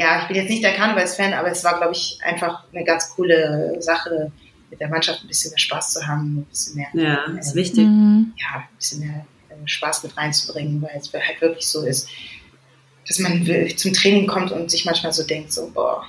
ja, 0.00 0.22
ich 0.22 0.28
bin 0.28 0.36
jetzt 0.36 0.48
nicht 0.48 0.64
der 0.64 0.72
Karnevalsfan, 0.72 1.34
aber 1.34 1.50
es 1.50 1.62
war, 1.62 1.76
glaube 1.76 1.92
ich, 1.92 2.18
einfach 2.22 2.64
eine 2.72 2.84
ganz 2.84 3.10
coole 3.10 3.76
Sache, 3.80 4.32
mit 4.70 4.80
der 4.80 4.88
Mannschaft 4.88 5.22
ein 5.22 5.28
bisschen 5.28 5.50
mehr 5.50 5.58
Spaß 5.58 5.92
zu 5.92 6.06
haben, 6.06 6.38
ein 6.38 6.44
bisschen 6.44 6.76
mehr. 6.76 6.88
Ja, 6.94 7.26
äh, 7.26 7.38
ist 7.38 7.54
wichtig. 7.54 7.84
Mhm. 7.84 8.32
Ja, 8.36 8.60
ein 8.60 8.76
bisschen 8.78 9.00
mehr 9.00 9.26
äh, 9.50 9.68
Spaß 9.68 10.04
mit 10.04 10.16
reinzubringen, 10.16 10.80
weil 10.80 10.96
es 10.96 11.12
halt 11.12 11.40
wirklich 11.42 11.66
so 11.66 11.84
ist, 11.84 12.08
dass 13.06 13.18
man 13.18 13.44
zum 13.76 13.92
Training 13.92 14.26
kommt 14.26 14.52
und 14.52 14.70
sich 14.70 14.86
manchmal 14.86 15.12
so 15.12 15.22
denkt, 15.22 15.52
so, 15.52 15.70
boah, 15.70 16.06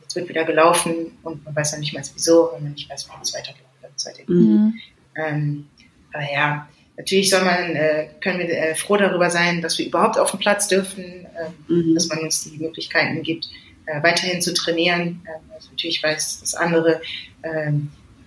jetzt 0.00 0.16
wird 0.16 0.26
wieder 0.30 0.44
gelaufen 0.44 1.18
und 1.22 1.44
man 1.44 1.54
weiß 1.54 1.72
dann 1.72 1.80
nicht 1.80 1.92
mal 1.92 2.02
wieso, 2.14 2.50
wenn 2.54 2.62
man 2.62 2.72
nicht 2.72 2.88
weiß, 2.88 3.08
wie 3.08 3.12
es 3.20 3.34
weitergeht. 3.34 4.28
Mhm. 4.28 4.80
Ähm, 5.16 5.68
aber 6.14 6.32
ja, 6.32 6.68
natürlich 6.96 7.30
soll 7.30 7.44
man, 7.44 7.76
äh, 7.76 8.08
können 8.20 8.38
wir 8.38 8.48
äh, 8.48 8.74
froh 8.74 8.96
darüber 8.96 9.30
sein, 9.30 9.60
dass 9.62 9.78
wir 9.78 9.86
überhaupt 9.86 10.18
auf 10.18 10.30
dem 10.30 10.40
Platz 10.40 10.68
dürfen, 10.68 11.04
äh, 11.04 11.72
mhm. 11.72 11.94
dass 11.94 12.08
man 12.08 12.20
uns 12.20 12.44
die 12.44 12.58
Möglichkeiten 12.58 13.22
gibt, 13.22 13.48
äh, 13.86 14.02
weiterhin 14.02 14.40
zu 14.40 14.54
trainieren. 14.54 15.22
Also 15.54 15.70
natürlich 15.70 16.02
weiß, 16.02 16.40
dass 16.40 16.54
andere 16.54 17.00
äh, 17.42 17.72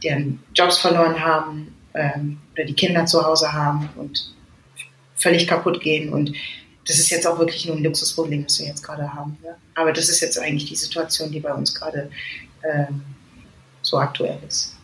deren 0.03 0.43
Jobs 0.53 0.77
verloren 0.77 1.19
haben 1.19 1.73
ähm, 1.93 2.37
oder 2.53 2.65
die 2.65 2.73
Kinder 2.73 3.05
zu 3.05 3.25
Hause 3.25 3.53
haben 3.53 3.89
und 3.95 4.33
völlig 5.15 5.47
kaputt 5.47 5.81
gehen. 5.81 6.13
Und 6.13 6.33
das 6.85 6.99
ist 6.99 7.09
jetzt 7.09 7.25
auch 7.25 7.39
wirklich 7.39 7.65
nur 7.65 7.75
ein 7.75 7.83
Luxusproblem, 7.83 8.43
das 8.43 8.59
wir 8.59 8.67
jetzt 8.67 8.83
gerade 8.83 9.13
haben. 9.13 9.37
Ne? 9.43 9.55
Aber 9.75 9.91
das 9.91 10.09
ist 10.09 10.21
jetzt 10.21 10.39
eigentlich 10.39 10.65
die 10.65 10.75
Situation, 10.75 11.31
die 11.31 11.39
bei 11.39 11.53
uns 11.53 11.73
gerade 11.73 12.09
ähm, 12.63 13.01
so 13.81 13.97
aktuell 13.97 14.37
ist. 14.47 14.75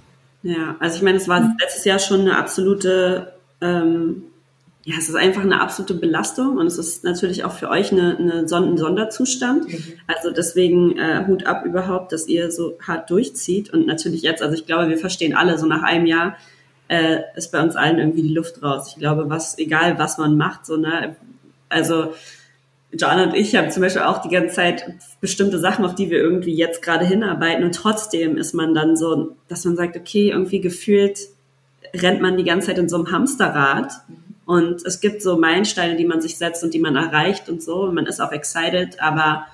Ja, 0.41 0.75
also 0.79 0.97
ich 0.97 1.01
meine, 1.01 1.17
es 1.17 1.27
war 1.27 1.55
letztes 1.59 1.85
Jahr 1.85 1.99
schon 1.99 2.21
eine 2.21 2.37
absolute 2.37 3.32
ähm, 3.63 4.23
ja, 4.85 4.95
es 4.97 5.07
ist 5.07 5.15
einfach 5.15 5.41
eine 5.41 5.61
absolute 5.61 5.93
Belastung 5.93 6.57
und 6.57 6.67
es 6.67 6.77
ist 6.77 7.05
natürlich 7.05 7.45
auch 7.45 7.53
für 7.53 7.69
euch 7.69 7.93
eine, 7.93 8.17
eine 8.17 8.33
ein 8.33 8.77
Sonderzustand. 8.77 9.69
Mhm. 9.69 9.83
Also 10.07 10.29
deswegen 10.31 10.97
äh, 10.97 11.25
Hut 11.25 11.45
ab 11.45 11.65
überhaupt, 11.65 12.11
dass 12.11 12.27
ihr 12.27 12.51
so 12.51 12.77
hart 12.85 13.09
durchzieht 13.09 13.71
und 13.71 13.87
natürlich 13.87 14.23
jetzt, 14.23 14.43
also 14.43 14.53
ich 14.55 14.65
glaube, 14.65 14.89
wir 14.89 14.97
verstehen 14.97 15.35
alle, 15.35 15.57
so 15.57 15.65
nach 15.67 15.83
einem 15.83 16.05
Jahr 16.05 16.35
äh, 16.89 17.19
ist 17.35 17.53
bei 17.53 17.61
uns 17.61 17.77
allen 17.77 17.97
irgendwie 17.97 18.23
die 18.23 18.33
Luft 18.33 18.61
raus. 18.61 18.89
Ich 18.89 18.99
glaube, 18.99 19.29
was, 19.29 19.57
egal 19.57 19.97
was 19.99 20.17
man 20.17 20.35
macht, 20.35 20.65
so, 20.65 20.75
ne, 20.75 21.15
also 21.69 22.13
John 22.91 23.19
und 23.21 23.33
ich 23.35 23.55
haben 23.55 23.71
zum 23.71 23.81
Beispiel 23.81 24.03
auch 24.03 24.21
die 24.21 24.29
ganze 24.29 24.53
Zeit 24.53 24.85
bestimmte 25.21 25.59
Sachen, 25.59 25.85
auf 25.85 25.95
die 25.95 26.09
wir 26.09 26.19
irgendwie 26.19 26.53
jetzt 26.53 26.81
gerade 26.81 27.05
hinarbeiten 27.05 27.63
und 27.63 27.73
trotzdem 27.73 28.35
ist 28.35 28.53
man 28.53 28.73
dann 28.73 28.97
so, 28.97 29.35
dass 29.47 29.63
man 29.63 29.77
sagt, 29.77 29.95
okay, 29.95 30.29
irgendwie 30.29 30.59
gefühlt 30.59 31.19
rennt 31.95 32.21
man 32.21 32.37
die 32.37 32.43
ganze 32.43 32.67
Zeit 32.67 32.77
in 32.77 32.89
so 32.89 32.97
einem 32.97 33.11
Hamsterrad 33.11 33.91
und 34.45 34.85
es 34.85 34.99
gibt 34.99 35.21
so 35.21 35.37
Meilensteine, 35.37 35.95
die 35.95 36.05
man 36.05 36.21
sich 36.21 36.37
setzt 36.37 36.63
und 36.63 36.73
die 36.73 36.79
man 36.79 36.95
erreicht 36.95 37.49
und 37.49 37.63
so. 37.63 37.83
Und 37.83 37.95
man 37.95 38.05
ist 38.05 38.19
auch 38.19 38.31
excited, 38.31 39.01
aber 39.01 39.45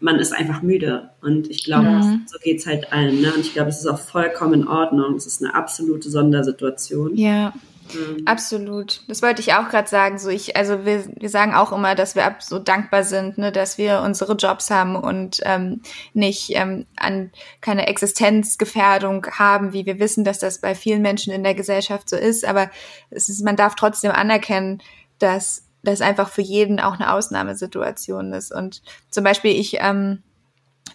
man 0.00 0.18
ist 0.18 0.32
einfach 0.32 0.60
müde. 0.60 1.10
Und 1.22 1.48
ich 1.50 1.64
glaube, 1.64 1.88
mhm. 1.88 2.22
so 2.26 2.38
geht's 2.42 2.66
halt 2.66 2.92
allen. 2.92 3.22
Ne? 3.22 3.32
Und 3.32 3.40
ich 3.40 3.54
glaube, 3.54 3.70
es 3.70 3.78
ist 3.78 3.86
auch 3.86 3.98
vollkommen 3.98 4.62
in 4.62 4.68
Ordnung. 4.68 5.14
Es 5.14 5.26
ist 5.26 5.42
eine 5.42 5.54
absolute 5.54 6.10
Sondersituation. 6.10 7.16
Ja. 7.16 7.54
Mhm. 7.94 8.22
Absolut. 8.26 9.02
Das 9.08 9.22
wollte 9.22 9.40
ich 9.40 9.54
auch 9.54 9.68
gerade 9.68 9.88
sagen. 9.88 10.18
So 10.18 10.28
ich, 10.28 10.56
also 10.56 10.84
wir, 10.84 11.04
wir 11.16 11.28
sagen 11.28 11.54
auch 11.54 11.72
immer, 11.72 11.94
dass 11.94 12.14
wir 12.14 12.36
so 12.40 12.58
dankbar 12.58 13.04
sind, 13.04 13.38
ne, 13.38 13.52
dass 13.52 13.78
wir 13.78 14.00
unsere 14.00 14.34
Jobs 14.34 14.70
haben 14.70 14.96
und 14.96 15.40
ähm, 15.44 15.82
nicht 16.12 16.50
ähm, 16.54 16.86
an 16.96 17.30
keine 17.60 17.86
Existenzgefährdung 17.86 19.26
haben, 19.26 19.72
wie 19.72 19.86
wir 19.86 19.98
wissen, 19.98 20.24
dass 20.24 20.38
das 20.38 20.60
bei 20.60 20.74
vielen 20.74 21.02
Menschen 21.02 21.32
in 21.32 21.44
der 21.44 21.54
Gesellschaft 21.54 22.08
so 22.08 22.16
ist. 22.16 22.44
Aber 22.44 22.70
es 23.10 23.28
ist, 23.28 23.44
man 23.44 23.56
darf 23.56 23.74
trotzdem 23.74 24.10
anerkennen, 24.10 24.82
dass 25.18 25.64
das 25.82 26.00
einfach 26.00 26.28
für 26.28 26.42
jeden 26.42 26.80
auch 26.80 26.94
eine 26.94 27.12
Ausnahmesituation 27.12 28.32
ist. 28.32 28.52
Und 28.52 28.82
zum 29.10 29.24
Beispiel 29.24 29.52
ich 29.52 29.78
ähm, 29.80 30.22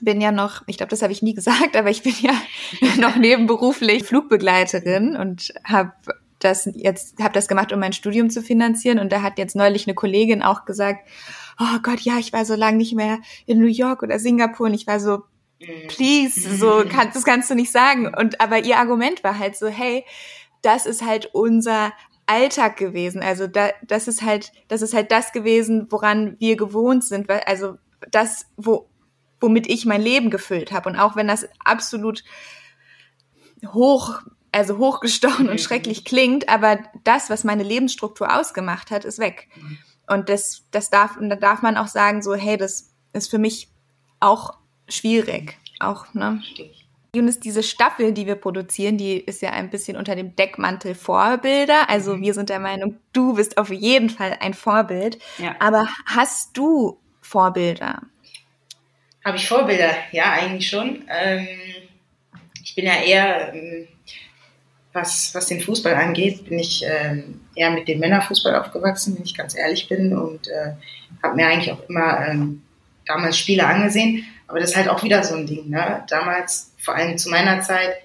bin 0.02 0.22
ja 0.22 0.32
noch, 0.32 0.64
ich 0.68 0.78
glaube, 0.78 0.90
das 0.90 1.02
habe 1.02 1.14
ich 1.14 1.22
nie 1.22 1.34
gesagt, 1.36 1.76
aber 1.76 1.90
ich 1.90 2.04
bin 2.04 2.16
ja 2.22 2.34
noch 2.98 3.16
nebenberuflich 3.16 4.04
Flugbegleiterin 4.04 5.16
und 5.16 5.54
habe 5.64 5.94
das 6.40 6.70
jetzt, 6.74 7.20
habe 7.22 7.34
das 7.34 7.48
gemacht, 7.48 7.72
um 7.74 7.80
mein 7.80 7.94
Studium 7.94 8.30
zu 8.30 8.42
finanzieren. 8.42 9.00
Und 9.00 9.12
da 9.12 9.22
hat 9.22 9.38
jetzt 9.38 9.56
neulich 9.56 9.88
eine 9.88 9.96
Kollegin 9.96 10.42
auch 10.42 10.66
gesagt, 10.66 11.08
oh 11.60 11.80
Gott, 11.84 12.00
ja, 12.02 12.18
ich 12.18 12.34
war 12.34 12.46
so 12.46 12.56
lange 12.56 12.78
nicht 12.78 12.96
mehr 12.96 13.20
in 13.46 13.60
New 13.60 13.68
York 13.68 14.04
oder 14.04 14.20
Singapur 14.20 14.68
und 14.68 14.74
ich 14.74 14.88
war 14.88 15.00
so, 15.00 15.24
please, 15.90 16.58
so 16.58 16.84
kann, 16.90 17.10
das 17.14 17.26
kannst 17.26 17.50
du 17.50 17.56
nicht 17.56 17.72
sagen. 17.72 18.14
Und 18.16 18.40
aber 18.40 18.64
ihr 18.64 18.78
Argument 18.78 19.24
war 19.24 19.38
halt 19.38 19.58
so, 19.58 19.68
hey, 19.68 20.06
das 20.62 20.86
ist 20.86 21.06
halt 21.06 21.30
unser 21.34 21.92
Alltag 22.26 22.78
gewesen. 22.78 23.22
Also 23.22 23.48
da, 23.48 23.72
das 23.84 24.08
ist 24.08 24.22
halt, 24.22 24.52
das 24.68 24.82
ist 24.82 24.94
halt 24.94 25.12
das 25.12 25.32
gewesen, 25.32 25.88
woran 25.90 26.38
wir 26.40 26.56
gewohnt 26.56 27.04
sind. 27.04 27.28
Weil, 27.28 27.42
also 27.42 27.76
das, 28.12 28.46
wo, 28.56 28.90
womit 29.42 29.68
ich 29.70 29.86
mein 29.86 30.02
Leben 30.02 30.30
gefüllt 30.30 30.72
habe. 30.72 30.90
Und 30.90 30.96
auch 30.96 31.16
wenn 31.16 31.28
das 31.28 31.50
absolut 31.64 32.24
hoch 33.74 34.22
also 34.52 34.78
hochgestochen 34.78 35.48
und 35.48 35.54
mhm. 35.54 35.60
schrecklich 35.60 36.06
klingt, 36.06 36.50
aber 36.50 36.80
das, 37.04 37.30
was 37.30 37.44
meine 37.44 37.64
Lebensstruktur 37.64 38.36
ausgemacht 38.36 38.92
hat, 38.92 39.06
ist 39.06 39.20
weg. 39.20 39.48
Mhm. 39.56 39.78
Und 40.08 40.30
das, 40.30 40.66
das 40.72 40.90
darf, 40.90 41.18
und 41.18 41.30
da 41.30 41.36
darf 41.36 41.62
man 41.62 41.78
auch 41.78 41.88
sagen, 41.88 42.22
so, 42.22 42.34
hey, 42.34 42.58
das 42.58 42.92
ist 43.14 43.30
für 43.30 43.38
mich 43.38 43.70
auch 44.20 44.58
schwierig. 44.88 45.58
Auch, 45.80 46.14
ne? 46.14 46.42
Jonas, 47.16 47.40
diese 47.40 47.64
Staffel, 47.64 48.12
die 48.12 48.28
wir 48.28 48.36
produzieren, 48.36 48.98
die 48.98 49.18
ist 49.18 49.42
ja 49.42 49.52
ein 49.52 49.70
bisschen 49.70 49.98
unter 49.98 50.16
dem 50.16 50.36
Deckmantel 50.36 50.94
Vorbilder. 50.94 51.90
Also 51.90 52.16
mhm. 52.16 52.22
wir 52.22 52.34
sind 52.34 52.50
der 52.50 52.60
Meinung, 52.60 53.00
du 53.14 53.34
bist 53.34 53.58
auf 53.58 53.70
jeden 53.70 54.10
Fall 54.10 54.38
ein 54.42 54.54
Vorbild. 54.54 55.18
Ja. 55.38 55.56
Aber 55.60 55.88
hast 56.06 56.56
du 56.58 57.00
Vorbilder? 57.22 58.02
Habe 59.26 59.38
ich 59.38 59.48
Vorbilder? 59.48 59.92
Ja, 60.12 60.32
eigentlich 60.34 60.70
schon. 60.70 61.04
Ähm, 61.10 61.48
ich 62.64 62.76
bin 62.76 62.86
ja 62.86 63.02
eher 63.02 63.54
ähm, 63.54 63.88
was, 65.00 65.34
was 65.34 65.48
den 65.48 65.62
Fußball 65.62 65.96
angeht, 65.96 66.46
bin 66.46 66.60
ich 66.60 66.86
äh, 66.86 67.24
eher 67.56 67.72
mit 67.72 67.88
dem 67.88 68.00
Männerfußball 68.00 68.56
aufgewachsen, 68.56 69.16
wenn 69.16 69.24
ich 69.24 69.36
ganz 69.36 69.56
ehrlich 69.56 69.88
bin 69.88 70.16
und 70.16 70.48
äh, 70.48 70.74
habe 71.24 71.36
mir 71.36 71.48
eigentlich 71.48 71.72
auch 71.72 71.90
immer 71.90 72.28
ähm, 72.28 72.62
damals 73.06 73.38
Spiele 73.38 73.66
angesehen. 73.66 74.26
Aber 74.48 74.60
das 74.60 74.72
ist 74.72 74.78
halt 74.78 74.90
auch 74.90 75.04
wieder 75.04 75.24
so 75.24 75.36
ein 75.36 75.46
Ding. 75.46 75.70
Ne? 75.70 76.04
Damals, 76.10 76.74
vor 76.78 76.96
allem 76.96 77.18
zu 77.18 77.30
meiner 77.30 77.62
Zeit, 77.62 77.96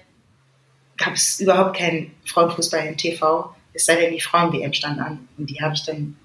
gab 0.97 1.13
es 1.13 1.39
überhaupt 1.39 1.77
keinen 1.77 2.11
Frauenfußball 2.25 2.85
im 2.85 2.97
TV, 2.97 3.53
es 3.73 3.85
sei 3.85 3.95
denn, 3.95 4.13
die 4.13 4.21
Frauen-WM 4.21 4.73
stand 4.73 4.99
an. 4.99 5.27
Und 5.37 5.49
die 5.49 5.61
habe 5.61 5.73
ich 5.73 5.83
dann 5.83 6.15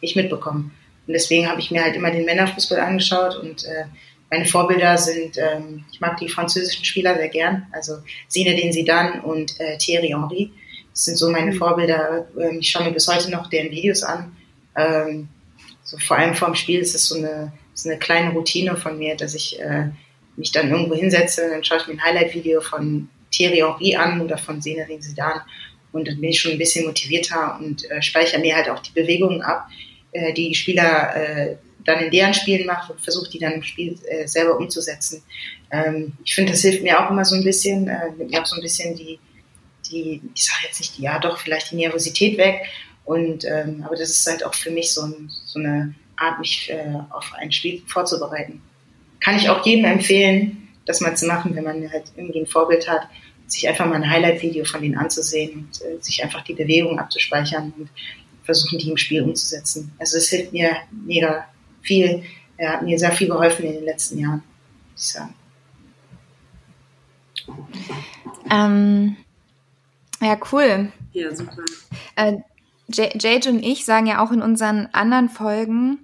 nicht 0.00 0.16
mitbekommen. 0.16 0.72
Und 1.06 1.12
deswegen 1.12 1.48
habe 1.48 1.60
ich 1.60 1.70
mir 1.70 1.82
halt 1.82 1.96
immer 1.96 2.10
den 2.10 2.24
Männerfußball 2.24 2.78
angeschaut 2.78 3.36
und 3.36 3.64
äh, 3.64 3.84
meine 4.30 4.44
Vorbilder 4.44 4.98
sind, 4.98 5.38
ähm, 5.38 5.84
ich 5.90 6.00
mag 6.00 6.18
die 6.18 6.28
französischen 6.28 6.84
Spieler 6.84 7.16
sehr 7.16 7.28
gern, 7.28 7.66
also 7.72 7.98
Zinedine 8.28 8.72
Zidane 8.72 9.22
und 9.22 9.58
äh, 9.60 9.78
Thierry 9.78 10.08
Henry. 10.08 10.50
Das 10.92 11.06
sind 11.06 11.16
so 11.16 11.30
meine 11.30 11.52
mhm. 11.52 11.56
Vorbilder. 11.56 12.26
Ähm, 12.38 12.58
ich 12.60 12.70
schaue 12.70 12.84
mir 12.84 12.92
bis 12.92 13.08
heute 13.08 13.30
noch 13.30 13.48
deren 13.48 13.70
Videos 13.70 14.02
an. 14.02 14.36
Ähm, 14.76 15.28
so 15.82 15.96
vor 15.98 16.18
allem 16.18 16.34
vorm 16.34 16.54
Spiel 16.54 16.80
ist 16.80 16.94
es 16.94 17.08
so 17.08 17.16
eine, 17.16 17.52
so 17.72 17.88
eine 17.88 17.98
kleine 17.98 18.32
Routine 18.32 18.76
von 18.76 18.98
mir, 18.98 19.16
dass 19.16 19.34
ich 19.34 19.58
äh, 19.60 19.88
mich 20.36 20.52
dann 20.52 20.70
irgendwo 20.70 20.94
hinsetze 20.94 21.44
und 21.44 21.50
dann 21.52 21.64
schaue 21.64 21.78
ich 21.78 21.86
mir 21.86 21.94
ein 21.94 22.04
Highlight-Video 22.04 22.60
von 22.60 23.08
Thierry 23.30 23.58
Henry 23.58 23.96
an 23.96 24.20
oder 24.20 24.36
von 24.36 24.60
Zinedine 24.60 25.00
Zidane 25.00 25.42
und 25.92 26.06
dann 26.06 26.20
bin 26.20 26.30
ich 26.30 26.40
schon 26.40 26.52
ein 26.52 26.58
bisschen 26.58 26.86
motivierter 26.86 27.58
und 27.60 27.90
äh, 27.90 28.02
speichere 28.02 28.40
mir 28.40 28.54
halt 28.54 28.68
auch 28.68 28.80
die 28.80 28.92
Bewegungen 28.92 29.40
ab, 29.40 29.68
äh, 30.12 30.32
die 30.34 30.54
Spieler 30.54 31.16
äh, 31.16 31.56
dann 31.88 32.04
in 32.04 32.10
deren 32.10 32.34
Spielen 32.34 32.66
macht 32.66 32.90
und 32.90 33.00
versucht, 33.00 33.32
die 33.32 33.38
dann 33.38 33.54
im 33.54 33.62
Spiel 33.62 33.98
äh, 34.08 34.26
selber 34.26 34.58
umzusetzen. 34.58 35.22
Ähm, 35.70 36.12
ich 36.22 36.34
finde, 36.34 36.52
das 36.52 36.60
hilft 36.60 36.82
mir 36.82 37.02
auch 37.02 37.10
immer 37.10 37.24
so 37.24 37.34
ein 37.34 37.42
bisschen, 37.42 37.88
äh, 37.88 38.10
nimmt 38.16 38.30
mir 38.30 38.42
auch 38.42 38.46
so 38.46 38.56
ein 38.56 38.62
bisschen 38.62 38.94
die, 38.94 39.18
die, 39.90 40.20
ich 40.34 40.44
sage 40.44 40.64
jetzt 40.66 40.80
nicht, 40.80 40.98
ja 40.98 41.18
doch, 41.18 41.38
vielleicht 41.38 41.70
die 41.70 41.76
Nervosität 41.76 42.36
weg. 42.36 42.66
Und 43.06 43.46
ähm, 43.46 43.82
aber 43.86 43.96
das 43.96 44.10
ist 44.10 44.26
halt 44.26 44.44
auch 44.44 44.52
für 44.54 44.70
mich 44.70 44.92
so, 44.92 45.02
ein, 45.02 45.30
so 45.46 45.58
eine 45.58 45.94
Art, 46.16 46.38
mich 46.40 46.68
äh, 46.70 46.94
auf 47.08 47.32
ein 47.38 47.50
Spiel 47.50 47.82
vorzubereiten. 47.86 48.60
Kann 49.20 49.36
ich 49.36 49.48
auch 49.48 49.64
jedem 49.64 49.86
empfehlen, 49.86 50.68
das 50.84 51.00
mal 51.00 51.16
zu 51.16 51.26
machen, 51.26 51.56
wenn 51.56 51.64
man 51.64 51.90
halt 51.90 52.04
irgendwie 52.16 52.40
ein 52.40 52.46
Vorbild 52.46 52.86
hat, 52.86 53.08
sich 53.46 53.66
einfach 53.66 53.86
mal 53.86 53.94
ein 53.94 54.10
Highlight-Video 54.10 54.66
von 54.66 54.82
denen 54.82 54.98
anzusehen 54.98 55.52
und 55.54 55.80
äh, 55.80 56.02
sich 56.02 56.22
einfach 56.22 56.42
die 56.42 56.52
Bewegung 56.52 56.98
abzuspeichern 56.98 57.72
und 57.78 57.88
versuchen, 58.42 58.78
die 58.78 58.90
im 58.90 58.98
Spiel 58.98 59.22
umzusetzen. 59.22 59.90
Also 59.98 60.18
es 60.18 60.28
hilft 60.28 60.52
mir 60.52 60.76
mega 60.90 61.46
viel, 61.82 62.22
er 62.56 62.72
hat 62.74 62.82
mir 62.82 62.98
sehr 62.98 63.12
viel 63.12 63.28
geholfen 63.28 63.64
in 63.66 63.72
den 63.74 63.84
letzten 63.84 64.18
Jahren, 64.18 64.42
muss 64.92 65.02
ich 65.02 65.12
sagen. 65.12 65.34
Ähm, 68.50 69.16
ja, 70.20 70.36
cool. 70.52 70.92
Ja, 71.12 71.34
super. 71.34 71.62
Äh, 72.16 72.38
Jade 72.88 73.50
und 73.50 73.62
ich 73.62 73.84
sagen 73.84 74.06
ja 74.06 74.24
auch 74.24 74.32
in 74.32 74.42
unseren 74.42 74.88
anderen 74.92 75.28
Folgen 75.28 75.98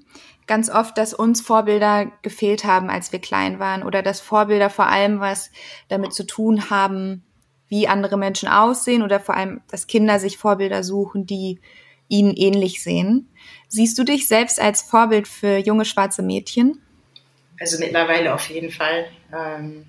ganz 0.47 0.69
oft, 0.69 0.99
dass 0.99 1.15
uns 1.15 1.41
Vorbilder 1.41 2.13
gefehlt 2.23 2.65
haben, 2.65 2.91
als 2.91 3.13
wir 3.13 3.19
klein 3.19 3.59
waren 3.59 3.83
oder 3.83 4.03
dass 4.03 4.21
Vorbilder 4.21 4.69
vor 4.69 4.87
allem 4.87 5.21
was 5.21 5.51
damit 5.89 6.13
zu 6.13 6.25
tun 6.25 6.69
haben, 6.69 7.23
wie 7.69 7.89
andere 7.89 8.19
Menschen 8.19 8.49
aussehen 8.49 9.03
oder 9.03 9.21
vor 9.21 9.37
allem, 9.37 9.63
dass 9.71 9.87
Kinder 9.87 10.19
sich 10.19 10.37
Vorbilder 10.37 10.85
suchen, 10.85 11.25
die 11.27 11.61
ihnen 12.09 12.35
ähnlich 12.35 12.83
sehen. 12.83 13.29
Siehst 13.69 13.99
du 13.99 14.05
dich 14.05 14.29
selbst 14.29 14.61
als 14.61 14.83
Vorbild 14.83 15.27
für 15.27 15.59
junge 15.59 15.85
schwarze 15.85 16.23
Mädchen? 16.23 16.81
Also 17.59 17.79
mittlerweile 17.79 18.35
auf 18.35 18.49
jeden 18.51 18.71
Fall. 18.71 19.07
Ähm, 19.33 19.87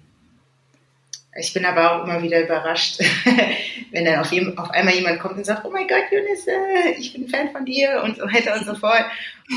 ich 1.38 1.54
bin 1.54 1.66
aber 1.66 1.92
auch 1.92 2.04
immer 2.06 2.22
wieder 2.22 2.42
überrascht, 2.42 3.00
wenn 3.92 4.06
dann 4.06 4.20
auf, 4.20 4.32
einmal 4.72 4.96
jemand 4.96 5.20
kommt 5.20 5.36
und 5.36 5.46
sagt, 5.46 5.66
oh 5.66 5.70
mein 5.70 5.88
Gott, 5.88 6.06
Jonas, 6.10 6.48
äh, 6.48 6.92
ich 6.98 7.12
bin 7.12 7.28
Fan 7.28 7.52
von 7.52 7.66
dir 7.66 8.02
und 8.04 8.16
so 8.16 8.24
weiter 8.24 8.56
und 8.56 8.66
so 8.66 8.74
fort. 8.74 9.06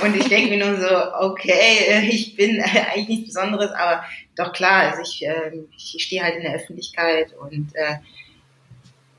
Und 0.03 0.17
ich 0.17 0.29
denke 0.29 0.51
mir 0.51 0.67
nur 0.67 0.81
so, 0.81 1.13
okay, 1.21 2.09
ich 2.11 2.35
bin 2.35 2.61
eigentlich 2.63 3.09
nichts 3.09 3.27
Besonderes, 3.27 3.71
aber 3.71 4.05
doch 4.37 4.53
klar, 4.53 4.91
also 4.91 5.03
ich, 5.03 5.23
ähm, 5.23 5.69
ich 5.77 6.03
stehe 6.03 6.23
halt 6.23 6.37
in 6.37 6.43
der 6.43 6.55
Öffentlichkeit 6.55 7.33
und 7.35 7.71
äh, 7.75 7.99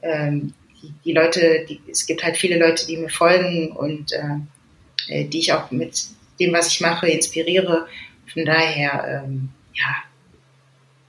ähm, 0.02 0.54
die, 0.82 0.94
die 1.06 1.14
Leute, 1.14 1.66
die, 1.68 1.82
es 1.90 2.06
gibt 2.06 2.24
halt 2.24 2.38
viele 2.38 2.58
Leute, 2.58 2.86
die 2.86 2.98
mir 2.98 3.10
folgen 3.10 3.72
und 3.72 4.12
äh, 4.14 5.26
die 5.26 5.40
ich 5.40 5.54
auch 5.54 5.72
mit 5.72 6.06
dem, 6.40 6.54
was 6.54 6.68
ich 6.68 6.82
mache, 6.82 7.10
inspiriere. 7.10 7.88
Von 8.32 8.46
daher, 8.46 9.24
ähm, 9.26 9.50
ja, 9.74 9.96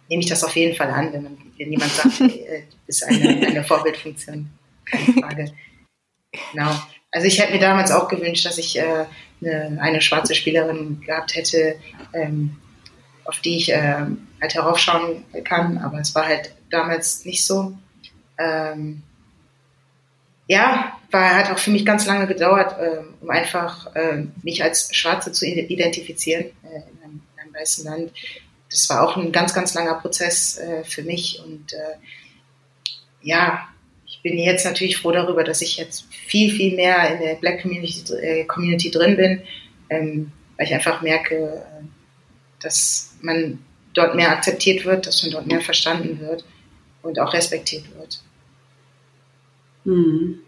nehme 0.08 0.22
ich 0.22 0.28
das 0.28 0.42
auf 0.44 0.56
jeden 0.56 0.74
Fall 0.74 0.90
an, 0.90 1.12
wenn, 1.12 1.22
man, 1.22 1.38
wenn 1.56 1.70
jemand 1.70 1.92
sagt, 1.92 2.20
äh, 2.20 2.62
du 2.70 2.76
bist 2.86 3.04
eine, 3.04 3.46
eine 3.46 3.64
Vorbildfunktion. 3.64 4.50
Keine 4.84 5.12
Frage. 5.20 5.52
Genau. 6.52 6.70
Also 7.12 7.26
ich 7.26 7.40
hätte 7.40 7.52
mir 7.52 7.60
damals 7.60 7.90
auch 7.90 8.08
gewünscht, 8.08 8.46
dass 8.46 8.58
ich 8.58 8.78
äh, 8.78 9.06
eine, 9.40 9.78
eine 9.80 10.00
schwarze 10.00 10.34
Spielerin 10.34 11.00
gehabt 11.00 11.34
hätte, 11.34 11.76
ähm, 12.12 12.56
auf 13.24 13.40
die 13.40 13.56
ich 13.56 13.72
äh, 13.72 14.06
halt 14.40 14.54
heraufschauen 14.54 15.24
kann, 15.44 15.78
aber 15.78 15.98
es 16.00 16.14
war 16.14 16.26
halt 16.26 16.54
damals 16.70 17.24
nicht 17.24 17.44
so. 17.44 17.76
Ähm, 18.38 19.02
ja, 20.50 20.98
war, 21.12 21.36
hat 21.36 21.52
auch 21.52 21.60
für 21.60 21.70
mich 21.70 21.86
ganz 21.86 22.06
lange 22.06 22.26
gedauert, 22.26 22.74
äh, 22.80 22.98
um 23.20 23.30
einfach 23.30 23.94
äh, 23.94 24.24
mich 24.42 24.64
als 24.64 24.92
Schwarze 24.92 25.30
zu 25.30 25.46
identifizieren 25.46 26.46
äh, 26.64 26.66
in, 26.66 27.04
einem, 27.04 27.22
in, 27.36 27.40
einem, 27.40 27.54
weißen 27.54 27.84
Land. 27.84 28.12
Das 28.68 28.90
war 28.90 29.06
auch 29.06 29.16
ein 29.16 29.30
ganz, 29.30 29.54
ganz 29.54 29.74
langer 29.74 29.94
Prozess 29.94 30.58
äh, 30.58 30.82
für 30.82 31.04
mich 31.04 31.40
und 31.44 31.72
äh, 31.72 31.94
ja, 33.22 33.68
ich 34.06 34.22
bin 34.22 34.36
jetzt 34.38 34.64
natürlich 34.64 34.96
froh 34.96 35.12
darüber, 35.12 35.44
dass 35.44 35.62
ich 35.62 35.76
jetzt 35.76 36.12
viel, 36.12 36.52
viel 36.52 36.74
mehr 36.74 37.14
in 37.14 37.20
der 37.20 37.34
Black 37.36 37.62
Community, 37.62 38.12
äh, 38.14 38.44
Community 38.44 38.90
drin 38.90 39.16
bin, 39.16 39.42
ähm, 39.88 40.32
weil 40.56 40.66
ich 40.66 40.74
einfach 40.74 41.00
merke, 41.00 41.64
dass 42.58 43.14
man 43.20 43.60
dort 43.94 44.16
mehr 44.16 44.30
akzeptiert 44.30 44.84
wird, 44.84 45.06
dass 45.06 45.22
man 45.22 45.30
dort 45.30 45.46
mehr 45.46 45.60
verstanden 45.60 46.18
wird 46.18 46.44
und 47.02 47.20
auch 47.20 47.34
respektiert 47.34 47.84
wird. 47.96 48.20
Hm. 49.84 50.40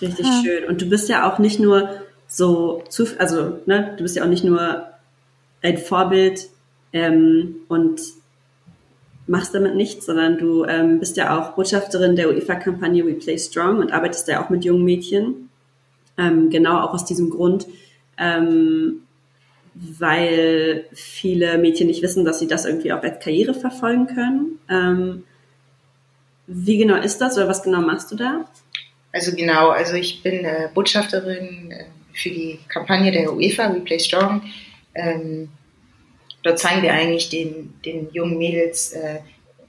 Richtig 0.00 0.26
ja. 0.26 0.42
schön. 0.44 0.64
Und 0.64 0.80
du 0.82 0.86
bist 0.86 1.08
ja 1.08 1.30
auch 1.30 1.38
nicht 1.38 1.58
nur 1.58 1.88
so, 2.26 2.84
zu, 2.88 3.06
also 3.18 3.60
ne, 3.66 3.94
du 3.96 4.02
bist 4.02 4.16
ja 4.16 4.24
auch 4.24 4.28
nicht 4.28 4.44
nur 4.44 4.84
ein 5.62 5.78
Vorbild 5.78 6.48
ähm, 6.92 7.56
und 7.68 8.00
machst 9.26 9.54
damit 9.54 9.74
nichts, 9.74 10.06
sondern 10.06 10.38
du 10.38 10.64
ähm, 10.64 11.00
bist 11.00 11.16
ja 11.16 11.38
auch 11.38 11.54
Botschafterin 11.54 12.16
der 12.16 12.30
UEFA-Kampagne 12.30 13.04
We 13.04 13.14
Play 13.14 13.38
Strong 13.38 13.78
und 13.78 13.92
arbeitest 13.92 14.28
ja 14.28 14.42
auch 14.42 14.50
mit 14.50 14.64
jungen 14.64 14.84
Mädchen. 14.84 15.50
Ähm, 16.16 16.50
genau 16.50 16.80
auch 16.80 16.94
aus 16.94 17.04
diesem 17.04 17.30
Grund, 17.30 17.66
ähm, 18.16 19.02
weil 19.74 20.86
viele 20.92 21.58
Mädchen 21.58 21.86
nicht 21.86 22.02
wissen, 22.02 22.24
dass 22.24 22.40
sie 22.40 22.48
das 22.48 22.64
irgendwie 22.64 22.92
auch 22.92 23.02
als 23.02 23.22
Karriere 23.22 23.54
verfolgen 23.54 24.06
können. 24.06 24.58
Ähm, 24.68 25.24
wie 26.48 26.78
genau 26.78 26.96
ist 26.96 27.18
das 27.18 27.36
oder 27.36 27.46
was 27.46 27.62
genau 27.62 27.80
machst 27.82 28.10
du 28.10 28.16
da? 28.16 28.44
Also 29.12 29.32
genau, 29.34 29.68
also 29.68 29.94
ich 29.94 30.22
bin 30.22 30.44
äh, 30.44 30.68
Botschafterin 30.72 31.70
äh, 31.70 31.84
für 32.14 32.30
die 32.30 32.58
Kampagne 32.68 33.12
der 33.12 33.32
UEFA, 33.32 33.72
We 33.72 33.80
Play 33.80 33.98
Strong. 33.98 34.42
Ähm, 34.94 35.50
dort 36.42 36.58
zeigen 36.58 36.82
wir 36.82 36.92
eigentlich 36.92 37.28
den, 37.28 37.74
den 37.84 38.08
jungen 38.12 38.38
Mädels, 38.38 38.92
äh, 38.92 39.18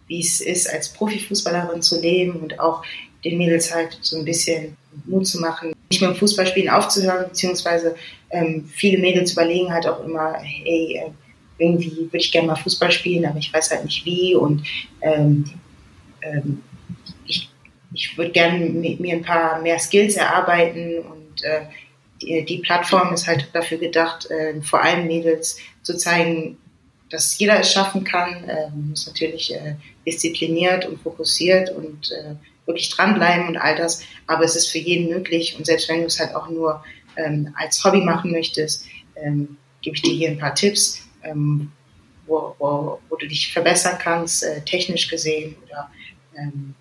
wie 0.07 0.21
es 0.21 0.41
ist, 0.41 0.69
als 0.69 0.89
Profifußballerin 0.89 1.81
zu 1.81 2.01
leben 2.01 2.39
und 2.39 2.59
auch 2.59 2.83
den 3.23 3.37
Mädels 3.37 3.73
halt 3.73 3.97
so 4.01 4.17
ein 4.17 4.25
bisschen 4.25 4.77
Mut 5.05 5.27
zu 5.27 5.39
machen, 5.39 5.73
nicht 5.89 6.01
mehr 6.01 6.11
im 6.11 6.15
Fußballspielen 6.15 6.69
aufzuhören, 6.69 7.25
beziehungsweise 7.27 7.95
ähm, 8.29 8.69
viele 8.73 8.97
Mädels 8.99 9.33
überlegen 9.33 9.73
halt 9.73 9.85
auch 9.85 10.03
immer, 10.03 10.35
hey, 10.41 11.01
äh, 11.05 11.11
irgendwie 11.61 11.97
würde 11.97 12.17
ich 12.17 12.31
gerne 12.31 12.47
mal 12.47 12.55
Fußball 12.55 12.91
spielen, 12.91 13.25
aber 13.25 13.37
ich 13.37 13.51
weiß 13.53 13.71
halt 13.71 13.83
nicht 13.83 14.05
wie 14.05 14.33
und 14.35 14.63
ähm, 15.01 15.45
ähm, 16.21 16.63
ich 17.99 18.17
würde 18.17 18.31
gerne 18.31 18.57
mir 18.59 19.13
ein 19.13 19.23
paar 19.23 19.61
mehr 19.61 19.77
Skills 19.77 20.15
erarbeiten 20.15 20.99
und 20.99 21.43
äh, 21.43 21.63
die, 22.21 22.45
die, 22.45 22.59
Plattform 22.59 23.13
ist 23.13 23.27
halt 23.27 23.49
dafür 23.53 23.77
gedacht, 23.77 24.29
äh, 24.31 24.61
vor 24.61 24.81
allem 24.81 25.05
Mädels 25.05 25.57
zu 25.83 25.97
zeigen, 25.97 26.57
dass 27.09 27.37
jeder 27.37 27.59
es 27.59 27.73
schaffen 27.73 28.05
kann. 28.05 28.45
Äh, 28.45 28.69
man 28.69 28.91
muss 28.91 29.05
natürlich 29.05 29.53
äh, 29.53 29.75
diszipliniert 30.05 30.85
und 30.85 31.01
fokussiert 31.01 31.71
und 31.71 32.11
äh, 32.11 32.35
wirklich 32.65 32.89
dranbleiben 32.89 33.49
und 33.49 33.57
all 33.57 33.75
das, 33.75 34.01
aber 34.27 34.45
es 34.45 34.55
ist 34.55 34.67
für 34.67 34.77
jeden 34.77 35.09
möglich 35.09 35.55
und 35.57 35.65
selbst 35.65 35.89
wenn 35.89 36.01
du 36.01 36.05
es 36.05 36.19
halt 36.19 36.35
auch 36.35 36.49
nur 36.49 36.83
ähm, 37.17 37.53
als 37.57 37.83
Hobby 37.83 37.99
machen 37.99 38.31
möchtest, 38.31 38.85
ähm, 39.15 39.57
gebe 39.81 39.97
ich 39.97 40.01
dir 40.01 40.13
hier 40.13 40.29
ein 40.29 40.37
paar 40.37 40.55
Tipps, 40.55 41.01
ähm, 41.23 41.71
wo, 42.27 42.55
wo, 42.59 42.99
wo 43.09 43.15
du 43.17 43.27
dich 43.27 43.51
verbessern 43.51 43.97
kannst, 43.99 44.43
äh, 44.43 44.61
technisch 44.61 45.09
gesehen 45.09 45.55
oder 45.65 45.89
ähm, 46.37 46.75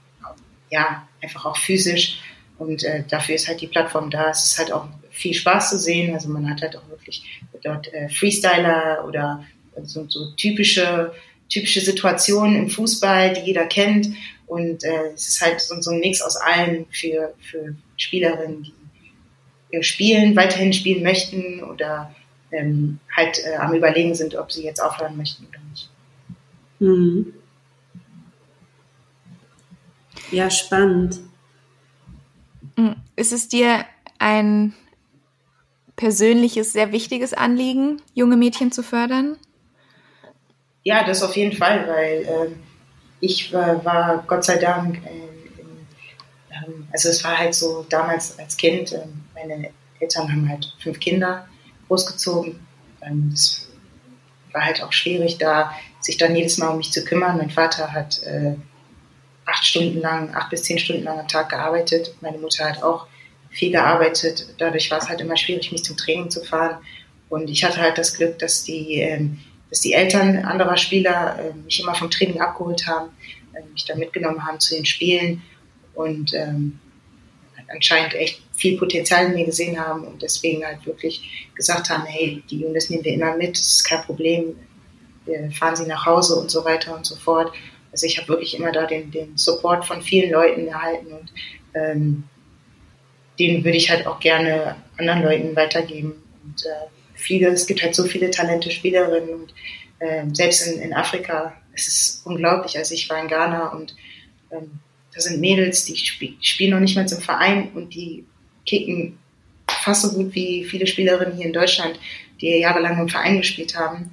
ja, 0.70 1.06
einfach 1.22 1.46
auch 1.46 1.56
physisch. 1.56 2.20
Und 2.58 2.82
äh, 2.84 3.04
dafür 3.08 3.36
ist 3.36 3.48
halt 3.48 3.60
die 3.60 3.68
Plattform 3.68 4.10
da. 4.10 4.30
Es 4.30 4.44
ist 4.44 4.58
halt 4.58 4.72
auch 4.72 4.88
viel 5.10 5.34
Spaß 5.34 5.70
zu 5.70 5.78
sehen. 5.78 6.14
Also 6.14 6.28
man 6.28 6.48
hat 6.50 6.62
halt 6.62 6.76
auch 6.76 6.88
wirklich 6.88 7.22
dort 7.62 7.92
äh, 7.92 8.08
Freestyler 8.08 9.04
oder 9.06 9.44
so, 9.84 10.06
so 10.08 10.32
typische, 10.32 11.12
typische 11.48 11.80
Situationen 11.80 12.56
im 12.56 12.70
Fußball, 12.70 13.32
die 13.34 13.42
jeder 13.42 13.66
kennt. 13.66 14.08
Und 14.46 14.82
äh, 14.82 15.12
es 15.14 15.28
ist 15.28 15.40
halt 15.40 15.60
so, 15.60 15.80
so 15.80 15.90
ein 15.90 16.00
Mix 16.00 16.20
aus 16.22 16.36
allem 16.36 16.86
für, 16.90 17.34
für 17.38 17.74
Spielerinnen, 17.96 18.64
die 19.72 19.76
äh, 19.76 19.82
spielen, 19.82 20.34
weiterhin 20.36 20.72
spielen 20.72 21.02
möchten 21.02 21.62
oder 21.62 22.14
ähm, 22.50 22.98
halt 23.14 23.38
äh, 23.44 23.56
am 23.56 23.74
Überlegen 23.74 24.14
sind, 24.14 24.34
ob 24.34 24.50
sie 24.50 24.64
jetzt 24.64 24.82
aufhören 24.82 25.16
möchten 25.16 25.46
oder 25.46 25.58
nicht. 25.70 25.90
Mhm. 26.80 27.34
Ja, 30.31 30.51
spannend. 30.51 31.20
Hm, 32.76 32.97
ist 33.16 33.33
es 33.33 33.49
dir 33.49 33.85
ein 34.18 34.74
persönliches, 35.97 36.72
sehr 36.72 36.93
wichtiges 36.93 37.35
Anliegen, 37.35 38.01
junge 38.14 38.37
Mädchen 38.37 38.70
zu 38.70 38.83
fördern? 38.83 39.37
Ja, 40.85 41.05
das 41.05 41.22
auf 41.22 41.37
jeden 41.37 41.57
Fall, 41.57 41.87
weil 41.89 42.22
äh, 42.22 42.55
ich 43.20 43.53
war, 43.53 43.85
war, 43.85 44.24
Gott 44.26 44.45
sei 44.45 44.59
Dank, 44.59 44.99
äh, 45.05 45.61
in, 45.61 45.87
ähm, 46.51 46.89
also 46.93 47.09
es 47.09 47.22
war 47.24 47.37
halt 47.37 47.55
so 47.55 47.85
damals 47.89 48.39
als 48.39 48.57
Kind, 48.57 48.93
äh, 48.93 49.07
meine 49.35 49.70
Eltern 49.99 50.31
haben 50.31 50.49
halt 50.49 50.72
fünf 50.79 51.01
Kinder 51.01 51.49
großgezogen. 51.89 52.61
Ähm, 53.03 53.31
es 53.35 53.68
war 54.53 54.64
halt 54.64 54.83
auch 54.83 54.93
schwierig, 54.93 55.39
da 55.39 55.72
sich 56.01 56.16
dann 56.16 56.37
jedes 56.37 56.59
Mal 56.59 56.68
um 56.68 56.79
mich 56.79 56.93
zu 56.93 57.05
kümmern. 57.05 57.37
Mein 57.39 57.51
Vater 57.51 57.93
hat 57.93 58.22
äh, 58.22 58.55
acht 59.59 59.64
Stunden 59.64 60.00
lang, 60.00 60.34
acht 60.34 60.50
bis 60.50 60.62
zehn 60.62 60.78
Stunden 60.78 61.02
lang 61.02 61.18
am 61.18 61.28
Tag 61.28 61.48
gearbeitet. 61.48 62.14
Meine 62.20 62.38
Mutter 62.38 62.64
hat 62.64 62.82
auch 62.82 63.06
viel 63.50 63.72
gearbeitet. 63.72 64.46
Dadurch 64.59 64.90
war 64.90 64.98
es 64.98 65.09
halt 65.09 65.20
immer 65.20 65.36
schwierig, 65.36 65.72
mich 65.72 65.84
zum 65.84 65.96
Training 65.96 66.30
zu 66.30 66.44
fahren. 66.44 66.78
Und 67.28 67.50
ich 67.50 67.64
hatte 67.64 67.80
halt 67.80 67.98
das 67.98 68.14
Glück, 68.14 68.38
dass 68.38 68.62
die, 68.64 69.00
ähm, 69.00 69.40
dass 69.68 69.80
die 69.80 69.92
Eltern 69.92 70.44
anderer 70.44 70.76
Spieler 70.76 71.38
äh, 71.38 71.54
mich 71.64 71.80
immer 71.80 71.94
vom 71.94 72.11
Training 72.11 72.40
abgeholt 72.40 72.86
haben, 72.86 73.11
äh, 73.52 73.62
mich 73.72 73.84
da 73.84 73.96
mitgenommen 73.96 74.46
haben 74.46 74.61
zu 74.61 74.74
den 74.74 74.86
Spielen 74.86 75.42
und 75.94 76.32
ähm, 76.34 76.78
anscheinend 77.68 78.14
echt 78.14 78.40
viel 78.54 78.78
Potenzial 78.78 79.26
in 79.26 79.34
mir 79.34 79.44
gesehen 79.44 79.78
haben 79.78 80.04
und 80.04 80.22
deswegen 80.22 80.64
halt 80.64 80.86
wirklich 80.86 81.48
gesagt 81.54 81.90
haben, 81.90 82.04
hey, 82.06 82.42
die 82.48 82.61
Jungs 82.61 82.88
nehmen 82.88 83.04
wir 83.04 83.12
immer 83.12 83.36
mit, 83.36 83.59
das 83.59 83.68
ist 83.68 83.84
kein 83.84 84.02
Problem, 84.02 84.56
wir 85.26 85.50
fahren 85.50 85.76
sie 85.76 85.86
nach 85.86 86.06
Hause 86.06 86.36
und 86.36 86.50
so 86.50 86.64
weiter 86.64 86.96
und 86.96 87.04
so 87.04 87.16
fort. 87.16 87.52
Also 87.93 88.07
ich 88.07 88.18
habe 88.18 88.28
wirklich 88.28 88.57
immer 88.57 88.72
da 88.72 88.86
den, 88.86 89.11
den 89.11 89.36
Support 89.36 89.84
von 89.84 90.03
vielen 90.03 90.30
Leuten 90.30 90.68
erhalten 90.68 91.07
und 91.12 91.32
ähm, 91.74 92.24
den 93.39 93.64
würde 93.64 93.76
ich 93.76 93.91
halt 93.91 94.07
auch 94.07 94.20
gerne 94.20 94.76
anderen 94.97 95.22
Leuten 95.22 95.57
weitergeben. 95.57 96.14
Und 96.45 96.64
äh, 96.66 96.89
viele, 97.14 97.49
es 97.49 97.66
gibt 97.66 97.82
halt 97.82 97.95
so 97.95 98.05
viele 98.05 98.30
talente 98.30 98.70
Spielerinnen 98.70 99.30
und 99.30 99.55
äh, 100.01 100.24
selbst 100.32 100.66
in, 100.66 100.80
in 100.80 100.93
Afrika, 100.93 101.55
es 101.72 101.86
ist 101.89 102.26
unglaublich. 102.26 102.76
Also 102.76 102.95
ich 102.95 103.09
war 103.09 103.20
in 103.22 103.28
Ghana 103.28 103.68
und 103.68 103.95
ähm, 104.51 104.80
da 105.14 105.20
sind 105.20 105.41
Mädels, 105.41 105.84
die 105.84 105.95
sp 105.97 106.39
spielen 106.41 106.72
noch 106.72 106.80
nicht 106.80 106.97
mal 106.97 107.09
zum 107.09 107.20
Verein 107.20 107.70
und 107.74 107.95
die 107.95 108.24
kicken 108.66 109.18
fast 109.66 110.03
so 110.03 110.12
gut 110.12 110.34
wie 110.34 110.64
viele 110.64 110.86
Spielerinnen 110.86 111.36
hier 111.36 111.47
in 111.47 111.53
Deutschland, 111.53 111.99
die 112.41 112.59
jahrelang 112.59 112.99
im 113.01 113.09
Verein 113.09 113.39
gespielt 113.39 113.76
haben. 113.76 114.11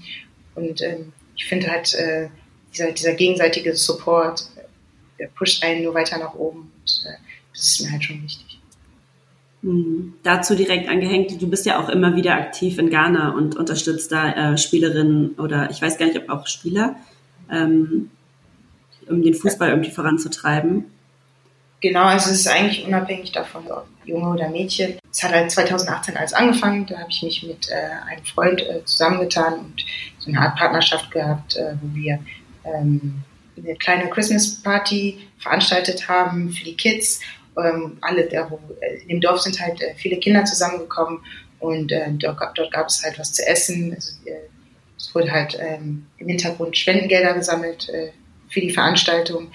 Und 0.56 0.82
ähm, 0.82 1.14
ich 1.36 1.46
finde 1.46 1.70
halt, 1.70 1.94
äh, 1.96 2.30
dieser, 2.76 2.92
dieser 2.92 3.14
gegenseitige 3.14 3.76
Support, 3.76 4.50
der 5.20 5.28
pusht 5.28 5.64
einen 5.64 5.84
nur 5.84 5.94
weiter 5.94 6.18
nach 6.18 6.34
oben. 6.34 6.72
Und 6.80 7.06
äh, 7.08 7.18
das 7.54 7.64
ist 7.64 7.82
mir 7.82 7.92
halt 7.92 8.04
schon 8.04 8.22
wichtig. 8.22 8.60
Mhm. 9.62 10.14
Dazu 10.24 10.56
direkt 10.56 10.90
angehängt, 10.90 11.42
du 11.42 11.50
bist 11.50 11.66
ja 11.66 11.80
auch 11.80 11.90
immer 11.90 12.16
wieder 12.16 12.36
aktiv 12.36 12.78
in 12.78 12.90
Ghana 12.90 13.32
und 13.32 13.56
unterstützt 13.56 14.12
da 14.12 14.54
äh, 14.54 14.58
Spielerinnen 14.58 15.32
oder 15.40 15.70
ich 15.72 15.82
weiß 15.82 15.98
gar 15.98 16.06
nicht, 16.06 16.18
ob 16.18 16.30
auch 16.30 16.48
Spieler, 16.48 16.96
ähm, 17.52 18.12
um 19.08 19.24
den 19.24 19.34
Fußball 19.34 19.70
irgendwie 19.70 19.92
voranzutreiben. 19.92 20.86
Genau, 21.82 22.04
also 22.04 22.32
es 22.32 22.42
ist 22.42 22.48
eigentlich 22.48 22.86
unabhängig 22.86 23.32
davon, 23.32 23.68
ob 23.70 23.88
Junge 24.06 24.30
oder 24.30 24.50
Mädchen. 24.50 24.98
Es 25.12 25.24
hat 25.24 25.32
halt 25.32 25.52
2018 25.52 26.16
alles 26.16 26.34
angefangen, 26.34 26.86
da 26.86 27.00
habe 27.00 27.10
ich 27.10 27.24
mich 27.24 27.44
mit 27.44 27.70
äh, 27.70 28.10
einem 28.10 28.24
Freund 28.24 28.62
äh, 28.62 28.84
zusammengetan 28.86 29.54
und 29.60 29.86
so 30.20 30.30
eine 30.30 30.42
Art 30.42 30.58
Partnerschaft 30.58 31.12
gehabt, 31.12 31.56
äh, 31.56 31.74
wo 31.82 31.96
wir 31.96 32.20
ähm, 32.66 33.24
eine 33.58 33.76
kleine 33.76 34.10
Christmas 34.10 34.62
Party 34.62 35.28
veranstaltet 35.38 36.08
haben 36.08 36.52
für 36.52 36.66
die 36.66 36.76
Kids. 36.76 37.22
Ähm, 37.58 37.98
alle, 38.02 38.26
der, 38.26 38.52
äh, 38.82 39.02
in 39.02 39.08
dem 39.08 39.22
Dorf 39.22 39.42
sind 39.42 39.60
halt 39.60 39.82
äh, 39.82 39.96
viele 39.96 40.18
Kinder 40.18 40.44
zusammengekommen 40.46 41.20
und 41.60 41.92
äh, 41.92 42.12
dort, 42.12 42.40
dort, 42.56 42.72
gab 42.72 42.88
es 42.88 43.04
halt 43.04 43.18
was 43.18 43.34
zu 43.34 43.48
essen. 43.48 43.94
Also, 43.94 44.14
äh, 44.26 44.50
es 44.98 45.14
wurde 45.14 45.32
halt 45.32 45.58
ähm, 45.60 46.08
im 46.18 46.28
Hintergrund 46.28 46.78
Spendengelder 46.78 47.34
gesammelt 47.34 47.90
äh, 47.90 48.12
für 48.50 48.62
die 48.62 48.72
Veranstaltung. 48.72 49.52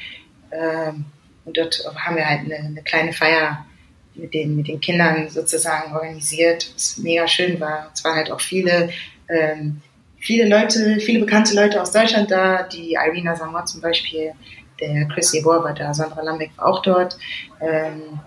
Ähm, 0.51 1.05
und 1.45 1.57
dort 1.57 1.85
haben 1.97 2.17
wir 2.17 2.29
halt 2.29 2.41
eine, 2.41 2.57
eine, 2.57 2.83
kleine 2.83 3.13
Feier 3.13 3.67
mit 4.15 4.35
den, 4.35 4.57
mit 4.57 4.69
den 4.69 4.81
Kindern 4.81 5.29
sozusagen 5.29 5.93
organisiert, 5.93 6.71
was 6.75 6.99
mega 6.99 7.27
schön 7.27 7.59
war. 7.61 7.91
Es 7.95 8.05
waren 8.05 8.17
halt 8.17 8.31
auch 8.31 8.41
viele 8.41 8.91
ähm, 9.29 9.81
viele 10.21 10.49
Leute, 10.49 11.01
viele 11.01 11.21
bekannte 11.21 11.55
Leute 11.55 11.81
aus 11.81 11.91
Deutschland 11.91 12.31
da, 12.31 12.63
die 12.63 12.93
Irina 12.93 13.35
Samar 13.35 13.67
zum 13.67 13.81
Beispiel, 13.81 14.33
der 14.79 15.07
Chris 15.09 15.33
Jebor 15.33 15.65
war 15.65 15.75
da, 15.75 15.93
Sandra 15.93 16.23
Lambeck 16.23 16.53
war 16.57 16.67
auch 16.67 16.83
dort. 16.83 17.19
Ähm, 17.61 18.21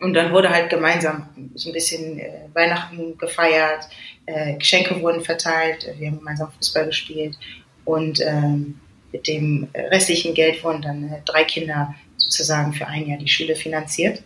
und 0.00 0.14
dann 0.14 0.32
wurde 0.32 0.50
halt 0.50 0.70
gemeinsam 0.70 1.28
so 1.54 1.70
ein 1.70 1.72
bisschen 1.72 2.18
äh, 2.18 2.48
Weihnachten 2.52 3.16
gefeiert, 3.18 3.88
äh, 4.26 4.54
Geschenke 4.54 5.00
wurden 5.00 5.22
verteilt, 5.22 5.88
wir 5.98 6.08
haben 6.08 6.18
gemeinsam 6.18 6.50
Fußball 6.52 6.86
gespielt 6.86 7.36
und 7.84 8.20
ähm, 8.20 8.80
mit 9.12 9.26
dem 9.26 9.68
restlichen 9.74 10.34
Geld 10.34 10.62
wurden 10.62 10.82
dann 10.82 11.04
äh, 11.04 11.20
drei 11.24 11.44
Kinder 11.44 11.94
sozusagen 12.16 12.72
für 12.72 12.86
ein 12.86 13.06
Jahr 13.06 13.18
die 13.18 13.28
Schule 13.28 13.56
finanziert. 13.56 14.22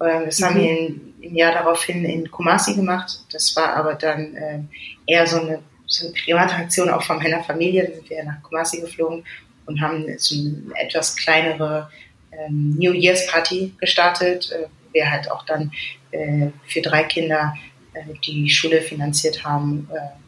Ähm, 0.00 0.22
das 0.26 0.38
mhm. 0.38 0.44
haben 0.44 0.60
wir 0.60 1.28
im 1.28 1.34
Jahr 1.34 1.52
daraufhin 1.52 2.04
in 2.04 2.30
Kumasi 2.30 2.74
gemacht. 2.74 3.20
Das 3.32 3.56
war 3.56 3.74
aber 3.74 3.94
dann 3.94 4.34
äh, 4.36 4.60
eher 5.06 5.26
so 5.26 5.40
eine 5.40 5.60
so 5.88 6.06
eine 6.06 6.14
Privataktion 6.14 6.90
auch 6.90 7.02
von 7.02 7.16
meiner 7.16 7.42
Familie. 7.42 7.88
Da 7.88 7.94
sind 7.94 8.08
wir 8.10 8.24
nach 8.24 8.42
Kumasi 8.42 8.80
geflogen 8.80 9.24
und 9.66 9.80
haben 9.80 10.06
so 10.18 10.34
eine 10.36 10.72
etwas 10.76 11.16
kleinere 11.16 11.90
ähm, 12.30 12.76
New 12.78 12.92
Year's 12.92 13.26
Party 13.26 13.74
gestartet, 13.78 14.52
äh, 14.52 14.64
wo 14.64 14.92
wir 14.92 15.10
halt 15.10 15.30
auch 15.30 15.44
dann 15.44 15.72
äh, 16.12 16.48
für 16.66 16.82
drei 16.82 17.04
Kinder 17.04 17.54
äh, 17.94 18.14
die 18.26 18.48
Schule 18.48 18.82
finanziert 18.82 19.44
haben, 19.44 19.88
äh, 19.92 20.18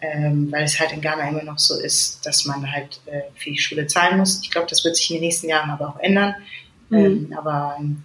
ähm, 0.00 0.50
weil 0.52 0.64
es 0.64 0.78
halt 0.78 0.92
in 0.92 1.00
Ghana 1.00 1.28
immer 1.28 1.42
noch 1.42 1.58
so 1.58 1.80
ist, 1.80 2.24
dass 2.24 2.44
man 2.44 2.70
halt 2.70 3.00
äh, 3.06 3.22
für 3.34 3.50
die 3.50 3.58
Schule 3.58 3.86
zahlen 3.86 4.18
muss. 4.18 4.40
Ich 4.42 4.50
glaube, 4.50 4.68
das 4.68 4.84
wird 4.84 4.96
sich 4.96 5.10
in 5.10 5.16
den 5.16 5.24
nächsten 5.24 5.48
Jahren 5.48 5.70
aber 5.70 5.88
auch 5.88 6.00
ändern. 6.00 6.34
Mhm. 6.90 6.98
Ähm, 6.98 7.34
aber 7.36 7.76
ähm, 7.78 8.04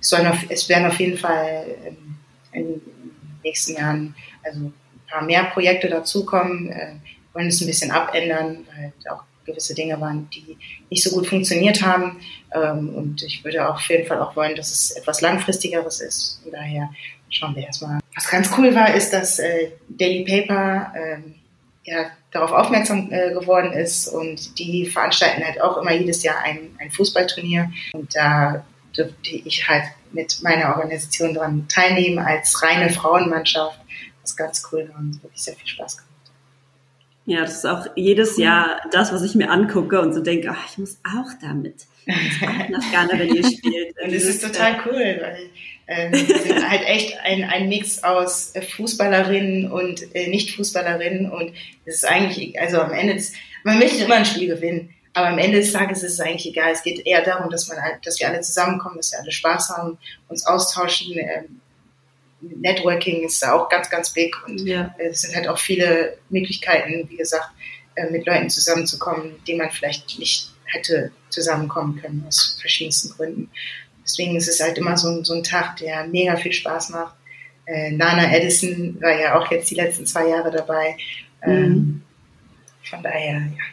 es, 0.00 0.12
auf, 0.12 0.44
es 0.48 0.68
werden 0.68 0.86
auf 0.86 0.98
jeden 0.98 1.16
Fall 1.16 1.64
ähm, 1.86 2.16
in 2.52 2.64
den 2.64 2.80
nächsten 3.42 3.74
Jahren, 3.74 4.14
also 4.42 4.72
paar 5.10 5.22
mehr 5.22 5.44
Projekte 5.44 5.88
dazukommen, 5.88 6.70
äh, 6.70 6.92
wollen 7.32 7.48
es 7.48 7.60
ein 7.60 7.66
bisschen 7.66 7.90
abändern, 7.90 8.66
weil 8.74 8.92
auch 9.12 9.22
gewisse 9.44 9.74
Dinge 9.74 10.00
waren, 10.00 10.28
die 10.30 10.56
nicht 10.88 11.02
so 11.02 11.10
gut 11.10 11.26
funktioniert 11.26 11.82
haben. 11.82 12.20
Ähm, 12.54 12.94
und 12.94 13.22
ich 13.22 13.44
würde 13.44 13.68
auch 13.68 13.74
auf 13.74 13.88
jeden 13.88 14.06
Fall 14.06 14.20
auch 14.20 14.36
wollen, 14.36 14.56
dass 14.56 14.70
es 14.70 14.92
etwas 14.92 15.20
langfristigeres 15.20 16.00
ist. 16.00 16.40
Von 16.42 16.52
daher 16.52 16.90
schauen 17.28 17.54
wir 17.54 17.64
erstmal. 17.64 18.00
Was 18.14 18.28
ganz 18.28 18.50
cool 18.58 18.74
war, 18.74 18.94
ist, 18.94 19.12
dass 19.12 19.38
äh, 19.38 19.70
Daily 19.88 20.24
Paper 20.24 20.92
äh, 20.94 21.18
ja, 21.84 22.10
darauf 22.30 22.52
aufmerksam 22.52 23.08
äh, 23.10 23.32
geworden 23.32 23.72
ist 23.72 24.08
und 24.08 24.58
die 24.58 24.86
veranstalten 24.86 25.44
halt 25.44 25.60
auch 25.60 25.78
immer 25.78 25.92
jedes 25.92 26.22
Jahr 26.22 26.38
ein, 26.42 26.70
ein 26.78 26.90
Fußballturnier. 26.90 27.70
Und 27.92 28.14
da 28.14 28.64
durfte 28.94 29.30
ich 29.30 29.68
halt 29.68 29.84
mit 30.12 30.42
meiner 30.42 30.70
Organisation 30.70 31.34
daran 31.34 31.66
teilnehmen 31.68 32.18
als 32.18 32.62
reine 32.62 32.90
Frauenmannschaft 32.90 33.79
was 34.30 34.36
ganz 34.36 34.62
cool 34.72 34.92
und 34.96 35.22
wirklich 35.22 35.42
sehr 35.42 35.54
viel 35.54 35.66
Spaß 35.66 35.98
gemacht. 35.98 36.10
Ja, 37.26 37.42
das 37.42 37.56
ist 37.56 37.66
auch 37.66 37.86
jedes 37.96 38.38
Jahr 38.38 38.80
das, 38.90 39.12
was 39.12 39.22
ich 39.22 39.34
mir 39.34 39.50
angucke 39.50 40.00
und 40.00 40.12
so 40.14 40.20
denke, 40.20 40.50
ach, 40.50 40.70
ich 40.70 40.78
muss 40.78 40.98
auch 41.04 41.30
damit. 41.40 41.86
Ich 42.06 42.40
muss 42.40 42.48
auch 42.48 42.68
nach 42.68 42.90
Ghana, 42.90 43.18
wenn 43.18 43.34
ihr 43.34 43.44
spielt. 43.44 43.94
und 44.02 44.12
es 44.12 44.24
ist 44.24 44.42
total 44.42 44.80
cool, 44.86 45.20
weil 45.20 45.50
äh, 45.86 46.10
wir 46.10 46.38
sind 46.38 46.68
halt 46.68 46.82
echt 46.82 47.18
ein, 47.20 47.44
ein 47.44 47.68
Mix 47.68 48.02
aus 48.02 48.52
Fußballerinnen 48.76 49.70
und 49.70 50.14
äh, 50.14 50.28
Nicht-Fußballerinnen 50.28 51.30
und 51.30 51.52
es 51.84 51.96
ist 51.96 52.04
eigentlich, 52.04 52.58
also 52.58 52.80
am 52.80 52.92
Ende, 52.92 53.14
des, 53.14 53.34
man 53.64 53.78
möchte 53.78 54.04
immer 54.04 54.16
ein 54.16 54.24
Spiel 54.24 54.48
gewinnen, 54.48 54.94
aber 55.12 55.28
am 55.28 55.38
Ende 55.38 55.58
des 55.58 55.72
Tages 55.72 56.02
ist 56.02 56.14
es 56.14 56.20
eigentlich 56.20 56.46
egal. 56.46 56.72
Es 56.72 56.82
geht 56.82 57.04
eher 57.06 57.22
darum, 57.22 57.50
dass 57.50 57.68
man, 57.68 57.78
dass 58.04 58.18
wir 58.20 58.28
alle 58.28 58.40
zusammenkommen, 58.40 58.96
dass 58.96 59.12
wir 59.12 59.20
alle 59.20 59.32
Spaß 59.32 59.70
haben, 59.70 59.98
uns 60.28 60.46
austauschen, 60.46 61.16
äh, 61.18 61.44
Networking 62.40 63.24
ist 63.24 63.42
da 63.42 63.52
auch 63.52 63.68
ganz, 63.68 63.90
ganz 63.90 64.12
big 64.12 64.34
und 64.46 64.60
ja. 64.66 64.94
es 64.98 65.22
sind 65.22 65.34
halt 65.34 65.48
auch 65.48 65.58
viele 65.58 66.18
Möglichkeiten, 66.30 67.08
wie 67.08 67.16
gesagt, 67.16 67.50
äh, 67.94 68.10
mit 68.10 68.26
Leuten 68.26 68.48
zusammenzukommen, 68.50 69.34
denen 69.46 69.58
man 69.58 69.70
vielleicht 69.70 70.18
nicht 70.18 70.50
hätte 70.64 71.12
zusammenkommen 71.28 72.00
können, 72.00 72.24
aus 72.26 72.56
verschiedensten 72.60 73.10
Gründen. 73.10 73.50
Deswegen 74.02 74.36
ist 74.36 74.48
es 74.48 74.60
halt 74.60 74.78
immer 74.78 74.96
so 74.96 75.08
ein, 75.08 75.24
so 75.24 75.34
ein 75.34 75.44
Tag, 75.44 75.76
der 75.76 76.06
mega 76.06 76.36
viel 76.36 76.52
Spaß 76.52 76.90
macht. 76.90 77.14
Äh, 77.66 77.92
Nana 77.92 78.32
Edison 78.32 79.00
war 79.00 79.18
ja 79.18 79.38
auch 79.38 79.50
jetzt 79.50 79.70
die 79.70 79.76
letzten 79.76 80.06
zwei 80.06 80.28
Jahre 80.28 80.50
dabei. 80.50 80.96
Ähm, 81.42 81.72
mhm. 81.72 82.02
Von 82.82 83.02
daher, 83.02 83.34
ja, 83.34 83.64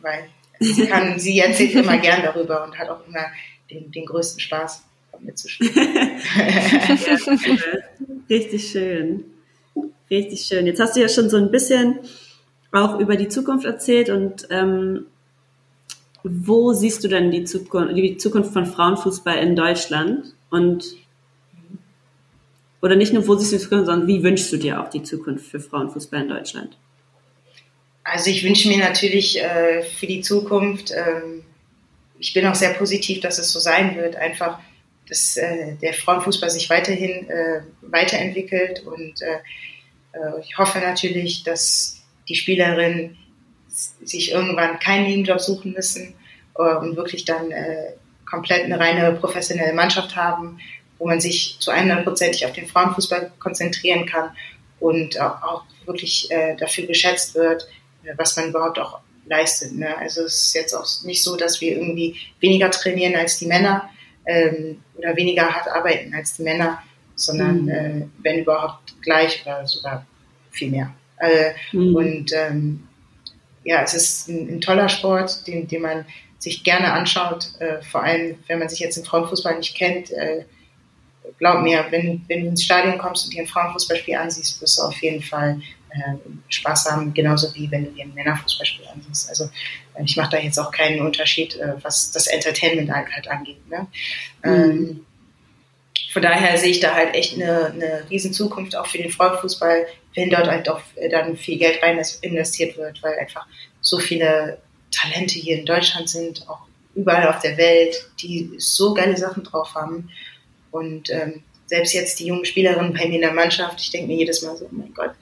weil 0.00 0.28
sie, 0.58 0.86
kann, 0.86 1.18
sie 1.18 1.38
erzählt 1.38 1.74
immer 1.74 1.98
gern 1.98 2.22
darüber 2.22 2.64
und 2.64 2.78
hat 2.78 2.88
auch 2.88 3.06
immer 3.06 3.26
den, 3.70 3.90
den 3.92 4.06
größten 4.06 4.40
Spaß 4.40 4.82
mitzuspielen. 5.24 5.72
Richtig 8.30 8.70
schön. 8.70 9.24
Richtig 10.10 10.42
schön. 10.42 10.66
Jetzt 10.66 10.80
hast 10.80 10.96
du 10.96 11.00
ja 11.00 11.08
schon 11.08 11.30
so 11.30 11.36
ein 11.36 11.50
bisschen 11.50 11.98
auch 12.70 12.98
über 12.98 13.16
die 13.16 13.28
Zukunft 13.28 13.64
erzählt 13.64 14.10
und 14.10 14.46
ähm, 14.50 15.06
wo 16.22 16.72
siehst 16.72 17.02
du 17.04 17.08
denn 17.08 17.30
die 17.30 17.44
Zukunft, 17.44 17.96
die 17.96 18.16
Zukunft 18.16 18.52
von 18.52 18.66
Frauenfußball 18.66 19.38
in 19.38 19.56
Deutschland? 19.56 20.34
Und 20.50 20.84
oder 22.80 22.96
nicht 22.96 23.12
nur, 23.12 23.26
wo 23.26 23.36
siehst 23.36 23.52
du 23.52 23.56
die 23.56 23.62
Zukunft, 23.62 23.86
sondern 23.86 24.08
wie 24.08 24.22
wünschst 24.22 24.52
du 24.52 24.56
dir 24.56 24.80
auch 24.80 24.88
die 24.88 25.02
Zukunft 25.02 25.46
für 25.46 25.60
Frauenfußball 25.60 26.22
in 26.22 26.28
Deutschland? 26.28 26.76
Also 28.04 28.30
ich 28.30 28.44
wünsche 28.44 28.68
mir 28.68 28.78
natürlich 28.78 29.40
äh, 29.40 29.82
für 29.82 30.06
die 30.06 30.20
Zukunft, 30.20 30.90
ähm, 30.90 31.44
ich 32.18 32.32
bin 32.32 32.46
auch 32.46 32.54
sehr 32.54 32.74
positiv, 32.74 33.20
dass 33.20 33.38
es 33.38 33.52
so 33.52 33.60
sein 33.60 33.96
wird, 33.96 34.16
einfach, 34.16 34.58
dass 35.08 35.36
äh, 35.36 35.74
der 35.80 35.94
Frauenfußball 35.94 36.50
sich 36.50 36.70
weiterhin 36.70 37.28
äh, 37.28 37.62
weiterentwickelt 37.82 38.84
und 38.86 39.20
äh, 39.22 39.38
äh, 40.12 40.40
ich 40.40 40.56
hoffe 40.58 40.78
natürlich, 40.78 41.42
dass 41.42 42.02
die 42.28 42.34
Spielerinnen 42.34 43.16
sich 43.68 44.32
irgendwann 44.32 44.78
keinen 44.78 45.06
Nebenjob 45.06 45.40
suchen 45.40 45.72
müssen 45.72 46.14
äh, 46.56 46.76
und 46.76 46.96
wirklich 46.96 47.24
dann 47.24 47.50
äh, 47.50 47.92
komplett 48.28 48.64
eine 48.64 48.78
reine 48.78 49.12
professionelle 49.12 49.72
Mannschaft 49.72 50.16
haben, 50.16 50.58
wo 50.98 51.06
man 51.06 51.20
sich 51.20 51.56
zu 51.58 51.72
100%ig 51.72 52.46
auf 52.46 52.52
den 52.52 52.66
Frauenfußball 52.66 53.32
konzentrieren 53.38 54.06
kann 54.06 54.30
und 54.78 55.20
auch 55.20 55.64
wirklich 55.84 56.30
äh, 56.30 56.56
dafür 56.56 56.86
geschätzt 56.86 57.34
wird, 57.34 57.66
was 58.16 58.36
man 58.36 58.48
überhaupt 58.48 58.78
auch 58.78 59.00
leistet. 59.26 59.74
Ne? 59.74 59.96
Also 59.96 60.22
es 60.22 60.46
ist 60.46 60.54
jetzt 60.54 60.74
auch 60.74 60.86
nicht 61.04 61.22
so, 61.22 61.36
dass 61.36 61.60
wir 61.60 61.72
irgendwie 61.72 62.16
weniger 62.40 62.70
trainieren 62.70 63.14
als 63.16 63.38
die 63.38 63.46
Männer 63.46 63.90
ähm, 64.26 64.82
oder 64.96 65.16
weniger 65.16 65.48
hart 65.48 65.68
arbeiten 65.68 66.14
als 66.14 66.36
die 66.36 66.42
Männer, 66.42 66.82
sondern 67.14 67.62
mhm. 67.62 67.68
äh, 67.68 68.06
wenn 68.22 68.40
überhaupt 68.40 69.00
gleich 69.02 69.42
oder 69.44 69.66
sogar 69.66 70.06
viel 70.50 70.70
mehr. 70.70 70.92
Äh, 71.18 71.52
mhm. 71.72 71.94
Und 71.94 72.32
ähm, 72.32 72.88
ja, 73.64 73.82
es 73.82 73.94
ist 73.94 74.28
ein, 74.28 74.56
ein, 74.56 74.60
toller 74.60 74.88
Sport, 74.88 75.46
den, 75.46 75.68
den 75.68 75.82
man 75.82 76.04
sich 76.38 76.64
gerne 76.64 76.92
anschaut, 76.92 77.50
äh, 77.60 77.80
vor 77.82 78.02
allem 78.02 78.36
wenn 78.48 78.58
man 78.58 78.68
sich 78.68 78.80
jetzt 78.80 78.96
im 78.96 79.04
Frauenfußball 79.04 79.56
nicht 79.56 79.76
kennt. 79.76 80.10
Äh, 80.10 80.44
glaub 81.38 81.62
mir, 81.62 81.86
wenn, 81.90 82.22
wenn 82.28 82.42
du 82.42 82.48
ins 82.48 82.64
Stadion 82.64 82.98
kommst 82.98 83.24
und 83.24 83.34
dir 83.34 83.42
ein 83.42 83.48
Frauenfußballspiel 83.48 84.16
ansiehst, 84.16 84.60
wirst 84.60 84.78
du 84.78 84.82
auf 84.82 85.00
jeden 85.02 85.22
Fall 85.22 85.60
äh, 85.92 86.14
Spaß 86.48 86.90
haben, 86.90 87.14
genauso 87.14 87.54
wie 87.54 87.70
wenn 87.70 87.84
du 87.84 87.90
dir 87.90 88.04
ein 88.04 88.14
Männerfußballspiel 88.14 88.86
ansiehst. 88.86 89.28
Also 89.28 89.44
äh, 89.94 90.04
ich 90.04 90.16
mache 90.16 90.30
da 90.30 90.38
jetzt 90.38 90.58
auch 90.58 90.70
keinen 90.70 91.00
Unterschied, 91.00 91.56
äh, 91.56 91.74
was 91.82 92.12
das 92.12 92.26
Entertainment 92.26 92.90
halt 92.90 93.28
angeht. 93.28 93.68
Ne? 93.68 93.86
Mhm. 94.42 94.50
Ähm, 94.52 95.06
von 96.12 96.22
daher 96.22 96.58
sehe 96.58 96.70
ich 96.70 96.80
da 96.80 96.94
halt 96.94 97.14
echt 97.14 97.34
eine, 97.34 97.66
eine 97.66 98.10
riesen 98.10 98.32
Zukunft 98.32 98.76
auch 98.76 98.86
für 98.86 98.98
den 98.98 99.10
Frauenfußball, 99.10 99.86
wenn 100.14 100.30
dort 100.30 100.46
halt 100.46 100.68
auch 100.68 100.80
dann 101.10 101.36
viel 101.38 101.58
Geld 101.58 101.82
rein 101.82 102.00
investiert 102.20 102.76
wird, 102.76 103.02
weil 103.02 103.18
einfach 103.18 103.46
so 103.80 103.98
viele 103.98 104.58
Talente 104.90 105.38
hier 105.38 105.58
in 105.58 105.64
Deutschland 105.64 106.10
sind, 106.10 106.46
auch 106.50 106.60
überall 106.94 107.28
auf 107.28 107.40
der 107.40 107.56
Welt, 107.56 108.10
die 108.20 108.50
so 108.58 108.92
geile 108.92 109.16
Sachen 109.16 109.42
drauf 109.42 109.74
haben. 109.74 110.10
Und 110.70 111.10
ähm, 111.10 111.42
selbst 111.66 111.94
jetzt 111.94 112.20
die 112.20 112.26
jungen 112.26 112.44
Spielerinnen 112.44 112.92
bei 112.92 113.08
mir 113.08 113.14
in 113.14 113.22
der 113.22 113.32
Mannschaft, 113.32 113.80
ich 113.80 113.90
denke 113.90 114.08
mir 114.08 114.16
jedes 114.16 114.42
Mal 114.42 114.56
so, 114.56 114.66
oh 114.66 114.68
mein 114.72 114.92
Gott, 114.92 115.12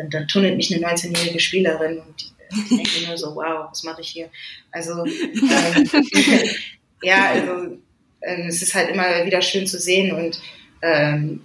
dann, 0.00 0.10
dann 0.10 0.28
tunnelt 0.28 0.56
mich 0.56 0.74
eine 0.74 0.86
19-jährige 0.86 1.40
Spielerin 1.40 1.98
und 1.98 2.32
ich 2.50 2.68
denke 2.68 3.06
nur 3.06 3.18
so, 3.18 3.34
wow, 3.36 3.68
was 3.70 3.84
mache 3.84 4.00
ich 4.00 4.08
hier? 4.08 4.30
Also 4.72 5.04
ähm, 5.04 5.90
ja, 7.02 7.30
also 7.30 7.76
ähm, 8.22 8.46
es 8.48 8.62
ist 8.62 8.74
halt 8.74 8.90
immer 8.90 9.24
wieder 9.24 9.42
schön 9.42 9.66
zu 9.66 9.78
sehen 9.78 10.12
und 10.12 10.40
ähm, 10.82 11.42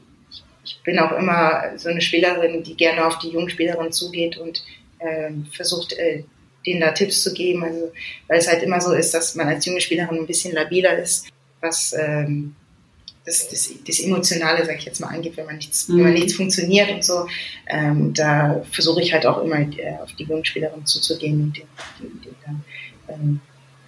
ich 0.63 0.79
bin 0.83 0.97
auch 0.97 1.11
immer 1.11 1.77
so 1.77 1.89
eine 1.89 2.01
Spielerin, 2.01 2.63
die 2.63 2.75
gerne 2.75 3.05
auf 3.05 3.19
die 3.19 3.29
jungen 3.29 3.49
Spielerinnen 3.49 3.91
zugeht 3.91 4.37
und 4.37 4.63
ähm, 4.99 5.45
versucht, 5.51 5.93
äh, 5.93 6.23
denen 6.65 6.81
da 6.81 6.91
Tipps 6.91 7.21
zu 7.21 7.33
geben. 7.33 7.63
Also, 7.63 7.91
weil 8.27 8.39
es 8.39 8.47
halt 8.47 8.63
immer 8.63 8.81
so 8.81 8.93
ist, 8.93 9.13
dass 9.13 9.35
man 9.35 9.47
als 9.47 9.65
junge 9.65 9.81
Spielerin 9.81 10.17
ein 10.17 10.27
bisschen 10.27 10.53
labiler 10.53 10.97
ist, 10.97 11.27
was 11.61 11.93
ähm, 11.93 12.55
das, 13.25 13.49
das, 13.49 13.69
das 13.85 13.99
Emotionale, 13.99 14.65
sag 14.65 14.77
ich 14.77 14.85
jetzt 14.85 14.99
mal, 14.99 15.07
angeht, 15.07 15.35
wenn 15.37 15.45
man 15.45 15.57
nichts, 15.57 15.87
mhm. 15.87 15.97
wenn 15.97 16.03
man 16.03 16.13
nichts 16.13 16.33
funktioniert 16.33 16.91
und 16.91 17.03
so. 17.03 17.27
Ähm, 17.67 18.13
da 18.13 18.63
versuche 18.71 19.01
ich 19.01 19.13
halt 19.13 19.25
auch 19.25 19.41
immer 19.43 19.59
äh, 19.59 19.97
auf 20.01 20.13
die 20.13 20.23
jungen 20.23 20.45
Spielerinnen 20.45 20.85
zuzugehen 20.85 21.41
und 21.41 21.57
die, 21.57 21.65
die, 21.99 22.19
die, 22.23 22.35
dann, 22.45 22.63
ähm, 23.07 23.39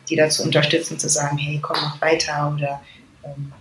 die 0.09 0.15
da 0.15 0.29
zu 0.29 0.43
unterstützen, 0.43 0.97
zu 0.97 1.09
sagen, 1.09 1.38
hey, 1.38 1.59
komm 1.61 1.77
noch 1.77 2.01
weiter 2.01 2.53
oder 2.55 2.81
ähm, 3.23 3.53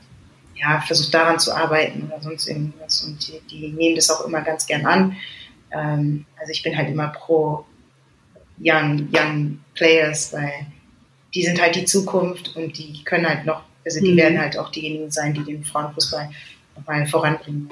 ja, 0.54 0.80
versucht 0.80 1.12
daran 1.12 1.38
zu 1.38 1.54
arbeiten 1.54 2.04
oder 2.06 2.20
sonst 2.22 2.48
irgendwas. 2.48 3.04
Und 3.04 3.26
die, 3.26 3.40
die 3.50 3.68
nehmen 3.68 3.96
das 3.96 4.10
auch 4.10 4.24
immer 4.26 4.40
ganz 4.40 4.66
gern 4.66 4.86
an. 4.86 5.16
Ähm, 5.70 6.24
also 6.38 6.52
ich 6.52 6.62
bin 6.62 6.76
halt 6.76 6.88
immer 6.88 7.08
pro 7.08 7.64
Young, 8.58 9.08
Young 9.12 9.58
Players, 9.74 10.32
weil 10.32 10.66
die 11.34 11.42
sind 11.42 11.60
halt 11.60 11.74
die 11.74 11.84
Zukunft 11.84 12.56
und 12.56 12.78
die 12.78 13.04
können 13.04 13.28
halt 13.28 13.44
noch, 13.44 13.62
also 13.86 14.00
die 14.00 14.12
mhm. 14.12 14.16
werden 14.16 14.38
halt 14.38 14.58
auch 14.58 14.70
diejenigen 14.70 15.10
sein, 15.10 15.32
die 15.32 15.44
den 15.44 15.64
Frauenfußball 15.64 16.28
nochmal 16.76 17.06
voranbringen. 17.06 17.70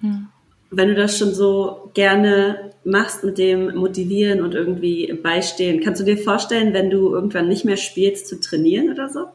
Mhm. 0.00 0.28
Wenn 0.70 0.88
du 0.88 0.94
das 0.94 1.18
schon 1.18 1.34
so 1.34 1.90
gerne 1.94 2.72
machst 2.84 3.24
mit 3.24 3.38
dem 3.38 3.74
Motivieren 3.74 4.42
und 4.42 4.54
irgendwie 4.54 5.12
Beistehen, 5.12 5.82
kannst 5.82 6.00
du 6.00 6.04
dir 6.04 6.18
vorstellen, 6.18 6.74
wenn 6.74 6.90
du 6.90 7.14
irgendwann 7.14 7.48
nicht 7.48 7.64
mehr 7.64 7.76
spielst, 7.76 8.28
zu 8.28 8.40
trainieren 8.40 8.92
oder 8.92 9.08
so? 9.08 9.26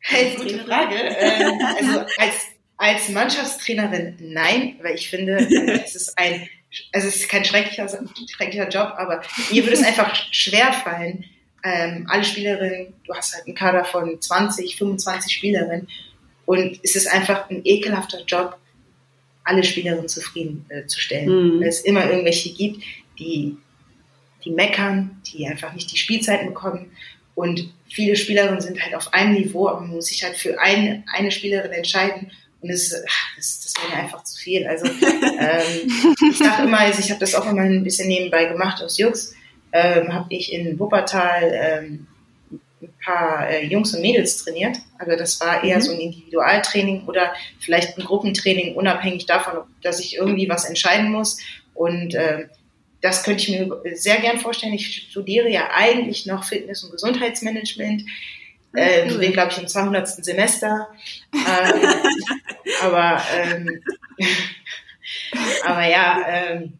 Hey, 0.00 0.36
gute 0.36 0.58
Frage. 0.58 0.94
Ähm, 1.18 1.60
also 1.76 2.00
als, 2.18 2.34
als 2.76 3.08
Mannschaftstrainerin 3.08 4.16
nein, 4.20 4.76
weil 4.82 4.94
ich 4.94 5.08
finde, 5.08 5.36
es 5.84 5.94
ist 5.96 6.18
ein 6.18 6.48
also 6.92 7.08
es 7.08 7.16
ist 7.16 7.28
kein 7.30 7.46
schrecklicher, 7.46 7.88
schrecklicher 8.30 8.68
Job, 8.68 8.92
aber 8.98 9.22
mir 9.50 9.62
würde 9.62 9.74
es 9.74 9.82
einfach 9.82 10.14
schwer 10.30 10.72
fallen, 10.72 11.24
ähm, 11.64 12.06
alle 12.08 12.24
Spielerinnen, 12.24 12.94
du 13.06 13.14
hast 13.14 13.34
halt 13.34 13.46
einen 13.46 13.54
Kader 13.54 13.84
von 13.84 14.20
20, 14.20 14.76
25 14.76 15.32
Spielerinnen 15.32 15.88
und 16.46 16.80
es 16.82 16.96
ist 16.96 17.08
einfach 17.08 17.50
ein 17.50 17.62
ekelhafter 17.64 18.24
Job, 18.24 18.58
alle 19.44 19.64
Spielerinnen 19.64 20.08
zufriedenzustellen. 20.08 21.28
Äh, 21.28 21.32
mhm. 21.32 21.60
Weil 21.60 21.68
es 21.68 21.80
immer 21.80 22.08
irgendwelche 22.08 22.52
gibt, 22.52 22.82
die, 23.18 23.56
die 24.44 24.50
meckern, 24.50 25.20
die 25.26 25.46
einfach 25.46 25.72
nicht 25.72 25.90
die 25.92 25.98
Spielzeiten 25.98 26.48
bekommen 26.48 26.92
und 27.34 27.72
viele 27.88 28.16
Spielerinnen 28.16 28.60
sind 28.60 28.82
halt 28.82 28.96
auf 28.96 29.14
einem 29.14 29.34
Niveau, 29.34 29.68
aber 29.68 29.80
man 29.80 29.90
muss 29.90 30.06
sich 30.06 30.24
halt 30.24 30.36
für 30.36 30.60
eine, 30.60 31.04
eine 31.12 31.30
Spielerin 31.30 31.70
entscheiden 31.70 32.32
und 32.60 32.68
das, 32.68 32.88
das, 33.36 33.60
das 33.60 33.74
wäre 33.76 33.94
mir 33.94 34.02
einfach 34.02 34.24
zu 34.24 34.36
viel. 34.40 34.66
Also 34.66 34.86
ähm, 35.38 36.16
ich 36.32 36.38
dachte 36.38 36.64
immer, 36.64 36.80
also 36.80 36.98
ich 36.98 37.10
habe 37.10 37.20
das 37.20 37.36
auch 37.36 37.48
immer 37.48 37.62
ein 37.62 37.84
bisschen 37.84 38.08
nebenbei 38.08 38.46
gemacht 38.46 38.82
aus 38.82 38.98
Jux. 38.98 39.34
Ähm, 39.72 40.12
habe 40.12 40.32
ich 40.34 40.52
in 40.52 40.78
Wuppertal 40.78 41.52
ähm, 41.52 42.06
ein 42.82 42.92
paar 43.04 43.48
äh, 43.48 43.66
Jungs 43.66 43.94
und 43.94 44.02
Mädels 44.02 44.44
trainiert. 44.44 44.78
Also 44.98 45.16
das 45.16 45.40
war 45.40 45.64
eher 45.64 45.76
mhm. 45.76 45.82
so 45.82 45.92
ein 45.92 46.00
Individualtraining 46.00 47.06
oder 47.06 47.34
vielleicht 47.58 47.98
ein 47.98 48.04
Gruppentraining, 48.04 48.74
unabhängig 48.74 49.26
davon, 49.26 49.64
dass 49.82 50.00
ich 50.00 50.16
irgendwie 50.16 50.48
was 50.48 50.64
entscheiden 50.64 51.10
muss. 51.10 51.38
Und 51.74 52.14
äh, 52.14 52.46
das 53.00 53.22
könnte 53.22 53.42
ich 53.42 53.48
mir 53.50 53.70
sehr 53.94 54.20
gern 54.20 54.38
vorstellen. 54.38 54.74
Ich 54.74 55.08
studiere 55.10 55.48
ja 55.48 55.70
eigentlich 55.74 56.26
noch 56.26 56.44
Fitness- 56.44 56.84
und 56.84 56.92
Gesundheitsmanagement. 56.92 58.02
Äh, 58.74 59.10
cool. 59.10 59.18
bin, 59.18 59.32
glaube 59.32 59.50
ich, 59.52 59.58
im 59.58 59.68
200. 59.68 60.08
Semester. 60.08 60.88
Ähm, 61.32 61.40
aber, 62.82 63.22
ähm, 63.36 63.82
aber 65.64 65.86
ja, 65.86 66.24
ähm, 66.28 66.78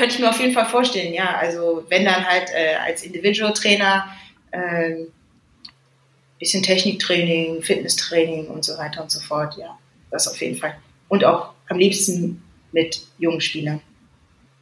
könnte 0.00 0.14
ich 0.14 0.20
mir 0.20 0.30
auf 0.30 0.40
jeden 0.40 0.54
Fall 0.54 0.64
vorstellen, 0.64 1.12
ja. 1.12 1.36
Also 1.36 1.84
wenn 1.88 2.06
dann 2.06 2.26
halt 2.26 2.48
äh, 2.54 2.74
als 2.76 3.04
Individual-Trainer 3.04 4.06
äh, 4.50 5.04
bisschen 6.38 6.62
Techniktraining, 6.62 7.62
Fitnesstraining 7.62 8.46
und 8.46 8.64
so 8.64 8.78
weiter 8.78 9.02
und 9.02 9.10
so 9.10 9.20
fort, 9.20 9.56
ja. 9.58 9.78
Das 10.10 10.26
auf 10.26 10.40
jeden 10.40 10.56
Fall. 10.56 10.74
Und 11.08 11.24
auch 11.24 11.52
am 11.68 11.78
liebsten 11.78 12.42
mit 12.72 13.02
jungen 13.18 13.42
Spielern. 13.42 13.80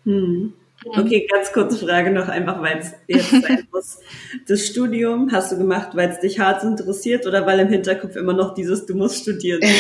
Hm. 0.05 0.53
Okay, 0.85 1.27
ganz 1.31 1.53
kurze 1.53 1.77
Frage 1.85 2.11
noch 2.11 2.29
einfach, 2.29 2.61
weil 2.63 2.79
es 2.79 2.93
jetzt 3.07 3.31
sein 3.43 3.67
muss. 3.73 3.99
Das 4.47 4.67
Studium 4.67 5.31
hast 5.33 5.53
du 5.53 5.59
gemacht, 5.59 5.91
weil 5.95 6.11
es 6.11 6.21
dich 6.21 6.39
hart 6.41 6.65
interessiert 6.65 7.27
oder 7.27 7.47
weil 7.47 7.61
im 7.61 7.69
Hinterkopf 7.69 8.17
immer 8.17 8.33
noch 8.33 8.55
dieses, 8.55 8.87
du 8.87 8.95
musst 8.95 9.23
studieren? 9.23 9.61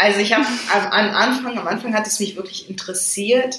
Also 0.00 0.20
ich 0.20 0.32
habe 0.32 0.46
am 0.70 1.10
Anfang, 1.10 1.58
am 1.58 1.66
Anfang 1.66 1.92
hat 1.92 2.06
es 2.06 2.20
mich 2.20 2.36
wirklich 2.36 2.70
interessiert. 2.70 3.58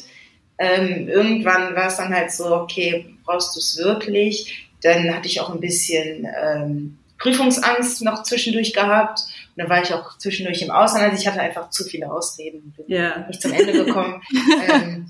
Ähm, 0.60 1.07
irgendwann 1.07 1.74
war 1.76 1.88
es 1.88 1.97
dann 1.97 2.14
halt 2.14 2.32
so, 2.32 2.53
okay, 2.53 3.16
brauchst 3.24 3.55
du 3.55 3.60
es 3.60 3.78
wirklich? 3.78 4.68
Dann 4.82 5.16
hatte 5.16 5.28
ich 5.28 5.39
auch 5.39 5.49
ein 5.49 5.62
bisschen 5.62 6.28
ähm, 6.41 6.99
Prüfungsangst 7.18 8.01
noch 8.03 8.24
zwischendurch 8.24 8.74
gehabt. 8.74 9.20
Und 9.20 9.64
dann 9.64 9.70
war 9.70 9.82
ich 9.82 9.93
auch 9.93 10.18
zwischendurch 10.18 10.62
im 10.62 10.72
Ausland. 10.72 11.05
Also 11.05 11.22
ich 11.22 11.28
hatte 11.28 11.39
einfach 11.39 11.70
zu 11.70 11.86
viele 11.86 12.12
Ausreden. 12.12 12.74
Bin 12.76 12.86
yeah. 12.89 13.26
nicht 13.28 13.41
zum 13.41 13.53
Ende 13.53 13.86
gekommen. 13.86 14.22
ähm, 14.70 15.10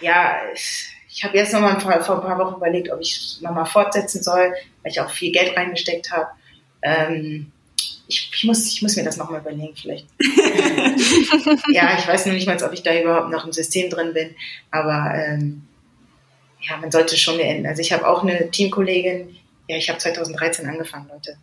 ja, 0.00 0.36
ich 0.54 1.24
habe 1.24 1.36
jetzt 1.36 1.52
nochmal 1.52 1.80
vor, 1.80 2.00
vor 2.00 2.16
ein 2.16 2.26
paar 2.26 2.38
Wochen 2.38 2.56
überlegt, 2.56 2.90
ob 2.90 3.00
ich 3.00 3.38
nochmal 3.40 3.66
fortsetzen 3.66 4.22
soll, 4.22 4.52
weil 4.82 4.92
ich 4.92 5.00
auch 5.00 5.10
viel 5.10 5.32
Geld 5.32 5.56
reingesteckt 5.56 6.10
habe. 6.12 6.28
Ähm, 6.82 7.52
ich, 8.08 8.30
ich, 8.34 8.44
muss, 8.44 8.66
ich 8.66 8.82
muss 8.82 8.96
mir 8.96 9.04
das 9.04 9.18
nochmal 9.18 9.40
überlegen, 9.40 9.76
vielleicht. 9.76 10.06
ja, 11.68 11.96
ich 11.98 12.08
weiß 12.08 12.26
noch 12.26 12.32
nicht 12.32 12.46
mal, 12.46 12.62
ob 12.62 12.72
ich 12.72 12.82
da 12.82 12.98
überhaupt 12.98 13.30
noch 13.30 13.44
im 13.44 13.52
System 13.52 13.90
drin 13.90 14.14
bin, 14.14 14.34
aber 14.70 15.12
ähm, 15.14 15.62
ja, 16.62 16.78
man 16.78 16.90
sollte 16.90 17.16
schon 17.16 17.36
beenden. 17.36 17.66
Also 17.66 17.82
ich 17.82 17.92
habe 17.92 18.08
auch 18.08 18.22
eine 18.22 18.50
Teamkollegin, 18.50 19.36
ja, 19.68 19.76
ich 19.76 19.90
habe 19.90 19.98
2013 19.98 20.66
angefangen, 20.66 21.08
Leute. 21.12 21.36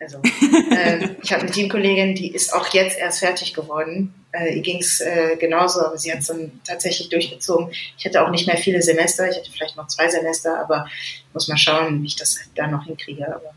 Also 0.00 0.20
ähm, 0.76 1.16
ich 1.22 1.32
habe 1.32 1.42
eine 1.42 1.50
Teamkollegin, 1.50 2.14
die 2.14 2.34
ist 2.34 2.52
auch 2.52 2.68
jetzt 2.68 2.98
erst 2.98 3.20
fertig 3.20 3.52
geworden. 3.52 4.14
Äh, 4.32 4.56
ihr 4.56 4.62
ging 4.62 4.78
es 4.78 5.00
äh, 5.00 5.36
genauso, 5.38 5.80
aber 5.84 5.98
sie 5.98 6.12
hat 6.12 6.20
es 6.20 6.26
dann 6.26 6.60
tatsächlich 6.64 7.10
durchgezogen. 7.10 7.70
Ich 7.98 8.04
hätte 8.04 8.24
auch 8.24 8.30
nicht 8.30 8.46
mehr 8.46 8.56
viele 8.56 8.80
Semester, 8.80 9.28
ich 9.28 9.36
hätte 9.36 9.50
vielleicht 9.50 9.76
noch 9.76 9.86
zwei 9.88 10.08
Semester, 10.08 10.58
aber 10.58 10.86
muss 11.34 11.48
mal 11.48 11.56
schauen, 11.58 12.02
wie 12.02 12.06
ich 12.06 12.16
das 12.16 12.38
da 12.54 12.66
noch 12.66 12.84
hinkriege. 12.84 13.26
Aber 13.26 13.54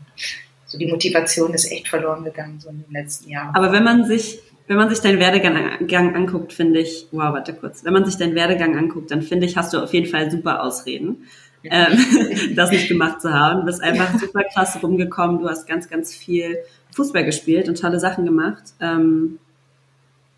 so 0.70 0.78
die 0.78 0.86
Motivation 0.86 1.52
ist 1.52 1.70
echt 1.70 1.88
verloren 1.88 2.22
gegangen, 2.22 2.60
so 2.60 2.68
in 2.70 2.84
den 2.84 2.92
letzten 2.92 3.28
Jahren. 3.28 3.52
Aber 3.56 3.72
wenn 3.72 3.82
man 3.82 4.04
sich, 4.04 4.38
wenn 4.68 4.76
man 4.76 4.88
sich 4.88 5.00
deinen 5.00 5.18
Werdegang 5.18 6.14
anguckt, 6.14 6.52
finde 6.52 6.78
ich, 6.78 7.08
wow, 7.10 7.32
warte 7.32 7.54
kurz, 7.54 7.84
wenn 7.84 7.92
man 7.92 8.04
sich 8.04 8.16
deinen 8.16 8.36
Werdegang 8.36 8.78
anguckt, 8.78 9.10
dann 9.10 9.20
finde 9.20 9.46
ich, 9.46 9.56
hast 9.56 9.74
du 9.74 9.82
auf 9.82 9.92
jeden 9.92 10.06
Fall 10.06 10.30
super 10.30 10.62
Ausreden. 10.62 11.26
ähm, 11.64 11.98
das 12.54 12.70
nicht 12.70 12.86
gemacht 12.86 13.20
zu 13.20 13.34
haben. 13.34 13.60
Du 13.60 13.66
bist 13.66 13.82
einfach 13.82 14.16
super 14.16 14.44
klasse 14.44 14.80
rumgekommen. 14.80 15.40
Du 15.40 15.48
hast 15.48 15.66
ganz, 15.66 15.88
ganz 15.88 16.14
viel 16.14 16.58
Fußball 16.94 17.24
gespielt 17.24 17.68
und 17.68 17.80
tolle 17.80 17.98
Sachen 17.98 18.24
gemacht. 18.24 18.62
Ähm, 18.80 19.40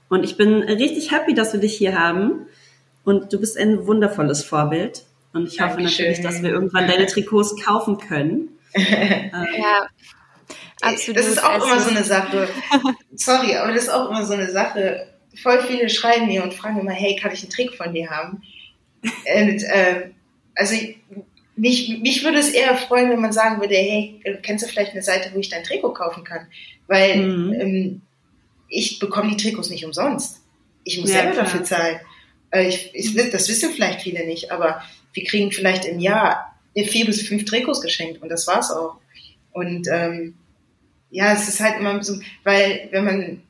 und 0.09 0.25
ich 0.25 0.39
bin 0.39 0.63
richtig 0.63 1.13
happy, 1.13 1.35
dass 1.35 1.53
wir 1.53 1.61
dich 1.61 1.77
hier 1.77 1.99
haben. 1.99 2.47
Und 3.05 3.35
du 3.35 3.39
bist 3.39 3.59
ein 3.59 3.87
wundervolles 3.87 4.43
Vorbild. 4.43 5.05
Und 5.35 5.49
ich 5.49 5.61
hoffe 5.61 5.77
Dankeschön. 5.77 6.07
natürlich, 6.07 6.23
dass 6.23 6.43
wir 6.43 6.51
irgendwann 6.51 6.87
deine 6.87 7.05
Trikots 7.05 7.63
kaufen 7.63 7.99
können. 7.99 8.49
ja, 8.75 9.89
absolut. 10.83 11.19
Das 11.19 11.27
ist 11.27 11.43
auch 11.43 11.65
immer 11.65 11.81
so 11.81 11.91
eine 11.91 12.05
Sache. 12.05 12.49
Sorry, 13.15 13.57
aber 13.57 13.73
das 13.73 13.85
ist 13.85 13.89
auch 13.91 14.11
immer 14.11 14.25
so 14.25 14.35
eine 14.35 14.51
Sache. 14.51 15.09
Voll 15.43 15.63
viele 15.63 15.89
schreiben 15.89 16.27
mir 16.27 16.43
und 16.43 16.55
fragen 16.55 16.81
immer, 16.81 16.93
hey, 16.93 17.17
kann 17.17 17.33
ich 17.33 17.43
einen 17.43 17.51
Trick 17.51 17.75
von 17.75 17.93
dir 17.93 18.11
haben? 18.11 18.43
Und, 19.03 19.63
äh, 19.63 20.11
also 20.55 20.77
mich, 21.57 21.99
mich 22.01 22.25
würde 22.25 22.39
es 22.39 22.51
eher 22.51 22.77
freuen, 22.77 23.11
wenn 23.11 23.21
man 23.21 23.33
sagen 23.33 23.61
würde, 23.61 23.75
hey, 23.75 24.21
kennst 24.43 24.65
du 24.65 24.69
vielleicht 24.69 24.93
eine 24.93 25.03
Seite, 25.03 25.31
wo 25.35 25.39
ich 25.39 25.49
dein 25.49 25.65
Trikot 25.65 25.93
kaufen 25.93 26.25
kann? 26.25 26.47
Weil 26.87 27.17
mhm. 27.17 27.53
ähm, 27.55 28.03
ich 28.69 28.99
bekomme 28.99 29.31
die 29.31 29.37
Trikots 29.37 29.71
nicht 29.71 29.85
umsonst. 29.85 30.41
Ich 30.85 30.99
muss 31.01 31.11
ja, 31.11 31.19
selber 31.19 31.33
klar. 31.33 31.45
dafür 31.45 31.65
zahlen. 31.65 32.01
Äh, 32.51 32.69
ich, 32.69 32.91
ich, 32.95 33.15
das 33.31 33.49
wissen 33.49 33.71
vielleicht 33.71 34.03
viele 34.03 34.27
nicht, 34.27 34.51
aber 34.51 34.83
wir 35.13 35.25
kriegen 35.25 35.53
vielleicht 35.53 35.85
im 35.85 36.01
Jahr 36.01 36.57
vier 36.75 37.05
bis 37.05 37.23
fünf 37.23 37.45
Trikots 37.45 37.83
geschenkt 37.83 38.23
und 38.23 38.29
das 38.31 38.47
war's 38.47 38.71
auch. 38.71 38.97
Und 39.53 39.87
ähm, 39.93 40.35
ja, 41.13 41.33
es 41.33 41.49
ist 41.49 41.61
halt 41.61 41.79
immer 41.79 42.03
so, 42.03 42.19
weil 42.43 42.89
wenn 42.91 43.05
man, 43.05 43.43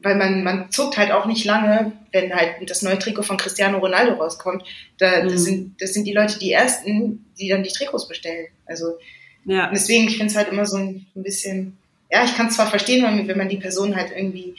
weil 0.00 0.16
man, 0.16 0.42
man 0.42 0.70
zuckt 0.72 0.96
halt 0.96 1.12
auch 1.12 1.26
nicht 1.26 1.44
lange, 1.44 1.92
wenn 2.10 2.34
halt 2.34 2.68
das 2.68 2.82
neue 2.82 2.98
Trikot 2.98 3.22
von 3.22 3.36
Cristiano 3.36 3.78
Ronaldo 3.78 4.14
rauskommt. 4.14 4.64
Da, 4.98 5.22
mhm. 5.22 5.28
das, 5.28 5.44
sind, 5.44 5.80
das 5.80 5.94
sind 5.94 6.04
die 6.04 6.12
Leute 6.12 6.38
die 6.40 6.50
ersten, 6.50 7.32
die 7.38 7.48
dann 7.48 7.62
die 7.62 7.70
Trikots 7.70 8.08
bestellen. 8.08 8.48
Also 8.66 8.98
ja. 9.44 9.70
deswegen, 9.72 10.08
ich 10.08 10.16
finde 10.16 10.32
es 10.32 10.36
halt 10.36 10.48
immer 10.48 10.66
so 10.66 10.76
ein, 10.76 11.06
ein 11.14 11.22
bisschen 11.22 11.78
ja, 12.12 12.24
ich 12.24 12.36
kann 12.36 12.48
es 12.48 12.56
zwar 12.56 12.66
verstehen, 12.66 13.26
wenn 13.26 13.38
man 13.38 13.48
die 13.48 13.56
Person 13.56 13.96
halt 13.96 14.12
irgendwie 14.14 14.54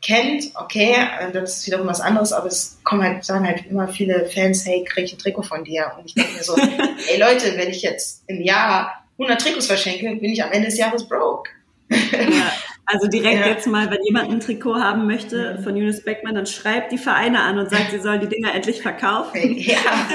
kennt, 0.00 0.50
okay, 0.54 0.94
äh, 1.20 1.30
das 1.30 1.58
ist 1.58 1.66
wiederum 1.66 1.86
was 1.86 2.00
anderes, 2.00 2.32
aber 2.32 2.46
es 2.46 2.78
kommen 2.82 3.02
halt, 3.02 3.24
sagen 3.24 3.46
halt 3.46 3.66
immer 3.66 3.88
viele 3.88 4.24
Fans, 4.26 4.66
hey, 4.66 4.82
krieg 4.82 5.04
ich 5.04 5.12
ein 5.12 5.18
Trikot 5.18 5.42
von 5.42 5.64
dir? 5.64 5.92
Und 5.98 6.06
ich 6.06 6.14
denke 6.14 6.32
mir 6.32 6.42
so, 6.42 6.56
ey 7.12 7.20
Leute, 7.20 7.58
wenn 7.58 7.68
ich 7.68 7.82
jetzt 7.82 8.24
im 8.26 8.40
Jahr 8.40 9.01
100 9.22 9.40
Trikots 9.40 9.66
verschenke, 9.66 10.16
bin 10.16 10.32
ich 10.32 10.42
am 10.42 10.52
Ende 10.52 10.68
des 10.68 10.78
Jahres 10.78 11.08
broke. 11.08 11.50
Ja, 11.90 12.52
also 12.86 13.06
direkt 13.06 13.40
ja. 13.40 13.46
jetzt 13.48 13.66
mal, 13.66 13.90
wenn 13.90 14.02
jemand 14.04 14.30
ein 14.30 14.40
Trikot 14.40 14.76
haben 14.76 15.06
möchte 15.06 15.58
von 15.62 15.74
Eunice 15.74 16.02
Beckmann, 16.02 16.34
dann 16.34 16.46
schreibt 16.46 16.90
die 16.92 16.98
Vereine 16.98 17.40
an 17.40 17.58
und 17.58 17.70
sagt, 17.70 17.90
sie 17.90 17.98
sollen 17.98 18.20
die 18.20 18.28
Dinger 18.28 18.54
endlich 18.54 18.82
verkaufen. 18.82 19.56
Ja, 19.58 19.78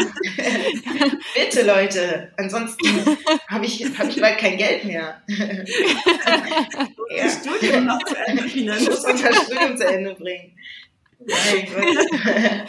bitte 1.36 1.66
Leute, 1.66 2.32
ansonsten 2.38 2.88
habe 3.48 3.66
ich, 3.66 3.86
hab 3.98 4.10
ich 4.10 4.20
bald 4.20 4.38
kein 4.38 4.58
Geld 4.58 4.86
mehr. 4.86 5.22
ja. 5.28 7.24
Das 7.24 7.40
Studium 7.42 7.86
noch 7.86 8.04
zu 8.04 8.16
Ende 8.26 8.44
finanzieren. 8.44 8.78
Ich 8.82 8.90
muss 8.90 9.04
das 9.04 9.44
Studium 9.46 9.78
zu 9.78 9.88
Ende 9.88 10.16
bringen. 10.16 10.58
Mein 11.20 11.68
Gott. 11.74 12.68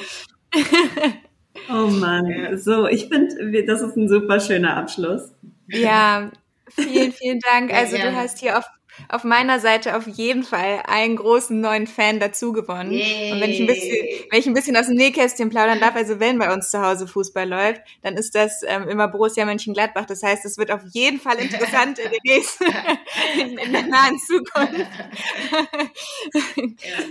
Oh 1.71 1.89
Mann, 1.89 2.57
so, 2.57 2.87
ich 2.87 3.09
finde, 3.09 3.65
das 3.65 3.83
ist 3.83 3.97
ein 3.97 4.09
super 4.09 4.41
schöner 4.41 4.77
Abschluss. 4.77 5.33
Ja, 5.69 6.31
vielen, 6.69 7.13
vielen 7.21 7.41
Dank. 7.41 7.73
Also 7.73 7.97
ja, 7.97 8.11
du 8.11 8.17
hast 8.17 8.39
hier 8.39 8.59
auf 8.59 8.65
auf 9.09 9.25
meiner 9.25 9.61
Seite 9.61 9.97
auf 9.97 10.07
jeden 10.07 10.43
Fall 10.43 10.83
einen 10.87 11.17
großen 11.17 11.61
neuen 11.61 11.87
Fan 11.87 12.21
dazu 12.21 12.53
gewonnen. 12.53 12.93
Yeah. 12.93 13.35
Und 13.35 13.41
wenn 13.41 13.51
ich 13.51 13.61
ein 13.61 13.67
bisschen, 13.67 14.07
wenn 14.31 14.41
ich 14.41 14.47
ein 14.47 14.55
bisschen 14.55 14.77
aus 14.77 14.87
dem 14.87 14.97
Nähkästchen 14.97 15.51
plaudern 15.51 15.81
darf, 15.81 15.95
also 15.95 16.21
wenn 16.21 16.39
bei 16.39 16.53
uns 16.53 16.71
zu 16.71 16.81
Hause 16.81 17.07
Fußball 17.07 17.49
läuft, 17.49 17.83
dann 18.03 18.17
ist 18.17 18.35
das 18.35 18.63
ähm, 18.67 18.89
immer 18.89 19.09
Borussia 19.09 19.45
Mönchengladbach. 19.45 20.07
Das 20.07 20.23
heißt, 20.23 20.45
es 20.45 20.59
wird 20.59 20.71
auf 20.71 20.83
jeden 20.93 21.21
Fall 21.21 21.37
interessant 21.37 21.99
in, 21.99 22.11
den 22.11 22.21
nächsten, 22.25 22.65
in, 23.41 23.59
in 23.59 23.73
der 23.73 23.87
nahen 23.87 24.19
Zukunft. 24.19 24.87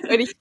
Und 0.10 0.20
ich, 0.20 0.36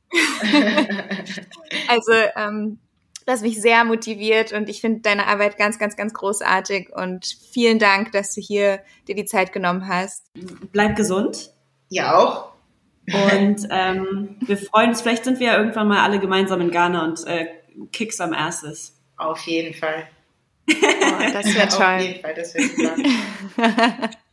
also 1.89 2.13
ähm, 2.37 2.79
das 3.27 3.43
mich 3.43 3.61
sehr 3.61 3.85
motiviert 3.85 4.53
und 4.53 4.69
ich 4.69 4.81
finde 4.81 5.01
deine 5.01 5.27
Arbeit 5.27 5.59
ganz, 5.59 5.79
ganz, 5.79 5.97
ganz 5.97 6.15
großartig 6.15 6.91
und 6.95 7.27
vielen 7.53 7.79
Dank, 7.79 8.13
dass 8.13 8.35
du 8.35 8.41
hier 8.41 8.81
dir 9.09 9.17
die 9.17 9.25
Zeit 9.25 9.53
genommen 9.53 9.89
hast. 9.89 10.31
Bleib 10.73 10.97
gesund. 10.97 11.51
Ja 11.89 12.17
auch. 12.17 12.53
Und 13.13 13.67
ähm, 13.71 14.37
wir 14.41 14.57
freuen 14.57 14.91
uns, 14.91 15.03
vielleicht 15.03 15.25
sind 15.25 15.41
wir 15.41 15.49
ja 15.49 15.59
irgendwann 15.59 15.89
mal 15.89 16.03
alle 16.03 16.21
gemeinsam 16.21 16.61
in 16.61 16.71
Ghana 16.71 17.05
und 17.05 17.27
äh, 17.27 17.47
kick 17.93 18.13
some 18.13 18.37
asses. 18.37 18.97
Auf 19.17 19.41
jeden 19.43 19.75
Fall. 19.75 20.09
Oh, 21.09 21.33
das 21.33 21.55
wäre 21.55 21.69
toll. 21.69 21.87
Auf 21.87 22.03
jeden 22.03 22.21
Fall, 22.21 22.35
das 22.35 22.55
wäre 22.55 22.67
super. 22.67 24.11